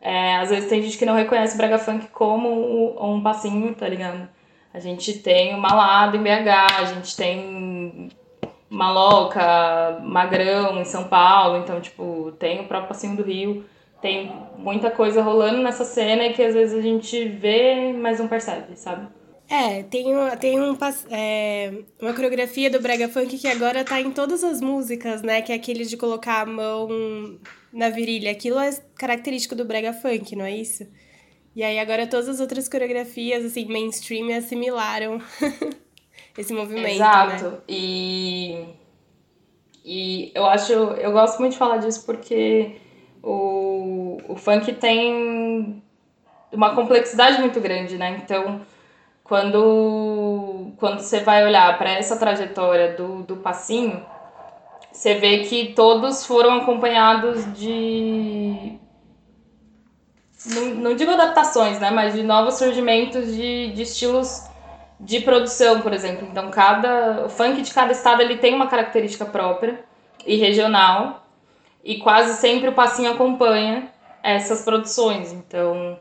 é, 0.00 0.36
às 0.36 0.48
vezes 0.48 0.70
tem 0.70 0.80
gente 0.80 0.96
que 0.96 1.04
não 1.04 1.14
reconhece 1.14 1.54
o 1.54 1.58
Braga 1.58 1.78
Funk 1.78 2.06
como 2.08 2.96
um 2.98 3.22
passinho, 3.22 3.74
tá 3.74 3.86
ligado? 3.86 4.26
A 4.72 4.80
gente 4.80 5.18
tem 5.18 5.54
o 5.54 5.58
Malado 5.58 6.16
em 6.16 6.22
BH, 6.22 6.80
a 6.80 6.84
gente 6.86 7.14
tem 7.14 8.10
Maloca, 8.74 10.00
Magrão 10.02 10.80
em 10.80 10.84
São 10.84 11.04
Paulo, 11.04 11.58
então, 11.58 11.80
tipo, 11.80 12.32
tem 12.38 12.60
o 12.60 12.68
próprio 12.68 12.88
Passinho 12.88 13.16
do 13.16 13.22
Rio, 13.22 13.64
tem 14.02 14.32
muita 14.58 14.90
coisa 14.90 15.22
rolando 15.22 15.62
nessa 15.62 15.84
cena 15.84 16.30
que 16.32 16.42
às 16.42 16.54
vezes 16.54 16.78
a 16.78 16.82
gente 16.82 17.26
vê, 17.26 17.92
mas 17.92 18.18
não 18.18 18.28
percebe, 18.28 18.76
sabe? 18.76 19.08
É, 19.48 19.82
tem, 19.82 20.06
tem 20.40 20.60
um, 20.60 20.76
é, 21.10 21.72
uma 22.00 22.14
coreografia 22.14 22.70
do 22.70 22.80
Brega 22.80 23.08
Funk 23.08 23.38
que 23.38 23.46
agora 23.46 23.84
tá 23.84 24.00
em 24.00 24.10
todas 24.10 24.42
as 24.42 24.60
músicas, 24.60 25.22
né? 25.22 25.42
Que 25.42 25.52
é 25.52 25.54
aquele 25.54 25.84
de 25.84 25.96
colocar 25.96 26.40
a 26.40 26.46
mão 26.46 26.88
na 27.72 27.90
virilha. 27.90 28.30
Aquilo 28.30 28.58
é 28.58 28.70
característico 28.96 29.54
do 29.54 29.64
Brega 29.64 29.92
Funk, 29.92 30.34
não 30.34 30.44
é 30.44 30.56
isso? 30.56 30.86
E 31.54 31.62
aí 31.62 31.78
agora 31.78 32.06
todas 32.06 32.28
as 32.28 32.40
outras 32.40 32.68
coreografias, 32.68 33.44
assim, 33.44 33.66
mainstream 33.66 34.36
assimilaram 34.36 35.20
esse 36.36 36.52
movimento. 36.52 36.88
Exato. 36.88 37.44
Né? 37.44 37.58
E, 37.68 38.64
e 39.84 40.32
eu 40.34 40.46
acho, 40.46 40.72
eu 40.72 41.12
gosto 41.12 41.38
muito 41.38 41.52
de 41.52 41.58
falar 41.58 41.78
disso 41.78 42.04
porque 42.04 42.76
o, 43.22 44.18
o 44.28 44.36
funk 44.36 44.72
tem 44.74 45.82
uma 46.52 46.74
complexidade 46.74 47.40
muito 47.40 47.60
grande, 47.60 47.96
né? 47.96 48.20
Então, 48.22 48.60
quando, 49.22 50.72
quando 50.76 51.00
você 51.00 51.20
vai 51.20 51.44
olhar 51.44 51.76
para 51.78 51.90
essa 51.90 52.16
trajetória 52.16 52.94
do, 52.94 53.22
do 53.22 53.36
passinho, 53.36 54.04
você 54.92 55.14
vê 55.14 55.38
que 55.40 55.72
todos 55.74 56.24
foram 56.24 56.58
acompanhados 56.58 57.52
de. 57.54 58.78
Não, 60.46 60.66
não 60.74 60.94
digo 60.94 61.10
adaptações, 61.10 61.80
né? 61.80 61.90
Mas 61.90 62.14
de 62.14 62.22
novos 62.22 62.54
surgimentos 62.54 63.34
de, 63.34 63.72
de 63.72 63.82
estilos 63.82 64.44
de 64.98 65.20
produção, 65.20 65.80
por 65.80 65.92
exemplo. 65.92 66.26
Então, 66.30 66.50
cada 66.50 67.26
o 67.26 67.28
funk 67.28 67.62
de 67.62 67.72
cada 67.72 67.92
estado 67.92 68.22
ele 68.22 68.36
tem 68.36 68.54
uma 68.54 68.66
característica 68.66 69.24
própria 69.24 69.84
e 70.26 70.36
regional, 70.36 71.26
e 71.84 71.98
quase 71.98 72.40
sempre 72.40 72.68
o 72.68 72.72
passinho 72.72 73.12
acompanha 73.12 73.90
essas 74.22 74.62
produções. 74.62 75.32
Então, 75.32 75.98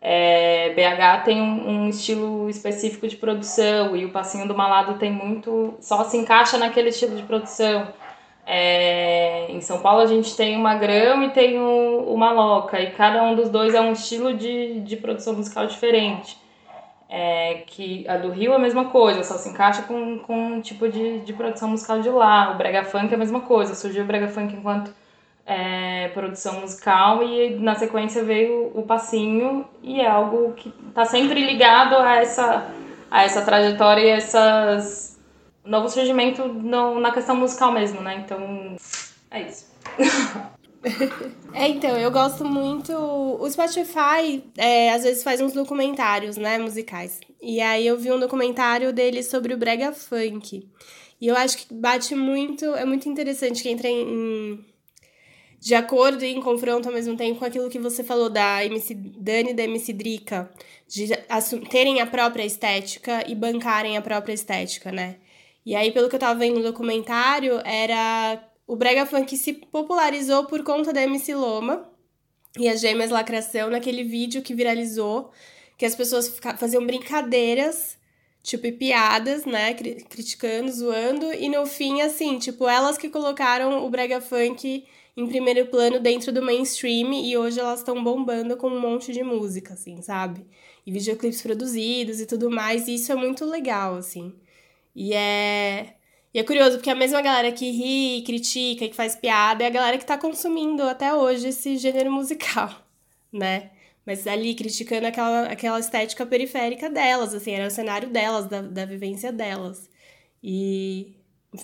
é, 0.00 0.70
BH 0.70 1.24
tem 1.24 1.40
um, 1.40 1.68
um, 1.68 1.88
estilo 1.88 2.50
específico 2.50 3.06
de 3.06 3.16
produção 3.16 3.96
e 3.96 4.04
o 4.04 4.10
passinho 4.10 4.46
do 4.48 4.54
Malado 4.54 4.98
tem 4.98 5.12
muito 5.12 5.74
só 5.80 6.04
se 6.04 6.16
encaixa 6.16 6.58
naquele 6.58 6.88
estilo 6.88 7.16
de 7.16 7.22
produção. 7.22 7.88
É, 8.44 9.46
em 9.48 9.60
São 9.60 9.78
Paulo 9.80 10.00
a 10.00 10.06
gente 10.06 10.36
tem 10.36 10.56
o 10.56 10.58
Magrão 10.58 11.22
e 11.22 11.30
tem 11.30 11.60
o, 11.60 12.12
o 12.12 12.18
Maloca, 12.18 12.80
e 12.80 12.90
cada 12.90 13.22
um 13.22 13.36
dos 13.36 13.48
dois 13.48 13.72
é 13.72 13.80
um 13.80 13.92
estilo 13.92 14.34
de, 14.34 14.80
de 14.80 14.96
produção 14.96 15.34
musical 15.34 15.66
diferente. 15.66 16.41
É, 17.14 17.64
que 17.66 18.08
a 18.08 18.16
do 18.16 18.30
Rio 18.30 18.52
é 18.52 18.56
a 18.56 18.58
mesma 18.58 18.86
coisa, 18.86 19.22
só 19.22 19.36
se 19.36 19.50
encaixa 19.50 19.82
com, 19.82 20.18
com 20.20 20.34
um 20.34 20.60
tipo 20.62 20.88
de, 20.88 21.20
de 21.20 21.34
produção 21.34 21.68
musical 21.68 22.00
de 22.00 22.08
lá. 22.08 22.52
O 22.52 22.56
Brega 22.56 22.84
Funk 22.84 23.12
é 23.12 23.14
a 23.14 23.18
mesma 23.18 23.40
coisa, 23.40 23.74
surgiu 23.74 24.02
o 24.02 24.06
Brega 24.06 24.28
Funk 24.28 24.56
enquanto 24.56 24.90
é, 25.44 26.08
produção 26.14 26.60
musical 26.60 27.22
e 27.22 27.56
na 27.56 27.74
sequência 27.74 28.24
veio 28.24 28.70
o 28.74 28.82
passinho 28.82 29.66
e 29.82 30.00
é 30.00 30.08
algo 30.08 30.54
que 30.54 30.72
está 30.88 31.04
sempre 31.04 31.44
ligado 31.44 31.96
a 31.96 32.16
essa, 32.16 32.66
a 33.10 33.24
essa 33.24 33.42
trajetória 33.42 34.02
e 34.02 34.08
essas 34.08 35.20
novo 35.64 35.88
surgimento 35.88 36.46
no, 36.48 36.98
na 36.98 37.12
questão 37.12 37.36
musical 37.36 37.72
mesmo, 37.72 38.00
né? 38.00 38.22
Então 38.24 38.76
é 39.30 39.42
isso. 39.42 39.70
É, 41.54 41.68
então, 41.68 41.96
eu 41.98 42.10
gosto 42.10 42.46
muito. 42.46 42.92
O 42.94 43.50
Spotify 43.50 44.42
é, 44.56 44.90
às 44.90 45.02
vezes 45.02 45.22
faz 45.22 45.38
uns 45.38 45.52
documentários, 45.52 46.38
né, 46.38 46.58
musicais. 46.58 47.20
E 47.42 47.60
aí 47.60 47.86
eu 47.86 47.98
vi 47.98 48.10
um 48.10 48.18
documentário 48.18 48.90
dele 48.90 49.22
sobre 49.22 49.52
o 49.52 49.58
Brega 49.58 49.92
Funk. 49.92 50.66
E 51.20 51.26
eu 51.26 51.36
acho 51.36 51.58
que 51.58 51.74
bate 51.74 52.14
muito. 52.14 52.64
É 52.74 52.86
muito 52.86 53.06
interessante 53.06 53.62
que 53.62 53.68
entra 53.68 53.86
em, 53.86 54.64
de 55.60 55.74
acordo 55.74 56.24
e 56.24 56.34
em 56.34 56.40
confronto 56.40 56.88
ao 56.88 56.94
mesmo 56.94 57.16
tempo 57.16 57.38
com 57.38 57.44
aquilo 57.44 57.68
que 57.68 57.78
você 57.78 58.02
falou 58.02 58.28
da 58.30 58.64
MC 58.64 58.94
Dani 58.94 59.50
e 59.50 59.54
da 59.54 59.64
MC 59.64 59.92
Drica, 59.92 60.50
de 60.88 61.08
terem 61.70 62.00
a 62.00 62.06
própria 62.06 62.44
estética 62.44 63.24
e 63.28 63.34
bancarem 63.34 63.96
a 63.96 64.02
própria 64.02 64.32
estética, 64.32 64.90
né? 64.90 65.16
E 65.64 65.76
aí, 65.76 65.92
pelo 65.92 66.08
que 66.08 66.16
eu 66.16 66.20
tava 66.20 66.38
vendo 66.40 66.56
no 66.56 66.64
documentário, 66.64 67.60
era 67.64 68.42
o 68.72 68.76
brega 68.76 69.04
funk 69.04 69.36
se 69.36 69.52
popularizou 69.52 70.46
por 70.46 70.62
conta 70.64 70.94
da 70.94 71.02
MC 71.02 71.34
Loma 71.34 71.92
e 72.58 72.66
as 72.70 72.80
gêmeas 72.80 73.10
Lacração 73.10 73.68
naquele 73.68 74.02
vídeo 74.02 74.40
que 74.40 74.54
viralizou, 74.54 75.30
que 75.76 75.84
as 75.84 75.94
pessoas 75.94 76.40
faziam 76.56 76.86
brincadeiras, 76.86 77.98
tipo, 78.42 78.66
e 78.66 78.72
piadas, 78.72 79.44
né, 79.44 79.74
criticando, 79.74 80.72
zoando, 80.72 81.34
e 81.34 81.50
no 81.50 81.66
fim, 81.66 82.00
assim, 82.00 82.38
tipo, 82.38 82.66
elas 82.66 82.96
que 82.96 83.10
colocaram 83.10 83.84
o 83.84 83.90
brega 83.90 84.22
funk 84.22 84.86
em 85.14 85.26
primeiro 85.26 85.66
plano 85.66 86.00
dentro 86.00 86.32
do 86.32 86.40
mainstream 86.40 87.12
e 87.12 87.36
hoje 87.36 87.60
elas 87.60 87.80
estão 87.80 88.02
bombando 88.02 88.56
com 88.56 88.68
um 88.68 88.80
monte 88.80 89.12
de 89.12 89.22
música, 89.22 89.74
assim, 89.74 90.00
sabe? 90.00 90.46
E 90.86 90.90
videoclipes 90.90 91.42
produzidos 91.42 92.20
e 92.20 92.26
tudo 92.26 92.50
mais, 92.50 92.88
e 92.88 92.94
isso 92.94 93.12
é 93.12 93.14
muito 93.14 93.44
legal, 93.44 93.96
assim. 93.96 94.32
E 94.96 95.12
é 95.12 95.96
e 96.34 96.38
é 96.38 96.44
curioso, 96.44 96.76
porque 96.78 96.90
a 96.90 96.94
mesma 96.94 97.20
galera 97.20 97.52
que 97.52 97.70
ri, 97.70 98.22
critica 98.24 98.84
e 98.84 98.88
que 98.88 98.96
faz 98.96 99.14
piada 99.14 99.64
é 99.64 99.66
a 99.66 99.70
galera 99.70 99.98
que 99.98 100.06
tá 100.06 100.16
consumindo 100.16 100.82
até 100.84 101.14
hoje 101.14 101.48
esse 101.48 101.76
gênero 101.76 102.10
musical, 102.10 102.70
né? 103.32 103.70
Mas 104.04 104.26
ali 104.26 104.54
criticando 104.54 105.06
aquela, 105.06 105.42
aquela 105.46 105.78
estética 105.78 106.26
periférica 106.26 106.90
delas, 106.90 107.34
assim, 107.34 107.52
era 107.52 107.68
o 107.68 107.70
cenário 107.70 108.08
delas, 108.10 108.46
da, 108.48 108.62
da 108.62 108.84
vivência 108.84 109.32
delas. 109.32 109.88
E 110.42 111.14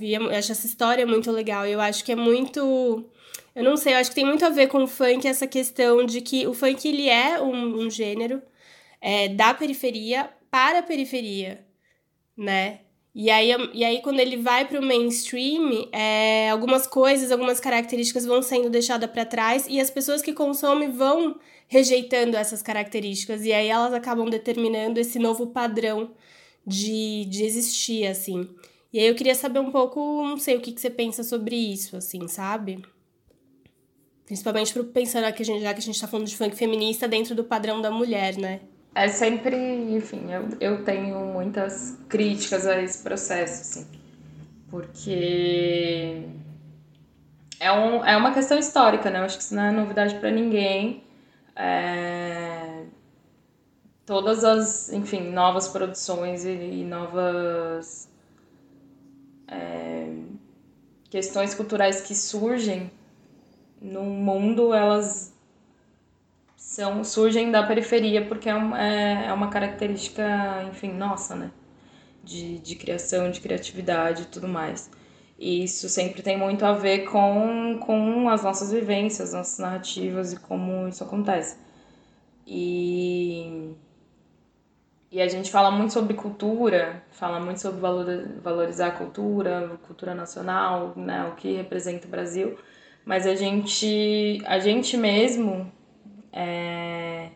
eu 0.01 0.31
acho 0.31 0.53
essa 0.53 0.67
história 0.67 1.07
muito 1.07 1.31
legal. 1.33 1.67
E 1.67 1.73
eu 1.73 1.81
acho 1.81 2.05
que 2.05 2.13
é 2.13 2.17
muito. 2.17 3.11
Eu 3.55 3.65
não 3.65 3.77
sei, 3.77 3.95
eu 3.95 3.99
acho 3.99 4.11
que 4.11 4.17
tem 4.17 4.27
muito 4.27 4.45
a 4.45 4.51
ver 4.51 4.69
com 4.69 4.85
o 4.85 4.87
funk 4.87 5.27
essa 5.27 5.47
questão 5.47 6.05
de 6.07 6.21
que 6.21 6.47
o 6.47 6.55
funk 6.55 6.87
ele 6.87 7.09
é 7.09 7.41
um, 7.41 7.87
um 7.87 7.91
gênero 7.91 8.43
é, 9.01 9.29
da 9.29 9.53
periferia 9.55 10.31
para 10.51 10.81
a 10.81 10.83
periferia, 10.83 11.67
né? 12.37 12.81
E 13.21 13.31
aí, 13.31 13.51
e 13.75 13.85
aí 13.85 14.01
quando 14.01 14.21
ele 14.21 14.37
vai 14.37 14.65
para 14.65 14.79
o 14.79 14.83
mainstream, 14.83 15.89
é, 15.91 16.51
algumas 16.51 16.87
coisas, 16.87 17.33
algumas 17.33 17.59
características 17.59 18.25
vão 18.25 18.41
sendo 18.41 18.71
deixadas 18.71 19.11
para 19.11 19.25
trás 19.25 19.67
e 19.69 19.81
as 19.81 19.91
pessoas 19.91 20.23
que 20.23 20.33
consomem 20.33 20.93
vão 20.93 21.37
rejeitando 21.67 22.37
essas 22.37 22.63
características. 22.63 23.45
E 23.45 23.53
aí 23.53 23.67
elas 23.67 23.93
acabam 23.93 24.31
determinando 24.31 25.01
esse 25.01 25.19
novo 25.19 25.49
padrão 25.49 26.13
de, 26.65 27.25
de 27.25 27.43
existir, 27.43 28.07
assim. 28.07 28.49
E 28.93 29.01
aí 29.01 29.09
eu 29.09 29.17
queria 29.17 29.35
saber 29.35 29.59
um 29.59 29.73
pouco, 29.73 30.23
não 30.23 30.39
sei, 30.39 30.57
o 30.57 30.61
que, 30.61 30.71
que 30.71 30.81
você 30.81 30.89
pensa 30.89 31.25
sobre 31.25 31.57
isso, 31.57 31.97
assim, 31.97 32.29
sabe? 32.29 32.85
Principalmente 34.27 34.81
pensando 34.95 35.33
que 35.33 35.43
a 35.43 35.45
gente, 35.45 35.63
já 35.63 35.75
que 35.75 35.81
a 35.81 35.83
gente 35.83 36.01
tá 36.01 36.07
falando 36.07 36.29
de 36.29 36.37
funk 36.37 36.55
feminista 36.55 37.09
dentro 37.09 37.35
do 37.35 37.43
padrão 37.43 37.83
da 37.83 37.91
mulher, 37.91 38.37
né? 38.39 38.61
É 38.95 39.09
sempre, 39.09 39.57
enfim, 39.95 40.33
eu, 40.33 40.49
eu 40.61 40.85
tenho 40.85 41.19
muitas 41.27 41.99
críticas 42.09 42.67
a 42.67 42.81
esse 42.83 43.03
processo, 43.03 43.63
assim, 43.63 43.87
porque 44.71 46.27
é, 47.61 47.73
um, 47.73 48.05
é 48.05 48.17
uma 48.17 48.33
questão 48.33 48.59
histórica, 48.59 49.11
né? 49.11 49.19
Eu 49.19 49.25
acho 49.25 49.37
que 49.37 49.43
isso 49.43 49.55
não 49.55 49.65
é 49.65 49.71
novidade 49.71 50.15
para 50.17 50.31
ninguém. 50.31 51.03
É... 51.57 52.85
Todas 54.07 54.45
as, 54.45 54.93
enfim, 54.93 55.31
novas 55.31 55.69
produções 55.69 56.45
e, 56.45 56.51
e 56.51 56.85
novas 56.85 58.09
é... 59.49 60.09
questões 61.11 61.55
culturais 61.55 62.01
que 62.01 62.15
surgem 62.15 62.91
no 63.81 64.03
mundo, 64.03 64.73
elas 64.73 65.35
são, 66.79 67.03
surgem 67.03 67.51
da 67.51 67.65
periferia 67.65 68.25
porque 68.25 68.49
é 68.49 68.55
uma, 68.55 68.81
é, 68.81 69.27
é 69.27 69.33
uma 69.33 69.49
característica, 69.49 70.23
enfim, 70.71 70.93
nossa, 70.93 71.35
né? 71.35 71.51
De, 72.23 72.59
de 72.61 72.77
criação, 72.77 73.31
de 73.31 73.41
criatividade 73.41 74.23
e 74.23 74.27
tudo 74.27 74.47
mais. 74.47 74.89
E 75.37 75.65
isso 75.65 75.89
sempre 75.89 76.23
tem 76.23 76.39
muito 76.39 76.65
a 76.65 76.73
ver 76.73 77.01
com, 77.07 77.79
com 77.81 78.29
as 78.29 78.45
nossas 78.45 78.73
vivências, 78.73 79.33
nossas 79.33 79.59
narrativas 79.59 80.33
e 80.33 80.37
como 80.39 80.87
isso 80.87 81.03
acontece. 81.03 81.57
E, 82.47 83.75
e 85.11 85.21
a 85.21 85.29
gente 85.29 85.51
fala 85.51 85.73
muito 85.73 85.93
sobre 85.93 86.15
cultura, 86.15 87.03
fala 87.11 87.41
muito 87.41 87.61
sobre 87.61 87.81
valor, 87.81 88.07
valorizar 88.43 88.89
a 88.89 88.93
cultura, 88.93 89.79
cultura 89.87 90.15
nacional, 90.15 90.93
né, 90.97 91.25
o 91.25 91.35
que 91.35 91.55
representa 91.57 92.07
o 92.07 92.11
Brasil, 92.11 92.57
mas 93.05 93.27
a 93.27 93.35
gente, 93.35 94.41
a 94.47 94.59
gente 94.59 94.97
mesmo 94.97 95.73
é, 96.33 97.29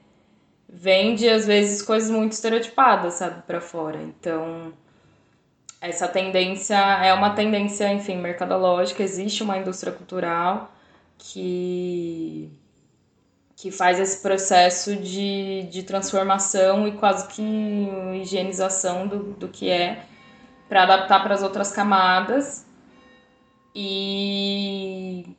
vende 0.68 1.28
às 1.28 1.46
vezes 1.46 1.82
coisas 1.82 2.10
muito 2.10 2.32
estereotipadas, 2.32 3.14
sabe, 3.14 3.42
para 3.42 3.60
fora. 3.60 4.00
Então, 4.02 4.72
essa 5.80 6.08
tendência 6.08 6.76
é 6.76 7.12
uma 7.12 7.30
tendência, 7.30 7.92
enfim, 7.92 8.16
mercadológica, 8.16 9.02
existe 9.02 9.42
uma 9.42 9.58
indústria 9.58 9.92
cultural 9.92 10.72
que 11.18 12.50
que 13.62 13.70
faz 13.70 14.00
esse 14.00 14.20
processo 14.20 14.96
de, 14.96 15.68
de 15.70 15.84
transformação 15.84 16.88
e 16.88 16.92
quase 16.92 17.28
que 17.28 17.40
higienização 18.20 19.06
do, 19.06 19.34
do 19.34 19.46
que 19.46 19.70
é 19.70 20.04
para 20.68 20.82
adaptar 20.82 21.22
para 21.22 21.34
as 21.34 21.44
outras 21.44 21.70
camadas 21.70 22.66
e 23.72 25.36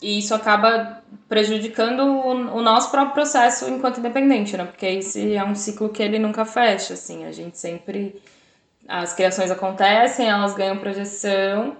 e 0.00 0.18
isso 0.18 0.34
acaba 0.34 1.02
prejudicando 1.28 2.00
o, 2.00 2.30
o, 2.58 2.62
nosso 2.62 2.90
próprio 2.90 3.14
processo 3.14 3.68
enquanto 3.68 3.98
independente, 3.98 4.56
né? 4.56 4.64
Porque 4.64 4.86
esse 4.86 5.34
é 5.34 5.44
um 5.44 5.54
ciclo 5.54 5.88
que 5.88 6.02
ele 6.02 6.18
nunca 6.18 6.44
fecha, 6.44 6.94
assim. 6.94 7.24
A 7.24 7.32
gente 7.32 7.58
sempre... 7.58 8.20
As 8.86 9.12
criações 9.12 9.50
acontecem, 9.50 10.28
elas 10.28 10.54
ganham 10.54 10.78
projeção, 10.78 11.76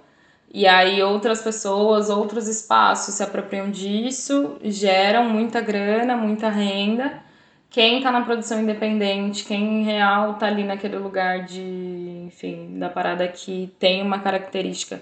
e 0.53 0.67
aí 0.67 1.01
outras 1.01 1.41
pessoas, 1.41 2.07
outros 2.09 2.47
espaços 2.47 3.15
se 3.15 3.23
apropriam 3.23 3.71
disso, 3.71 4.57
geram 4.63 5.27
muita 5.27 5.59
grana, 5.59 6.15
muita 6.15 6.49
renda. 6.49 7.23
Quem 7.69 8.01
tá 8.01 8.11
na 8.11 8.21
produção 8.21 8.61
independente, 8.61 9.43
quem 9.45 9.81
em 9.81 9.83
real 9.83 10.35
tá 10.35 10.47
ali 10.47 10.63
naquele 10.63 10.97
lugar 10.97 11.45
de, 11.45 12.25
enfim, 12.27 12.77
da 12.77 12.89
parada 12.89 13.27
que 13.27 13.71
tem 13.79 14.03
uma 14.03 14.19
característica 14.19 15.01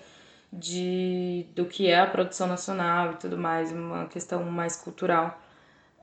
de 0.52 1.46
do 1.56 1.66
que 1.66 1.88
é 1.88 2.00
a 2.00 2.08
produção 2.08 2.48
nacional 2.48 3.14
e 3.14 3.16
tudo 3.16 3.38
mais, 3.38 3.72
uma 3.72 4.06
questão 4.08 4.44
mais 4.44 4.76
cultural, 4.76 5.40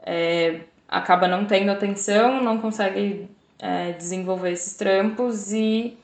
é, 0.02 0.60
acaba 0.88 1.26
não 1.28 1.46
tendo 1.46 1.70
atenção, 1.70 2.42
não 2.42 2.60
consegue 2.60 3.28
é, 3.58 3.92
desenvolver 3.92 4.52
esses 4.52 4.76
trampos 4.76 5.52
e 5.52 5.98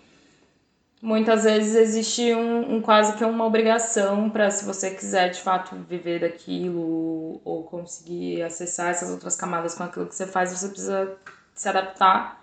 muitas 1.02 1.44
vezes 1.44 1.74
existe 1.74 2.34
um, 2.34 2.76
um 2.76 2.80
quase 2.82 3.16
que 3.16 3.24
uma 3.24 3.44
obrigação 3.46 4.28
para 4.30 4.50
se 4.50 4.64
você 4.64 4.90
quiser 4.90 5.30
de 5.30 5.40
fato 5.40 5.76
viver 5.88 6.20
daquilo 6.20 7.40
ou 7.44 7.64
conseguir 7.64 8.42
acessar 8.42 8.90
essas 8.90 9.10
outras 9.10 9.36
camadas 9.36 9.74
com 9.74 9.84
aquilo 9.84 10.06
que 10.06 10.14
você 10.14 10.26
faz, 10.26 10.52
você 10.52 10.68
precisa 10.68 11.16
se 11.54 11.68
adaptar 11.68 12.39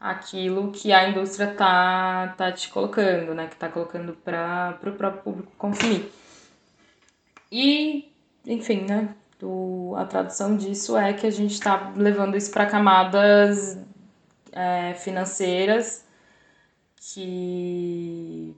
aquilo 0.00 0.70
que 0.72 0.92
a 0.92 1.08
indústria 1.08 1.54
tá, 1.54 2.34
tá 2.36 2.52
te 2.52 2.68
colocando, 2.68 3.34
né? 3.34 3.48
Que 3.48 3.56
tá 3.56 3.68
colocando 3.68 4.12
para 4.14 4.78
o 4.82 4.92
próprio 4.92 5.22
público 5.22 5.52
consumir. 5.58 6.12
E, 7.50 8.12
enfim, 8.46 8.82
né? 8.82 9.14
O, 9.42 9.94
a 9.96 10.04
tradução 10.04 10.56
disso 10.56 10.96
é 10.96 11.12
que 11.12 11.26
a 11.26 11.30
gente 11.30 11.52
está 11.52 11.92
levando 11.96 12.36
isso 12.36 12.50
para 12.50 12.66
camadas 12.66 13.78
é, 14.52 14.94
financeiras 14.94 16.04
que 16.96 18.56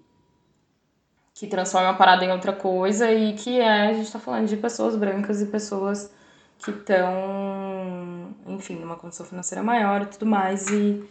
que 1.35 1.46
transforma 1.46 1.90
a 1.90 1.94
parada 1.94 2.24
em 2.24 2.33
outra 2.33 2.53
coisa 2.53 3.12
e 3.12 3.35
que 3.35 3.61
é, 3.61 3.88
a 3.88 3.92
gente 3.92 4.07
está 4.07 4.18
falando 4.18 4.48
de 4.48 4.57
pessoas 4.57 4.96
brancas 4.96 5.40
e 5.40 5.46
pessoas 5.46 6.11
que 6.59 6.72
estão, 6.72 8.35
enfim, 8.48 8.74
numa 8.74 8.96
condição 8.96 9.24
financeira 9.24 9.62
maior 9.62 10.03
e 10.03 10.07
tudo 10.07 10.27
mais, 10.27 10.66
e 10.68 11.09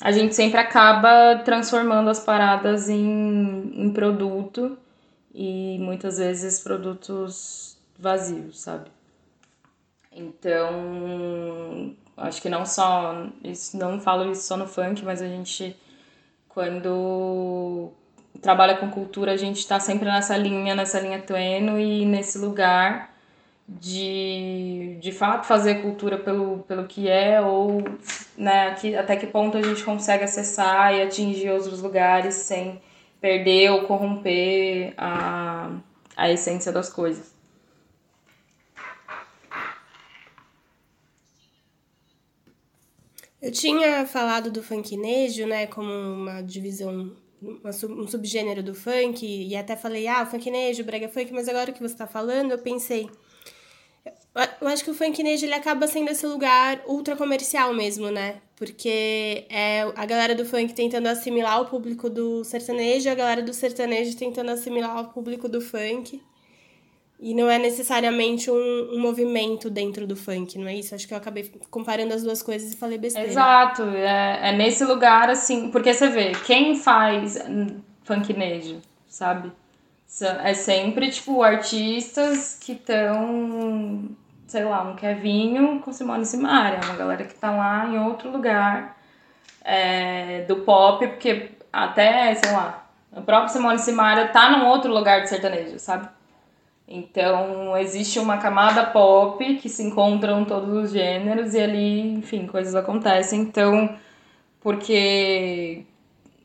a 0.00 0.10
gente 0.10 0.34
sempre 0.34 0.58
acaba 0.58 1.42
transformando 1.44 2.08
as 2.08 2.20
paradas 2.20 2.88
em, 2.88 3.72
em 3.74 3.92
produto 3.92 4.78
e 5.34 5.78
muitas 5.78 6.18
vezes 6.18 6.60
produtos 6.60 7.76
vazios, 7.98 8.60
sabe? 8.60 8.90
Então, 10.10 11.94
acho 12.16 12.40
que 12.40 12.48
não 12.48 12.64
só, 12.64 13.26
isso, 13.44 13.76
não 13.76 14.00
falo 14.00 14.32
isso 14.32 14.42
só 14.42 14.56
no 14.56 14.66
funk, 14.66 15.04
mas 15.04 15.20
a 15.22 15.26
gente, 15.26 15.76
quando 16.48 17.92
trabalha 18.40 18.76
com 18.78 18.90
cultura, 18.90 19.32
a 19.32 19.36
gente 19.36 19.58
está 19.58 19.78
sempre 19.78 20.06
nessa 20.06 20.36
linha, 20.36 20.74
nessa 20.74 20.98
linha 20.98 21.20
tênue 21.20 22.02
e 22.02 22.06
nesse 22.06 22.38
lugar 22.38 23.10
de, 23.78 24.98
de 25.00 25.12
fato 25.12 25.46
fazer 25.46 25.80
cultura 25.80 26.18
pelo, 26.18 26.58
pelo 26.64 26.86
que 26.88 27.08
é 27.08 27.40
ou 27.40 27.84
né, 28.36 28.74
que, 28.74 28.96
até 28.96 29.14
que 29.16 29.28
ponto 29.28 29.56
a 29.56 29.62
gente 29.62 29.84
consegue 29.84 30.24
acessar 30.24 30.92
e 30.92 31.02
atingir 31.02 31.50
outros 31.50 31.80
lugares 31.80 32.34
sem 32.34 32.80
perder 33.20 33.70
ou 33.70 33.84
corromper 33.84 34.92
a, 34.96 35.70
a 36.16 36.30
essência 36.30 36.72
das 36.72 36.92
coisas. 36.92 37.38
Eu 43.40 43.52
tinha 43.52 44.04
falado 44.04 44.50
do 44.50 44.62
funknejo, 44.62 45.46
né, 45.46 45.66
como 45.66 45.90
uma 45.90 46.42
divisão, 46.42 47.16
uma, 47.40 47.70
um 47.70 48.06
subgênero 48.06 48.62
do 48.62 48.74
funk, 48.74 49.24
e 49.24 49.56
até 49.56 49.76
falei, 49.76 50.06
ah, 50.08 50.26
funknejo, 50.26 50.84
brega 50.84 51.08
funk, 51.08 51.32
mas 51.32 51.48
agora 51.48 51.72
que 51.72 51.80
você 51.80 51.94
está 51.94 52.06
falando, 52.06 52.50
eu 52.50 52.58
pensei, 52.58 53.08
eu 54.60 54.68
acho 54.68 54.84
que 54.84 54.90
o 54.90 54.94
funknejo 54.94 55.44
ele 55.44 55.54
acaba 55.54 55.86
sendo 55.86 56.10
esse 56.10 56.26
lugar 56.26 56.80
ultra 56.86 57.16
comercial 57.16 57.74
mesmo, 57.74 58.10
né? 58.10 58.36
Porque 58.56 59.46
é 59.48 59.82
a 59.96 60.06
galera 60.06 60.34
do 60.34 60.44
funk 60.44 60.72
tentando 60.72 61.08
assimilar 61.08 61.62
o 61.62 61.64
público 61.66 62.08
do 62.08 62.44
sertanejo, 62.44 63.10
a 63.10 63.14
galera 63.14 63.42
do 63.42 63.52
sertanejo 63.52 64.16
tentando 64.16 64.50
assimilar 64.50 65.00
o 65.00 65.08
público 65.08 65.48
do 65.48 65.60
funk. 65.60 66.22
E 67.22 67.34
não 67.34 67.50
é 67.50 67.58
necessariamente 67.58 68.50
um, 68.50 68.94
um 68.94 69.00
movimento 69.00 69.68
dentro 69.68 70.06
do 70.06 70.16
funk, 70.16 70.58
não 70.58 70.68
é 70.68 70.76
isso? 70.76 70.94
Acho 70.94 71.06
que 71.06 71.12
eu 71.12 71.18
acabei 71.18 71.50
comparando 71.70 72.14
as 72.14 72.22
duas 72.22 72.42
coisas 72.42 72.72
e 72.72 72.76
falei 72.76 72.96
besteira. 72.96 73.28
Exato, 73.28 73.82
é, 73.82 74.50
é 74.50 74.52
nesse 74.52 74.84
lugar, 74.84 75.28
assim, 75.28 75.70
porque 75.70 75.92
você 75.92 76.08
vê, 76.08 76.32
quem 76.46 76.76
faz 76.76 77.36
funknejo, 78.04 78.80
sabe? 79.06 79.52
É 80.42 80.54
sempre, 80.54 81.10
tipo, 81.10 81.42
artistas 81.42 82.58
que 82.58 82.72
estão, 82.72 84.08
sei 84.50 84.64
lá, 84.64 84.82
um 84.82 84.96
Kevinho 84.96 85.78
com 85.78 85.92
Simone 85.92 86.26
Simaria, 86.26 86.80
uma 86.84 86.96
galera 86.96 87.22
que 87.22 87.34
tá 87.34 87.52
lá 87.52 87.86
em 87.86 88.00
outro 88.00 88.32
lugar 88.32 88.96
é, 89.64 90.44
do 90.48 90.56
pop, 90.56 91.06
porque 91.06 91.52
até, 91.72 92.34
sei 92.34 92.50
lá, 92.50 92.84
a 93.14 93.20
própria 93.20 93.48
Simone 93.48 93.78
Simaria 93.78 94.26
tá 94.28 94.50
num 94.50 94.66
outro 94.66 94.92
lugar 94.92 95.22
de 95.22 95.28
sertanejo, 95.28 95.78
sabe? 95.78 96.08
Então, 96.88 97.76
existe 97.78 98.18
uma 98.18 98.38
camada 98.38 98.84
pop 98.86 99.54
que 99.58 99.68
se 99.68 99.84
encontram 99.84 100.44
todos 100.44 100.84
os 100.84 100.90
gêneros 100.90 101.54
e 101.54 101.60
ali, 101.60 102.14
enfim, 102.14 102.48
coisas 102.48 102.74
acontecem. 102.74 103.42
Então, 103.42 103.96
porque 104.60 105.84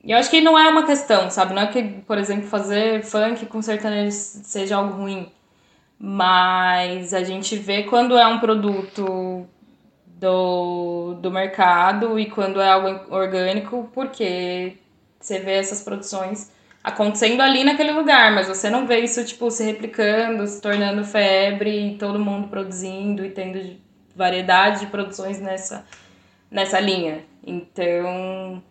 eu 0.03 0.15
acho 0.15 0.29
que 0.29 0.41
não 0.41 0.55
é 0.59 0.69
uma 0.69 0.85
questão, 0.85 1.31
sabe? 1.31 1.55
Não 1.55 1.63
é 1.63 1.67
que, 1.67 1.81
por 1.81 2.19
exemplo, 2.19 2.47
fazer 2.47 3.03
funk 3.03 3.47
com 3.47 3.63
sertanejo 3.63 4.11
seja 4.11 4.75
algo 4.75 4.93
ruim. 4.93 5.31
Mas 5.97 7.13
a 7.13 7.23
gente 7.23 7.55
vê 7.55 7.83
quando 7.83 8.17
é 8.17 8.27
um 8.27 8.39
produto 8.39 9.47
do, 10.05 11.15
do 11.15 11.31
mercado 11.31 12.19
e 12.19 12.29
quando 12.29 12.61
é 12.61 12.69
algo 12.69 13.13
orgânico, 13.13 13.89
porque 13.93 14.77
você 15.19 15.39
vê 15.39 15.53
essas 15.53 15.81
produções 15.81 16.51
acontecendo 16.83 17.41
ali 17.41 17.63
naquele 17.63 17.91
lugar, 17.91 18.31
mas 18.31 18.47
você 18.47 18.69
não 18.69 18.85
vê 18.85 18.99
isso, 18.99 19.23
tipo, 19.25 19.49
se 19.49 19.63
replicando, 19.63 20.45
se 20.45 20.61
tornando 20.61 21.03
febre, 21.03 21.93
e 21.93 21.97
todo 21.97 22.19
mundo 22.19 22.47
produzindo 22.47 23.25
e 23.25 23.31
tendo 23.31 23.75
variedade 24.15 24.81
de 24.81 24.87
produções 24.87 25.41
nessa, 25.41 25.83
nessa 26.51 26.79
linha. 26.79 27.23
Então, 27.45 28.61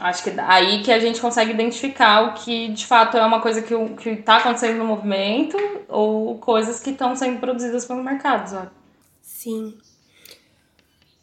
acho 0.00 0.24
que 0.24 0.30
aí 0.40 0.82
que 0.82 0.90
a 0.90 0.98
gente 0.98 1.20
consegue 1.20 1.52
identificar 1.52 2.22
o 2.22 2.34
que 2.34 2.68
de 2.68 2.86
fato 2.86 3.16
é 3.16 3.24
uma 3.24 3.40
coisa 3.40 3.62
que 3.62 3.74
está 4.08 4.38
acontecendo 4.38 4.78
no 4.78 4.84
movimento 4.86 5.56
ou 5.88 6.38
coisas 6.38 6.80
que 6.80 6.90
estão 6.90 7.14
sendo 7.14 7.38
produzidas 7.38 7.84
pelo 7.84 8.02
mercado, 8.02 8.48
sabe? 8.48 8.70
Sim. 9.20 9.78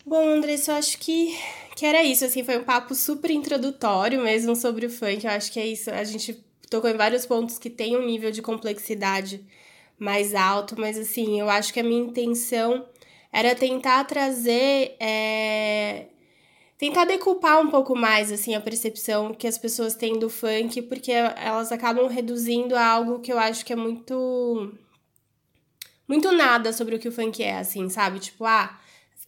Bom, 0.05 0.29
Andressa, 0.29 0.71
eu 0.71 0.75
acho 0.77 0.97
que 0.99 1.37
que 1.75 1.85
era 1.85 2.01
isso, 2.01 2.25
assim, 2.25 2.43
foi 2.43 2.57
um 2.57 2.63
papo 2.63 2.95
super 2.95 3.29
introdutório 3.29 4.19
mesmo 4.23 4.55
sobre 4.55 4.87
o 4.87 4.89
funk. 4.89 5.23
Eu 5.23 5.31
acho 5.31 5.51
que 5.51 5.59
é 5.59 5.67
isso. 5.67 5.91
A 5.91 6.03
gente 6.03 6.43
tocou 6.71 6.89
em 6.89 6.97
vários 6.97 7.23
pontos 7.23 7.59
que 7.59 7.69
tem 7.69 7.95
um 7.95 8.03
nível 8.03 8.31
de 8.31 8.41
complexidade 8.41 9.45
mais 9.99 10.33
alto, 10.33 10.75
mas 10.79 10.97
assim, 10.97 11.39
eu 11.39 11.47
acho 11.47 11.71
que 11.71 11.79
a 11.79 11.83
minha 11.83 12.01
intenção 12.01 12.83
era 13.31 13.53
tentar 13.53 14.03
trazer. 14.05 14.95
É... 14.99 16.05
Tentar 16.77 17.05
decupar 17.05 17.59
um 17.59 17.71
pouco 17.71 17.95
mais 17.95 18.31
assim 18.31 18.53
a 18.53 18.61
percepção 18.61 19.33
que 19.33 19.47
as 19.47 19.57
pessoas 19.57 19.95
têm 19.95 20.19
do 20.19 20.29
funk, 20.29 20.81
porque 20.83 21.11
elas 21.11 21.71
acabam 21.71 22.07
reduzindo 22.07 22.75
a 22.75 22.85
algo 22.85 23.19
que 23.19 23.33
eu 23.33 23.39
acho 23.39 23.65
que 23.65 23.73
é 23.73 23.75
muito 23.75 24.71
muito 26.07 26.31
nada 26.31 26.71
sobre 26.71 26.95
o 26.95 26.99
que 26.99 27.07
o 27.07 27.11
funk 27.11 27.43
é, 27.43 27.57
assim, 27.57 27.89
sabe? 27.89 28.19
Tipo, 28.19 28.45
ah, 28.45 28.79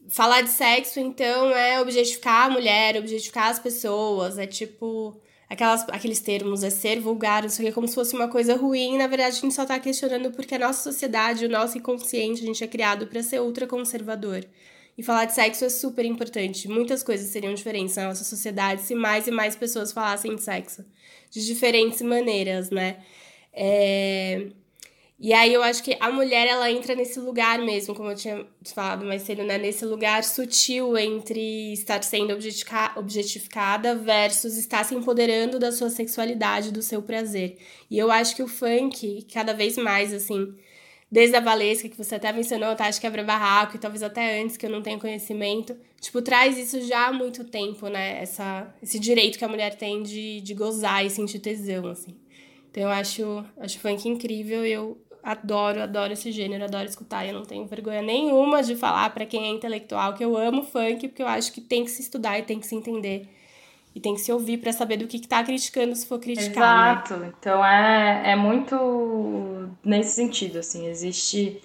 falar 0.10 0.42
de 0.42 0.50
sexo, 0.50 1.00
então, 1.00 1.50
é 1.52 1.82
objetificar 1.82 2.46
a 2.46 2.50
mulher, 2.50 2.98
objetificar 2.98 3.48
as 3.48 3.60
pessoas, 3.60 4.38
é 4.38 4.48
tipo. 4.48 5.20
Aquelas, 5.50 5.82
aqueles 5.90 6.20
termos, 6.20 6.64
é 6.64 6.70
ser 6.70 7.00
vulgar, 7.00 7.44
isso 7.44 7.60
aqui 7.60 7.70
é 7.70 7.72
como 7.72 7.88
se 7.88 7.96
fosse 7.96 8.14
uma 8.16 8.28
coisa 8.28 8.56
ruim, 8.56 9.00
na 9.00 9.08
verdade 9.08 9.38
a 9.38 9.42
gente 9.42 9.56
só 9.56 9.66
tá 9.66 9.80
questionando 9.80 10.30
porque 10.30 10.54
a 10.54 10.60
nossa 10.60 10.84
sociedade, 10.84 11.44
o 11.44 11.50
nosso 11.50 11.76
inconsciente, 11.76 12.44
a 12.44 12.46
gente 12.46 12.64
é 12.64 12.68
criado 12.68 13.08
para 13.08 13.24
ser 13.24 13.42
ultra 13.42 13.66
conservador. 13.66 14.46
E 14.98 15.04
falar 15.04 15.26
de 15.26 15.34
sexo 15.34 15.64
é 15.64 15.70
super 15.70 16.06
importante. 16.06 16.68
Muitas 16.68 17.02
coisas 17.02 17.30
seriam 17.30 17.54
diferentes 17.54 17.96
na 17.96 18.10
nossa 18.10 18.24
sociedade 18.24 18.82
se 18.82 18.96
mais 18.96 19.28
e 19.28 19.32
mais 19.32 19.56
pessoas 19.56 19.92
falassem 19.92 20.36
de 20.36 20.42
sexo. 20.42 20.86
De 21.32 21.46
diferentes 21.46 22.02
maneiras, 22.02 22.70
né? 22.70 22.98
É... 23.54 24.48
E 25.22 25.34
aí 25.34 25.54
eu 25.54 25.62
acho 25.62 25.84
que 25.84 25.98
a 26.00 26.10
mulher 26.10 26.48
ela 26.48 26.72
entra 26.72 26.96
nesse 26.96 27.20
lugar 27.20 27.60
mesmo, 27.60 27.94
como 27.94 28.10
eu 28.10 28.16
tinha 28.16 28.46
falado 28.74 29.06
mais 29.06 29.24
cedo, 29.24 29.44
né? 29.44 29.58
Nesse 29.58 29.84
lugar 29.84 30.24
sutil 30.24 30.98
entre 30.98 31.74
estar 31.74 32.02
sendo 32.04 32.34
objetificada 32.96 33.96
versus 33.96 34.56
estar 34.58 34.86
se 34.86 34.96
empoderando 34.96 35.60
da 35.60 35.74
sua 35.74 35.90
sexualidade, 35.90 36.72
do 36.72 36.82
seu 36.82 37.02
prazer. 37.02 37.58
E 37.92 37.98
eu 37.98 38.10
acho 38.10 38.34
que 38.34 38.42
o 38.42 38.48
funk, 38.48 39.28
cada 39.34 39.54
vez 39.54 39.76
mais, 39.76 40.14
assim, 40.14 40.56
desde 41.12 41.36
a 41.36 41.40
Valesca, 41.40 41.90
que 41.90 41.98
você 41.98 42.16
até 42.16 42.32
mencionou, 42.32 42.76
tá? 42.76 42.86
Acho 42.86 43.02
quebra-barraco, 43.02 43.76
e 43.76 43.80
talvez 43.80 44.04
até 44.04 44.42
antes, 44.42 44.58
que 44.58 44.66
eu 44.66 44.70
não 44.70 44.82
tenho 44.82 45.00
conhecimento, 45.00 45.76
tipo, 46.00 46.22
traz 46.22 46.58
isso 46.58 46.82
já 46.88 47.08
há 47.08 47.14
muito 47.14 47.44
tempo, 47.44 47.88
né? 47.88 48.22
Essa, 48.22 48.74
esse 48.82 49.00
direito 49.00 49.38
que 49.38 49.46
a 49.46 49.48
mulher 49.48 49.76
tem 49.76 50.04
de, 50.04 50.42
de 50.42 50.54
gozar 50.54 51.06
e 51.06 51.10
sentir 51.10 51.40
tesão, 51.40 51.88
assim. 51.88 52.16
Então 52.70 52.84
eu 52.84 52.90
acho, 52.90 53.46
acho 53.58 53.80
funk 53.80 54.08
incrível 54.08 54.66
e 54.66 54.72
eu 54.72 54.98
adoro, 55.24 55.82
adoro 55.82 56.14
esse 56.14 56.32
gênero, 56.32 56.64
adoro 56.64 56.88
escutar. 56.88 57.26
Eu 57.26 57.34
não 57.34 57.44
tenho 57.44 57.66
vergonha 57.66 58.02
nenhuma 58.02 58.62
de 58.62 58.76
falar 58.76 59.10
para 59.12 59.26
quem 59.26 59.46
é 59.46 59.50
intelectual 59.50 60.14
que 60.14 60.24
eu 60.24 60.38
amo 60.38 60.64
funk, 60.64 61.08
porque 61.08 61.22
eu 61.22 61.28
acho 61.28 61.52
que 61.52 61.62
tem 61.62 61.84
que 61.84 61.92
se 61.92 62.02
estudar 62.02 62.38
e 62.40 62.44
tem 62.44 62.60
que 62.60 62.68
se 62.68 62.76
entender. 62.76 63.28
E 63.96 64.00
tem 64.00 64.14
que 64.14 64.22
se 64.22 64.32
ouvir 64.32 64.58
para 64.58 64.72
saber 64.72 64.98
do 64.98 65.08
que, 65.08 65.20
que 65.20 65.28
tá 65.28 65.44
criticando 65.44 65.96
se 65.96 66.06
for 66.06 66.20
criticar. 66.20 66.86
Né? 66.86 66.92
Exato. 66.92 67.18
Né? 67.18 67.34
Então 67.40 67.66
é, 67.66 68.32
é 68.32 68.36
muito 68.36 69.70
nesse 69.84 70.12
sentido, 70.12 70.60
assim, 70.60 70.88
existe. 70.88 71.62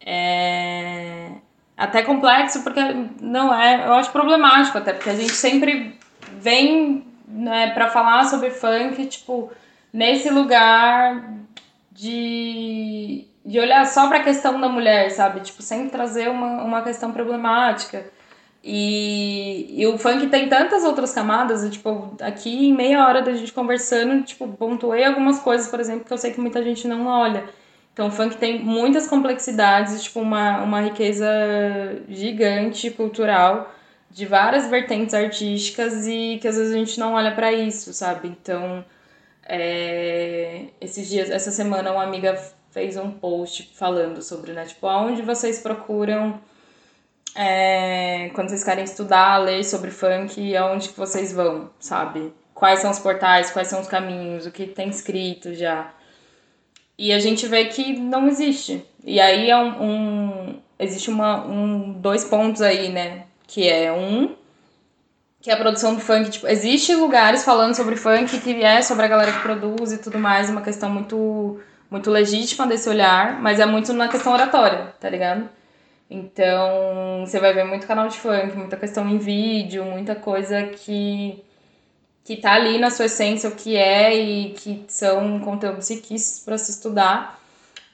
É, 0.00 1.32
até 1.76 2.02
complexo, 2.02 2.62
porque 2.62 2.80
não 3.20 3.52
é. 3.54 3.86
Eu 3.86 3.94
acho 3.94 4.10
problemático, 4.10 4.78
até, 4.78 4.92
porque 4.92 5.10
a 5.10 5.14
gente 5.14 5.32
sempre 5.32 5.98
vem 6.38 7.06
né, 7.26 7.70
para 7.70 7.88
falar 7.88 8.24
sobre 8.24 8.50
funk, 8.50 9.06
tipo, 9.06 9.50
nesse 9.92 10.30
lugar 10.30 11.34
de, 11.92 13.26
de 13.44 13.58
olhar 13.58 13.86
só 13.86 14.08
para 14.08 14.18
a 14.18 14.24
questão 14.24 14.60
da 14.60 14.68
mulher, 14.68 15.10
sabe? 15.10 15.40
Tipo, 15.40 15.62
sem 15.62 15.88
trazer 15.88 16.28
uma, 16.28 16.62
uma 16.62 16.82
questão 16.82 17.12
problemática. 17.12 18.10
E, 18.62 19.80
e 19.80 19.86
o 19.86 19.96
funk 19.98 20.26
tem 20.28 20.48
tantas 20.48 20.84
outras 20.84 21.12
camadas, 21.12 21.64
e, 21.64 21.70
tipo, 21.70 22.14
aqui 22.20 22.68
em 22.68 22.74
meia 22.74 23.06
hora 23.06 23.22
da 23.22 23.32
gente 23.32 23.52
conversando, 23.52 24.24
tipo, 24.24 24.48
pontuei 24.48 25.04
algumas 25.04 25.38
coisas, 25.38 25.68
por 25.68 25.80
exemplo, 25.80 26.04
que 26.04 26.12
eu 26.12 26.18
sei 26.18 26.32
que 26.32 26.40
muita 26.40 26.62
gente 26.62 26.86
não 26.88 27.06
olha. 27.06 27.44
Então, 27.92 28.08
o 28.08 28.10
funk 28.10 28.36
tem 28.36 28.60
muitas 28.60 29.08
complexidades, 29.08 30.02
tipo, 30.02 30.20
uma, 30.20 30.62
uma 30.62 30.80
riqueza 30.80 31.26
gigante 32.08 32.90
cultural, 32.90 33.72
de 34.10 34.26
várias 34.26 34.68
vertentes 34.68 35.14
artísticas 35.14 36.06
e 36.06 36.38
que 36.40 36.48
às 36.48 36.56
vezes 36.56 36.72
a 36.74 36.78
gente 36.78 36.98
não 36.98 37.14
olha 37.14 37.32
para 37.32 37.52
isso, 37.52 37.92
sabe? 37.92 38.28
Então, 38.28 38.84
é, 39.44 40.66
esses 40.80 41.08
dias, 41.08 41.30
essa 41.30 41.50
semana, 41.50 41.92
uma 41.92 42.02
amiga 42.04 42.36
fez 42.70 42.96
um 42.96 43.10
post 43.10 43.72
falando 43.74 44.22
sobre, 44.22 44.52
né? 44.52 44.64
Tipo, 44.66 44.86
aonde 44.86 45.22
vocês 45.22 45.60
procuram 45.60 46.40
é, 47.40 48.30
quando 48.34 48.48
vocês 48.48 48.64
querem 48.64 48.82
estudar, 48.82 49.38
ler 49.38 49.62
sobre 49.62 49.92
funk, 49.92 50.56
aonde 50.56 50.88
que 50.88 50.98
vocês 50.98 51.32
vão, 51.32 51.70
sabe? 51.78 52.32
Quais 52.52 52.80
são 52.80 52.90
os 52.90 52.98
portais, 52.98 53.52
quais 53.52 53.68
são 53.68 53.80
os 53.80 53.86
caminhos, 53.86 54.44
o 54.44 54.50
que 54.50 54.66
tem 54.66 54.88
escrito 54.88 55.54
já. 55.54 55.88
E 56.98 57.12
a 57.12 57.20
gente 57.20 57.46
vê 57.46 57.66
que 57.66 57.96
não 57.96 58.26
existe. 58.26 58.84
E 59.04 59.20
aí 59.20 59.48
é 59.48 59.56
um, 59.56 59.82
um 59.82 60.60
existe 60.80 61.10
uma, 61.10 61.46
um, 61.46 61.92
dois 61.92 62.24
pontos 62.24 62.60
aí, 62.60 62.88
né? 62.88 63.26
Que 63.46 63.68
é 63.68 63.92
um, 63.92 64.34
que 65.40 65.48
é 65.48 65.54
a 65.54 65.56
produção 65.56 65.94
do 65.94 66.00
funk. 66.00 66.30
Tipo, 66.30 66.48
existe 66.48 66.92
lugares 66.92 67.44
falando 67.44 67.76
sobre 67.76 67.94
funk 67.94 68.40
que 68.40 68.64
é 68.64 68.82
sobre 68.82 69.04
a 69.04 69.08
galera 69.08 69.30
que 69.30 69.42
produz 69.42 69.92
e 69.92 69.98
tudo 69.98 70.18
mais, 70.18 70.50
uma 70.50 70.60
questão 70.60 70.90
muito, 70.90 71.60
muito 71.88 72.10
legítima 72.10 72.66
desse 72.66 72.88
olhar, 72.88 73.40
mas 73.40 73.60
é 73.60 73.66
muito 73.66 73.92
na 73.92 74.08
questão 74.08 74.32
oratória, 74.32 74.92
tá 74.98 75.08
ligado? 75.08 75.48
Então, 76.10 77.24
você 77.26 77.38
vai 77.38 77.52
ver 77.52 77.64
muito 77.64 77.86
canal 77.86 78.08
de 78.08 78.18
funk, 78.18 78.56
muita 78.56 78.76
questão 78.76 79.08
em 79.08 79.18
vídeo, 79.18 79.84
muita 79.84 80.14
coisa 80.14 80.62
que 80.64 81.44
que 82.24 82.36
tá 82.36 82.52
ali 82.52 82.78
na 82.78 82.90
sua 82.90 83.06
essência 83.06 83.48
o 83.48 83.54
que 83.54 83.74
é 83.74 84.14
e 84.14 84.50
que 84.50 84.84
são 84.86 85.40
conteúdos 85.40 85.88
riquíssimos 85.88 86.44
para 86.44 86.58
se 86.58 86.70
estudar. 86.72 87.40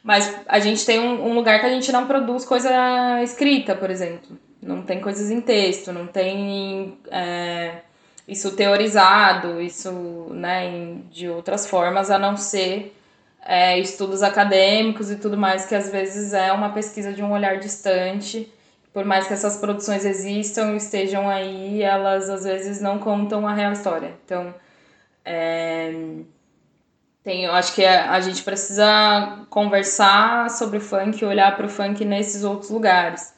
Mas 0.03 0.35
a 0.49 0.59
gente 0.59 0.85
tem 0.85 0.99
um, 0.99 1.29
um, 1.29 1.35
lugar 1.35 1.61
que 1.61 1.67
a 1.67 1.71
gente 1.71 1.93
não 1.93 2.09
produz 2.09 2.45
coisa 2.45 3.23
escrita, 3.23 3.77
por 3.77 3.91
exemplo. 3.91 4.37
Não 4.61 4.83
tem 4.83 5.01
coisas 5.01 5.31
em 5.31 5.41
texto, 5.41 5.93
não 5.93 6.09
tem 6.09 6.99
é, 7.13 7.77
isso 8.27 8.57
teorizado, 8.57 9.63
isso 9.63 9.93
né, 10.31 10.67
em, 10.67 11.07
de 11.13 11.29
outras 11.29 11.67
formas, 11.69 12.11
a 12.11 12.19
não 12.19 12.37
ser 12.37 12.93
é, 13.45 13.79
estudos 13.79 14.23
acadêmicos 14.23 15.11
e 15.11 15.17
tudo 15.17 15.37
mais, 15.37 15.67
que 15.67 15.75
às 15.75 15.91
vezes 15.91 16.33
é 16.33 16.51
uma 16.53 16.71
pesquisa 16.71 17.13
de 17.13 17.23
um 17.23 17.33
olhar 17.33 17.59
distante. 17.59 18.51
Por 18.93 19.05
mais 19.05 19.27
que 19.27 19.33
essas 19.33 19.57
produções 19.57 20.05
existam, 20.05 20.77
estejam 20.77 21.29
aí, 21.29 21.83
elas 21.83 22.31
às 22.31 22.45
vezes 22.45 22.81
não 22.81 22.99
contam 22.99 23.47
a 23.47 23.53
real 23.53 23.73
história. 23.73 24.15
Então, 24.25 24.55
é, 25.25 25.93
tem, 27.23 27.45
eu 27.45 27.53
acho 27.53 27.75
que 27.75 27.85
a, 27.85 28.13
a 28.13 28.21
gente 28.21 28.43
precisa 28.43 29.47
conversar 29.51 30.49
sobre 30.51 30.79
o 30.79 30.81
funk, 30.81 31.25
olhar 31.25 31.57
para 31.57 31.67
o 31.67 31.69
funk 31.69 32.05
nesses 32.05 32.45
outros 32.45 32.71
lugares. 32.71 33.35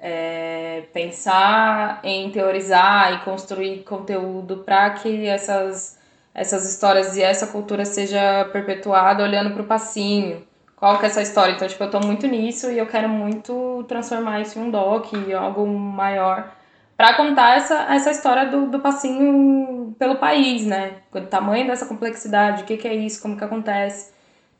É, 0.00 0.84
pensar 0.92 2.00
em 2.04 2.30
teorizar 2.30 3.14
e 3.14 3.24
construir 3.24 3.82
conteúdo 3.82 4.58
para 4.58 4.90
que 4.90 5.26
essas 5.26 5.97
essas 6.34 6.68
histórias 6.68 7.16
e 7.16 7.22
essa 7.22 7.46
cultura 7.46 7.84
seja 7.84 8.44
perpetuada 8.52 9.22
olhando 9.22 9.52
para 9.52 9.62
o 9.62 9.66
passinho. 9.66 10.46
Qual 10.76 10.98
que 10.98 11.06
é 11.06 11.08
essa 11.08 11.22
história? 11.22 11.52
Então, 11.52 11.66
tipo, 11.66 11.82
eu 11.82 11.90
tô 11.90 11.98
muito 12.00 12.26
nisso 12.26 12.70
e 12.70 12.78
eu 12.78 12.86
quero 12.86 13.08
muito 13.08 13.84
transformar 13.88 14.40
isso 14.40 14.58
em 14.58 14.62
um 14.62 14.70
doc, 14.70 15.12
em 15.12 15.32
algo 15.32 15.66
maior, 15.66 16.52
para 16.96 17.14
contar 17.14 17.56
essa, 17.56 17.92
essa 17.92 18.10
história 18.12 18.46
do, 18.46 18.66
do 18.66 18.78
passinho 18.78 19.94
pelo 19.98 20.16
país, 20.16 20.64
né? 20.64 20.98
O 21.12 21.20
tamanho 21.22 21.66
dessa 21.66 21.86
complexidade, 21.86 22.62
o 22.62 22.66
que, 22.66 22.76
que 22.76 22.86
é 22.86 22.94
isso, 22.94 23.20
como 23.20 23.36
que 23.36 23.44
acontece 23.44 24.12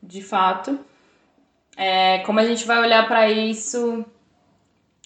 de 0.03 0.21
fato. 0.21 0.79
É, 1.77 2.19
como 2.19 2.39
a 2.39 2.45
gente 2.45 2.65
vai 2.65 2.79
olhar 2.79 3.07
para 3.07 3.29
isso 3.29 4.05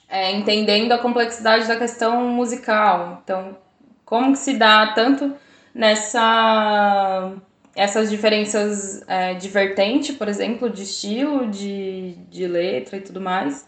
é, 0.09 0.31
entendendo 0.31 0.91
a 0.91 0.99
complexidade 0.99 1.67
da 1.67 1.75
questão 1.75 2.27
musical. 2.27 3.21
Então, 3.23 3.57
como 4.05 4.31
que 4.31 4.39
se 4.39 4.53
dá 4.53 4.93
tanto 4.93 5.35
nessa 5.73 7.33
essas 7.75 8.09
diferenças 8.09 9.03
é, 9.07 9.33
de 9.33 9.49
vertente, 9.49 10.13
por 10.13 10.27
exemplo, 10.27 10.69
de 10.69 10.83
estilo, 10.83 11.47
de, 11.47 12.15
de 12.29 12.45
letra 12.47 12.97
e 12.97 13.01
tudo 13.01 13.19
mais, 13.19 13.67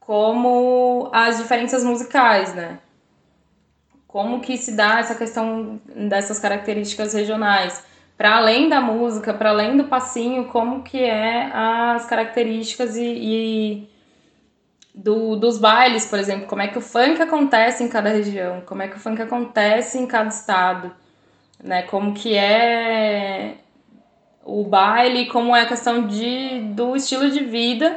como 0.00 1.10
as 1.12 1.38
diferenças 1.38 1.84
musicais, 1.84 2.54
né? 2.54 2.78
Como 4.08 4.40
que 4.40 4.56
se 4.56 4.72
dá 4.72 4.98
essa 4.98 5.14
questão 5.14 5.80
dessas 6.08 6.38
características 6.38 7.14
regionais? 7.14 7.84
Para 8.16 8.36
além 8.36 8.68
da 8.68 8.80
música, 8.80 9.32
para 9.34 9.50
além 9.50 9.76
do 9.76 9.84
passinho, 9.84 10.46
como 10.46 10.82
que 10.82 11.02
é 11.02 11.50
as 11.52 12.06
características 12.06 12.96
e, 12.96 13.04
e 13.04 13.90
do, 14.94 15.36
dos 15.36 15.58
bailes, 15.58 16.06
por 16.06 16.18
exemplo, 16.18 16.46
como 16.46 16.62
é 16.62 16.68
que 16.68 16.78
o 16.78 16.82
funk 16.82 17.20
acontece 17.20 17.82
em 17.84 17.88
cada 17.88 18.10
região, 18.10 18.62
como 18.62 18.82
é 18.82 18.88
que 18.88 18.96
o 18.96 19.00
funk 19.00 19.20
acontece 19.20 19.98
em 19.98 20.06
cada 20.06 20.28
estado 20.28 21.01
né? 21.62 21.82
Como 21.82 22.14
que 22.14 22.34
é 22.34 23.54
o 24.44 24.64
baile, 24.64 25.26
como 25.26 25.54
é 25.54 25.62
a 25.62 25.66
questão 25.66 26.06
de, 26.06 26.60
do 26.74 26.96
estilo 26.96 27.30
de 27.30 27.44
vida 27.44 27.96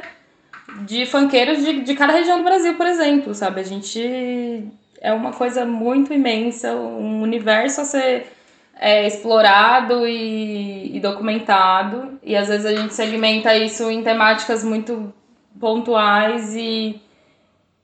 de 0.82 1.06
funkeiros 1.06 1.64
de, 1.64 1.82
de 1.82 1.94
cada 1.94 2.12
região 2.12 2.38
do 2.38 2.44
Brasil, 2.44 2.74
por 2.74 2.86
exemplo, 2.86 3.34
sabe? 3.34 3.60
A 3.60 3.64
gente 3.64 4.68
é 5.00 5.12
uma 5.12 5.32
coisa 5.32 5.64
muito 5.64 6.12
imensa, 6.12 6.74
um 6.74 7.22
universo 7.22 7.80
a 7.80 7.84
ser 7.84 8.26
é, 8.78 9.06
explorado 9.06 10.06
e, 10.06 10.96
e, 10.96 11.00
documentado, 11.00 12.18
e 12.22 12.36
às 12.36 12.48
vezes 12.48 12.66
a 12.66 12.74
gente 12.74 12.94
segmenta 12.94 13.56
isso 13.56 13.90
em 13.90 14.02
temáticas 14.02 14.62
muito 14.64 15.12
pontuais 15.58 16.54
e 16.54 17.00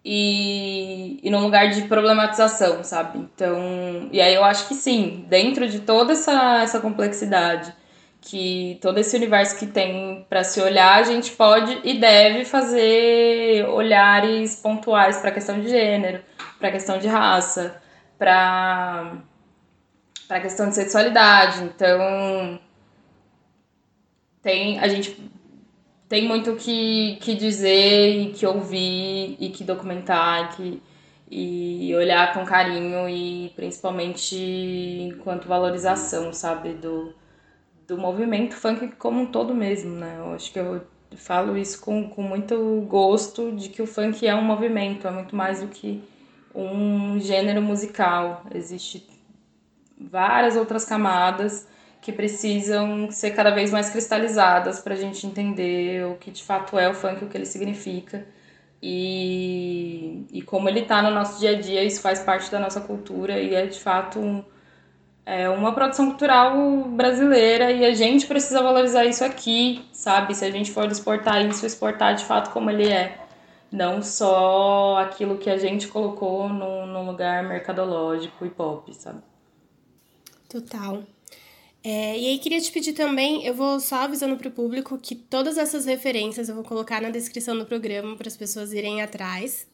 e, 0.05 1.21
e 1.23 1.31
num 1.31 1.41
lugar 1.41 1.71
de 1.71 1.83
problematização, 1.83 2.83
sabe? 2.83 3.19
Então, 3.19 4.09
e 4.11 4.21
aí 4.21 4.35
eu 4.35 4.45
acho 4.45 4.67
que 4.69 4.75
sim, 4.75 5.25
dentro 5.29 5.69
de 5.69 5.81
toda 5.81 6.13
essa, 6.13 6.63
essa 6.63 6.81
complexidade, 6.81 7.73
que 8.21 8.79
todo 8.81 8.99
esse 8.99 9.17
universo 9.17 9.59
que 9.59 9.67
tem 9.67 10.27
para 10.29 10.45
se 10.45 10.61
olhar, 10.61 10.99
a 11.01 11.03
gente 11.03 11.33
pode 11.33 11.81
e 11.85 11.99
deve 11.99 12.45
fazer 12.45 13.67
olhares 13.69 14.57
pontuais 14.57 15.19
para 15.19 15.31
a 15.31 15.33
questão 15.33 15.61
de 15.61 15.69
gênero, 15.69 16.23
para 16.59 16.69
a 16.69 16.73
questão 16.73 16.99
de 16.99 17.09
raça, 17.09 17.81
para 18.19 19.17
para 20.29 20.39
a 20.39 20.41
questão 20.41 20.69
de 20.69 20.75
sexualidade. 20.75 21.65
Então, 21.65 22.59
tem 24.43 24.79
a 24.79 24.89
gente 24.89 25.31
tem 26.13 26.29
muito 26.29 26.55
que, 26.57 27.17
que 27.23 27.35
dizer 27.35 28.21
e 28.21 28.33
que 28.33 28.45
ouvir 28.45 29.35
e 29.41 29.49
que 29.49 29.65
documentar 29.65 30.55
que, 30.55 30.83
e 31.31 31.91
olhar 31.95 32.35
com 32.35 32.45
carinho 32.45 33.09
e 33.09 33.51
principalmente 33.57 34.37
enquanto 34.37 35.49
valorização, 35.49 36.31
sabe, 36.31 36.75
do, 36.75 37.15
do 37.89 37.97
movimento 37.97 38.55
funk 38.55 38.89
como 38.99 39.23
um 39.23 39.27
todo 39.27 39.55
mesmo, 39.55 39.97
né? 39.97 40.17
Eu 40.19 40.35
acho 40.35 40.53
que 40.53 40.59
eu 40.59 40.83
falo 41.17 41.57
isso 41.57 41.81
com, 41.81 42.07
com 42.11 42.21
muito 42.21 42.83
gosto 42.87 43.51
de 43.53 43.71
que 43.71 43.81
o 43.81 43.87
funk 43.87 44.27
é 44.27 44.35
um 44.35 44.45
movimento, 44.45 45.09
é 45.09 45.11
muito 45.11 45.35
mais 45.35 45.63
do 45.63 45.69
que 45.69 46.05
um 46.55 47.19
gênero 47.21 47.63
musical. 47.63 48.45
Existe 48.55 49.09
várias 49.99 50.57
outras 50.57 50.85
camadas 50.85 51.67
que 52.03 52.13
precisam 52.13 53.11
ser 53.11 53.31
cada 53.31 53.51
vez 53.51 53.71
mais 53.71 53.89
cristalizadas 53.89 54.81
para 54.81 54.93
a 54.93 54.97
gente 54.97 55.27
entender 55.27 56.05
o 56.05 56.17
que 56.17 56.31
de 56.31 56.43
fato 56.43 56.79
é 56.79 56.91
o 56.91 56.95
funk, 56.95 57.25
o 57.25 57.29
que 57.29 57.39
ele 57.39 57.47
significa 57.47 58.27
e, 58.83 60.27
e 60.33 60.43
como 60.43 60.69
ele 60.69 60.81
está 60.81 61.01
no 61.01 61.11
nosso 61.13 61.39
dia 61.39 61.51
a 61.51 61.61
dia, 61.61 61.85
isso 61.85 62.01
faz 62.01 62.19
parte 62.21 62.51
da 62.51 62.59
nossa 62.59 62.81
cultura 62.81 63.39
e 63.39 63.55
é 63.55 63.67
de 63.67 63.79
fato 63.79 64.19
um, 64.19 64.45
é 65.25 65.49
uma 65.49 65.73
produção 65.73 66.07
cultural 66.07 66.57
brasileira 66.89 67.71
e 67.71 67.85
a 67.85 67.95
gente 67.95 68.27
precisa 68.27 68.61
valorizar 68.61 69.05
isso 69.05 69.25
aqui, 69.25 69.85
sabe? 69.93 70.35
Se 70.35 70.45
a 70.45 70.51
gente 70.51 70.73
for 70.73 70.91
exportar 70.91 71.47
isso, 71.47 71.65
exportar 71.65 72.17
de 72.17 72.25
fato 72.25 72.51
como 72.51 72.71
ele 72.71 72.89
é. 72.89 73.21
Não 73.71 74.03
só 74.03 74.99
aquilo 74.99 75.39
que 75.39 75.49
a 75.49 75.57
gente 75.57 75.87
colocou 75.87 76.49
num, 76.49 76.85
num 76.87 77.07
lugar 77.07 77.45
mercadológico 77.45 78.45
e 78.45 78.51
pop, 78.51 78.93
sabe? 78.93 79.23
Total. 80.49 81.05
É, 81.85 82.17
e 82.17 82.29
aí 82.29 82.39
queria 82.39 82.61
te 82.61 82.71
pedir 82.71 82.93
também, 82.93 83.45
eu 83.45 83.55
vou 83.55 83.81
só 83.81 83.97
avisando 83.97 84.37
para 84.37 84.49
o 84.49 84.53
público 84.53 84.97
que 84.99 85.17
todas 85.17 85.59
essas 85.59 85.85
referências 85.85 86.49
eu 86.49 86.55
vou 86.55 86.63
colocar 86.63 87.03
na 87.03 87.11
descrição 87.11 87.59
do 87.59 87.67
programa 87.67 88.15
para 88.17 88.29
as 88.29 88.37
pessoas 88.37 88.73
irem 88.73 89.03
atrás. 89.03 89.67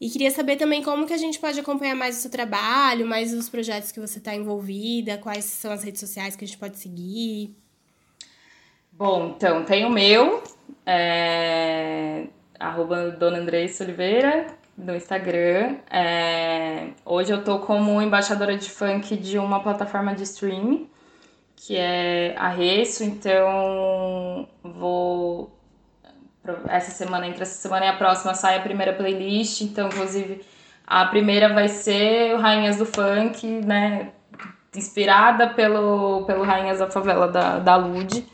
E 0.00 0.10
queria 0.10 0.32
saber 0.32 0.56
também 0.56 0.82
como 0.82 1.06
que 1.06 1.12
a 1.12 1.16
gente 1.16 1.38
pode 1.38 1.60
acompanhar 1.60 1.94
mais 1.94 2.18
o 2.18 2.20
seu 2.20 2.30
trabalho, 2.30 3.06
mais 3.06 3.32
os 3.32 3.48
projetos 3.48 3.92
que 3.92 4.00
você 4.00 4.18
está 4.18 4.34
envolvida, 4.34 5.16
quais 5.18 5.44
são 5.44 5.70
as 5.70 5.84
redes 5.84 6.00
sociais 6.00 6.34
que 6.34 6.44
a 6.44 6.48
gente 6.48 6.58
pode 6.58 6.76
seguir. 6.76 7.56
Bom, 8.90 9.34
então 9.36 9.64
tem 9.64 9.84
o 9.84 9.90
meu, 9.90 10.42
é, 10.84 12.26
arroba 12.58 13.10
Dona 13.12 13.38
Andressa 13.38 13.84
Oliveira, 13.84 14.46
no 14.76 14.94
Instagram. 14.96 15.76
É, 15.88 16.88
hoje 17.04 17.32
eu 17.32 17.44
tô 17.44 17.60
como 17.60 18.02
embaixadora 18.02 18.58
de 18.58 18.68
funk 18.68 19.16
de 19.16 19.38
uma 19.38 19.60
plataforma 19.62 20.14
de 20.14 20.24
streaming 20.24 20.88
que 21.66 21.76
é 21.76 22.34
Arreço, 22.36 23.02
então 23.02 24.46
vou 24.62 25.50
essa 26.68 26.90
semana, 26.90 27.26
entre 27.26 27.42
essa 27.42 27.54
semana 27.54 27.86
e 27.86 27.88
a 27.88 27.96
próxima, 27.96 28.34
sai 28.34 28.58
a 28.58 28.60
primeira 28.60 28.92
playlist, 28.92 29.62
então 29.62 29.88
inclusive 29.88 30.44
a 30.86 31.06
primeira 31.06 31.54
vai 31.54 31.68
ser 31.68 32.36
Rainhas 32.36 32.76
do 32.76 32.84
Funk, 32.84 33.46
né, 33.46 34.10
inspirada 34.76 35.48
pelo, 35.48 36.26
pelo 36.26 36.44
Rainhas 36.44 36.80
da 36.80 36.90
Favela 36.90 37.28
da, 37.28 37.58
da 37.58 37.76
Lud, 37.76 38.26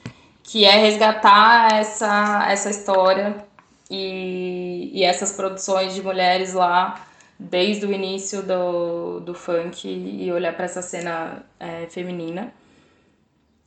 que 0.43 0.65
é 0.65 0.73
resgatar 0.73 1.73
essa, 1.75 2.47
essa 2.49 2.69
história 2.69 3.45
e, 3.89 4.91
e 4.93 5.05
essas 5.05 5.31
produções 5.31 5.95
de 5.95 6.03
mulheres 6.03 6.53
lá 6.53 7.07
desde 7.39 7.87
o 7.87 7.93
início 7.93 8.43
do, 8.43 9.21
do 9.21 9.35
funk 9.35 9.89
e 9.89 10.33
olhar 10.33 10.53
para 10.53 10.65
essa 10.65 10.83
cena 10.83 11.45
é, 11.61 11.87
feminina. 11.87 12.53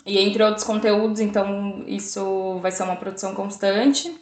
E 0.06 0.20
entre 0.20 0.44
outros 0.44 0.66
conteúdos, 0.66 1.20
então 1.20 1.84
isso 1.88 2.60
vai 2.62 2.72
ser 2.72 2.84
uma 2.84 2.96
produção 2.96 3.34
constante. 3.34 4.14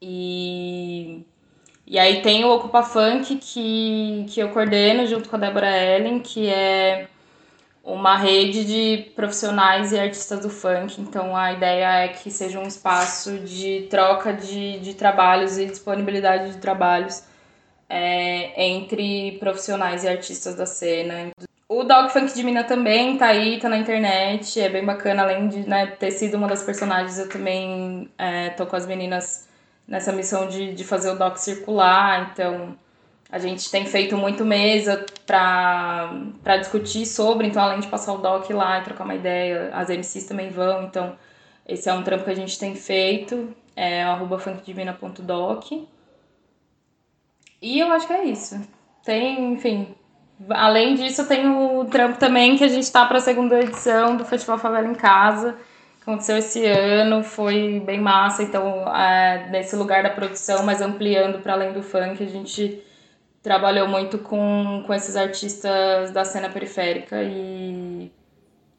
E, 0.00 1.24
e 1.86 1.98
aí 1.98 2.22
tem 2.22 2.44
o 2.44 2.50
Ocupa 2.54 2.82
Funk, 2.82 3.36
que, 3.36 4.26
que 4.28 4.40
eu 4.40 4.50
coordeno 4.50 5.06
junto 5.06 5.28
com 5.28 5.36
a 5.36 5.38
Débora 5.38 5.70
Ellen, 5.70 6.20
que 6.20 6.48
é 6.48 7.08
uma 7.84 8.16
rede 8.16 8.64
de 8.64 9.10
profissionais 9.16 9.92
e 9.92 9.98
artistas 9.98 10.40
do 10.40 10.50
funk. 10.50 11.00
Então 11.00 11.36
a 11.36 11.52
ideia 11.52 12.04
é 12.04 12.08
que 12.08 12.30
seja 12.30 12.58
um 12.58 12.66
espaço 12.66 13.38
de 13.40 13.86
troca 13.90 14.32
de, 14.32 14.78
de 14.80 14.94
trabalhos 14.94 15.58
e 15.58 15.66
disponibilidade 15.66 16.52
de 16.52 16.58
trabalhos 16.58 17.24
é, 17.88 18.64
entre 18.70 19.38
profissionais 19.38 20.04
e 20.04 20.08
artistas 20.08 20.54
da 20.54 20.66
cena. 20.66 21.30
O 21.74 21.84
Dog 21.84 22.12
Funk 22.12 22.34
de 22.34 22.44
Mina 22.44 22.64
também 22.64 23.16
tá 23.16 23.28
aí, 23.28 23.58
tá 23.58 23.66
na 23.66 23.78
internet, 23.78 24.60
é 24.60 24.68
bem 24.68 24.84
bacana, 24.84 25.22
além 25.22 25.48
de 25.48 25.66
né, 25.66 25.86
ter 25.86 26.10
sido 26.10 26.36
uma 26.36 26.46
das 26.46 26.62
personagens, 26.62 27.18
eu 27.18 27.30
também 27.30 28.10
é, 28.18 28.50
tô 28.50 28.66
com 28.66 28.76
as 28.76 28.86
meninas 28.86 29.48
nessa 29.88 30.12
missão 30.12 30.46
de, 30.46 30.74
de 30.74 30.84
fazer 30.84 31.08
o 31.08 31.16
doc 31.16 31.38
circular, 31.38 32.30
então 32.30 32.76
a 33.30 33.38
gente 33.38 33.70
tem 33.70 33.86
feito 33.86 34.18
muito 34.18 34.44
mesa 34.44 35.06
para 35.24 36.58
discutir 36.58 37.06
sobre, 37.06 37.46
então 37.46 37.62
além 37.62 37.80
de 37.80 37.86
passar 37.86 38.12
o 38.12 38.18
doc 38.18 38.50
lá 38.50 38.80
e 38.80 38.84
trocar 38.84 39.04
uma 39.04 39.14
ideia, 39.14 39.70
as 39.72 39.88
MCs 39.88 40.24
também 40.24 40.50
vão, 40.50 40.82
então 40.82 41.16
esse 41.66 41.88
é 41.88 41.94
um 41.94 42.02
trampo 42.02 42.24
que 42.24 42.30
a 42.30 42.36
gente 42.36 42.58
tem 42.58 42.74
feito, 42.74 43.48
é 43.74 44.02
arroba 44.02 44.38
funkdivina.doc. 44.38 45.72
E 47.62 47.80
eu 47.80 47.90
acho 47.92 48.06
que 48.06 48.12
é 48.12 48.24
isso. 48.24 48.60
Tem, 49.02 49.54
enfim, 49.54 49.94
Além 50.50 50.94
disso, 50.94 51.26
tem 51.26 51.48
o 51.48 51.84
trampo 51.84 52.18
também 52.18 52.56
que 52.56 52.64
a 52.64 52.68
gente 52.68 52.84
está 52.84 53.06
para 53.06 53.18
a 53.18 53.20
segunda 53.20 53.60
edição 53.60 54.16
do 54.16 54.24
Festival 54.24 54.58
Favela 54.58 54.88
em 54.88 54.94
Casa, 54.94 55.56
que 55.96 56.02
aconteceu 56.02 56.36
esse 56.38 56.64
ano, 56.66 57.22
foi 57.22 57.80
bem 57.80 58.00
massa. 58.00 58.42
Então, 58.42 58.84
é, 58.94 59.48
nesse 59.50 59.76
lugar 59.76 60.02
da 60.02 60.10
produção, 60.10 60.64
mas 60.64 60.80
ampliando 60.80 61.40
para 61.42 61.52
além 61.52 61.72
do 61.72 61.82
funk, 61.82 62.22
a 62.22 62.28
gente 62.28 62.82
trabalhou 63.42 63.88
muito 63.88 64.18
com, 64.18 64.84
com 64.86 64.94
esses 64.94 65.16
artistas 65.16 66.10
da 66.12 66.24
cena 66.24 66.48
periférica 66.48 67.22
e 67.22 68.12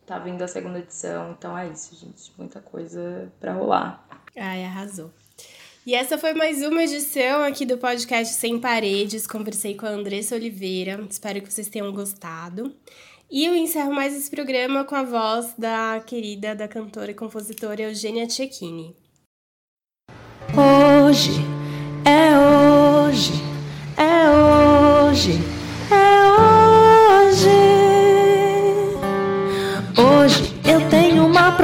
tá 0.05 0.17
vindo 0.19 0.41
a 0.41 0.47
segunda 0.47 0.79
edição. 0.79 1.31
Então 1.37 1.57
é 1.57 1.67
isso, 1.67 1.95
gente. 1.95 2.31
Muita 2.37 2.61
coisa 2.61 3.31
para 3.39 3.53
rolar. 3.53 4.05
Ai, 4.37 4.63
arrasou. 4.65 5.11
E 5.85 5.93
essa 5.93 6.17
foi 6.17 6.33
mais 6.33 6.61
uma 6.61 6.81
edição 6.81 7.43
aqui 7.43 7.65
do 7.65 7.77
podcast 7.77 8.35
Sem 8.35 8.57
Paredes. 8.57 9.27
Conversei 9.27 9.75
com 9.75 9.85
a 9.85 9.89
Andressa 9.89 10.33
Oliveira. 10.33 11.05
Espero 11.09 11.41
que 11.41 11.51
vocês 11.51 11.67
tenham 11.67 11.91
gostado. 11.91 12.73
E 13.29 13.43
eu 13.45 13.53
encerro 13.53 13.93
mais 13.93 14.15
esse 14.15 14.31
programa 14.31 14.85
com 14.85 14.95
a 14.95 15.03
voz 15.03 15.53
da 15.57 16.01
querida, 16.05 16.55
da 16.55 16.69
cantora 16.69 17.11
e 17.11 17.13
compositora 17.13 17.81
Eugênia 17.81 18.29
Cecchini. 18.29 18.95
Hoje 20.55 21.31
é 22.05 22.31
hoje, 22.39 23.33
é 23.97 25.09
hoje, 25.09 25.33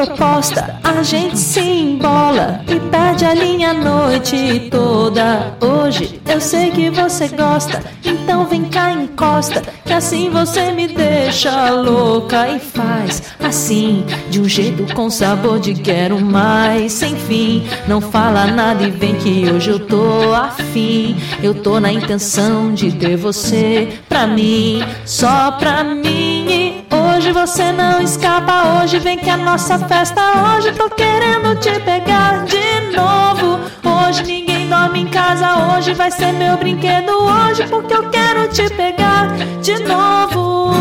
proposta, 0.05 0.79
a 0.81 1.03
gente 1.03 1.37
se 1.37 1.59
embola 1.59 2.61
e 2.69 2.79
perde 2.89 3.25
a 3.25 3.33
linha 3.33 3.71
a 3.71 3.73
noite 3.73 4.69
toda. 4.71 5.57
Hoje 5.59 6.21
eu 6.25 6.39
sei 6.39 6.71
que 6.71 6.89
você 6.89 7.27
gosta, 7.27 7.83
então 8.05 8.45
vem 8.45 8.63
cá 8.63 8.93
encosta, 8.93 9.61
que 9.83 9.91
assim 9.91 10.29
você 10.29 10.71
me 10.71 10.87
deixa 10.87 11.71
louca 11.71 12.47
e 12.47 12.59
faz 12.59 13.23
assim, 13.43 14.05
de 14.29 14.39
um 14.39 14.47
jeito 14.47 14.93
com 14.93 15.09
sabor 15.09 15.59
de 15.59 15.73
quero 15.73 16.19
mais, 16.21 16.93
sem 16.93 17.15
fim. 17.15 17.67
Não 17.85 17.99
fala 17.99 18.47
nada 18.47 18.83
e 18.83 18.91
vem 18.91 19.15
que 19.15 19.49
hoje 19.49 19.71
eu 19.71 19.79
tô 19.79 20.33
afim. 20.33 21.17
Eu 21.43 21.53
tô 21.53 21.79
na 21.79 21.91
intenção 21.91 22.73
de 22.73 22.91
ter 22.91 23.17
você 23.17 23.99
pra 24.07 24.25
mim, 24.25 24.81
só 25.05 25.51
pra 25.51 25.83
mim. 25.83 26.78
Hoje 26.91 27.31
você 27.31 27.71
não 27.71 28.01
escapa, 28.01 28.81
hoje 28.81 28.99
vem 28.99 29.17
que 29.17 29.29
a 29.29 29.37
nossa 29.37 29.77
festa. 29.77 30.21
Hoje 30.55 30.71
tô 30.71 30.89
querendo 30.89 31.55
te 31.59 31.79
pegar 31.81 32.45
de 32.45 32.95
novo. 32.95 33.59
Hoje 33.83 34.23
ninguém 34.23 34.67
dorme 34.67 35.01
em 35.01 35.07
casa, 35.07 35.75
hoje 35.75 35.93
vai 35.93 36.09
ser 36.11 36.31
meu 36.33 36.57
brinquedo. 36.57 37.11
Hoje 37.11 37.67
porque 37.67 37.93
eu 37.93 38.09
quero 38.09 38.47
te 38.49 38.69
pegar 38.69 39.27
de 39.61 39.79
novo. 39.79 40.73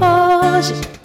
Hoje. 0.00 0.99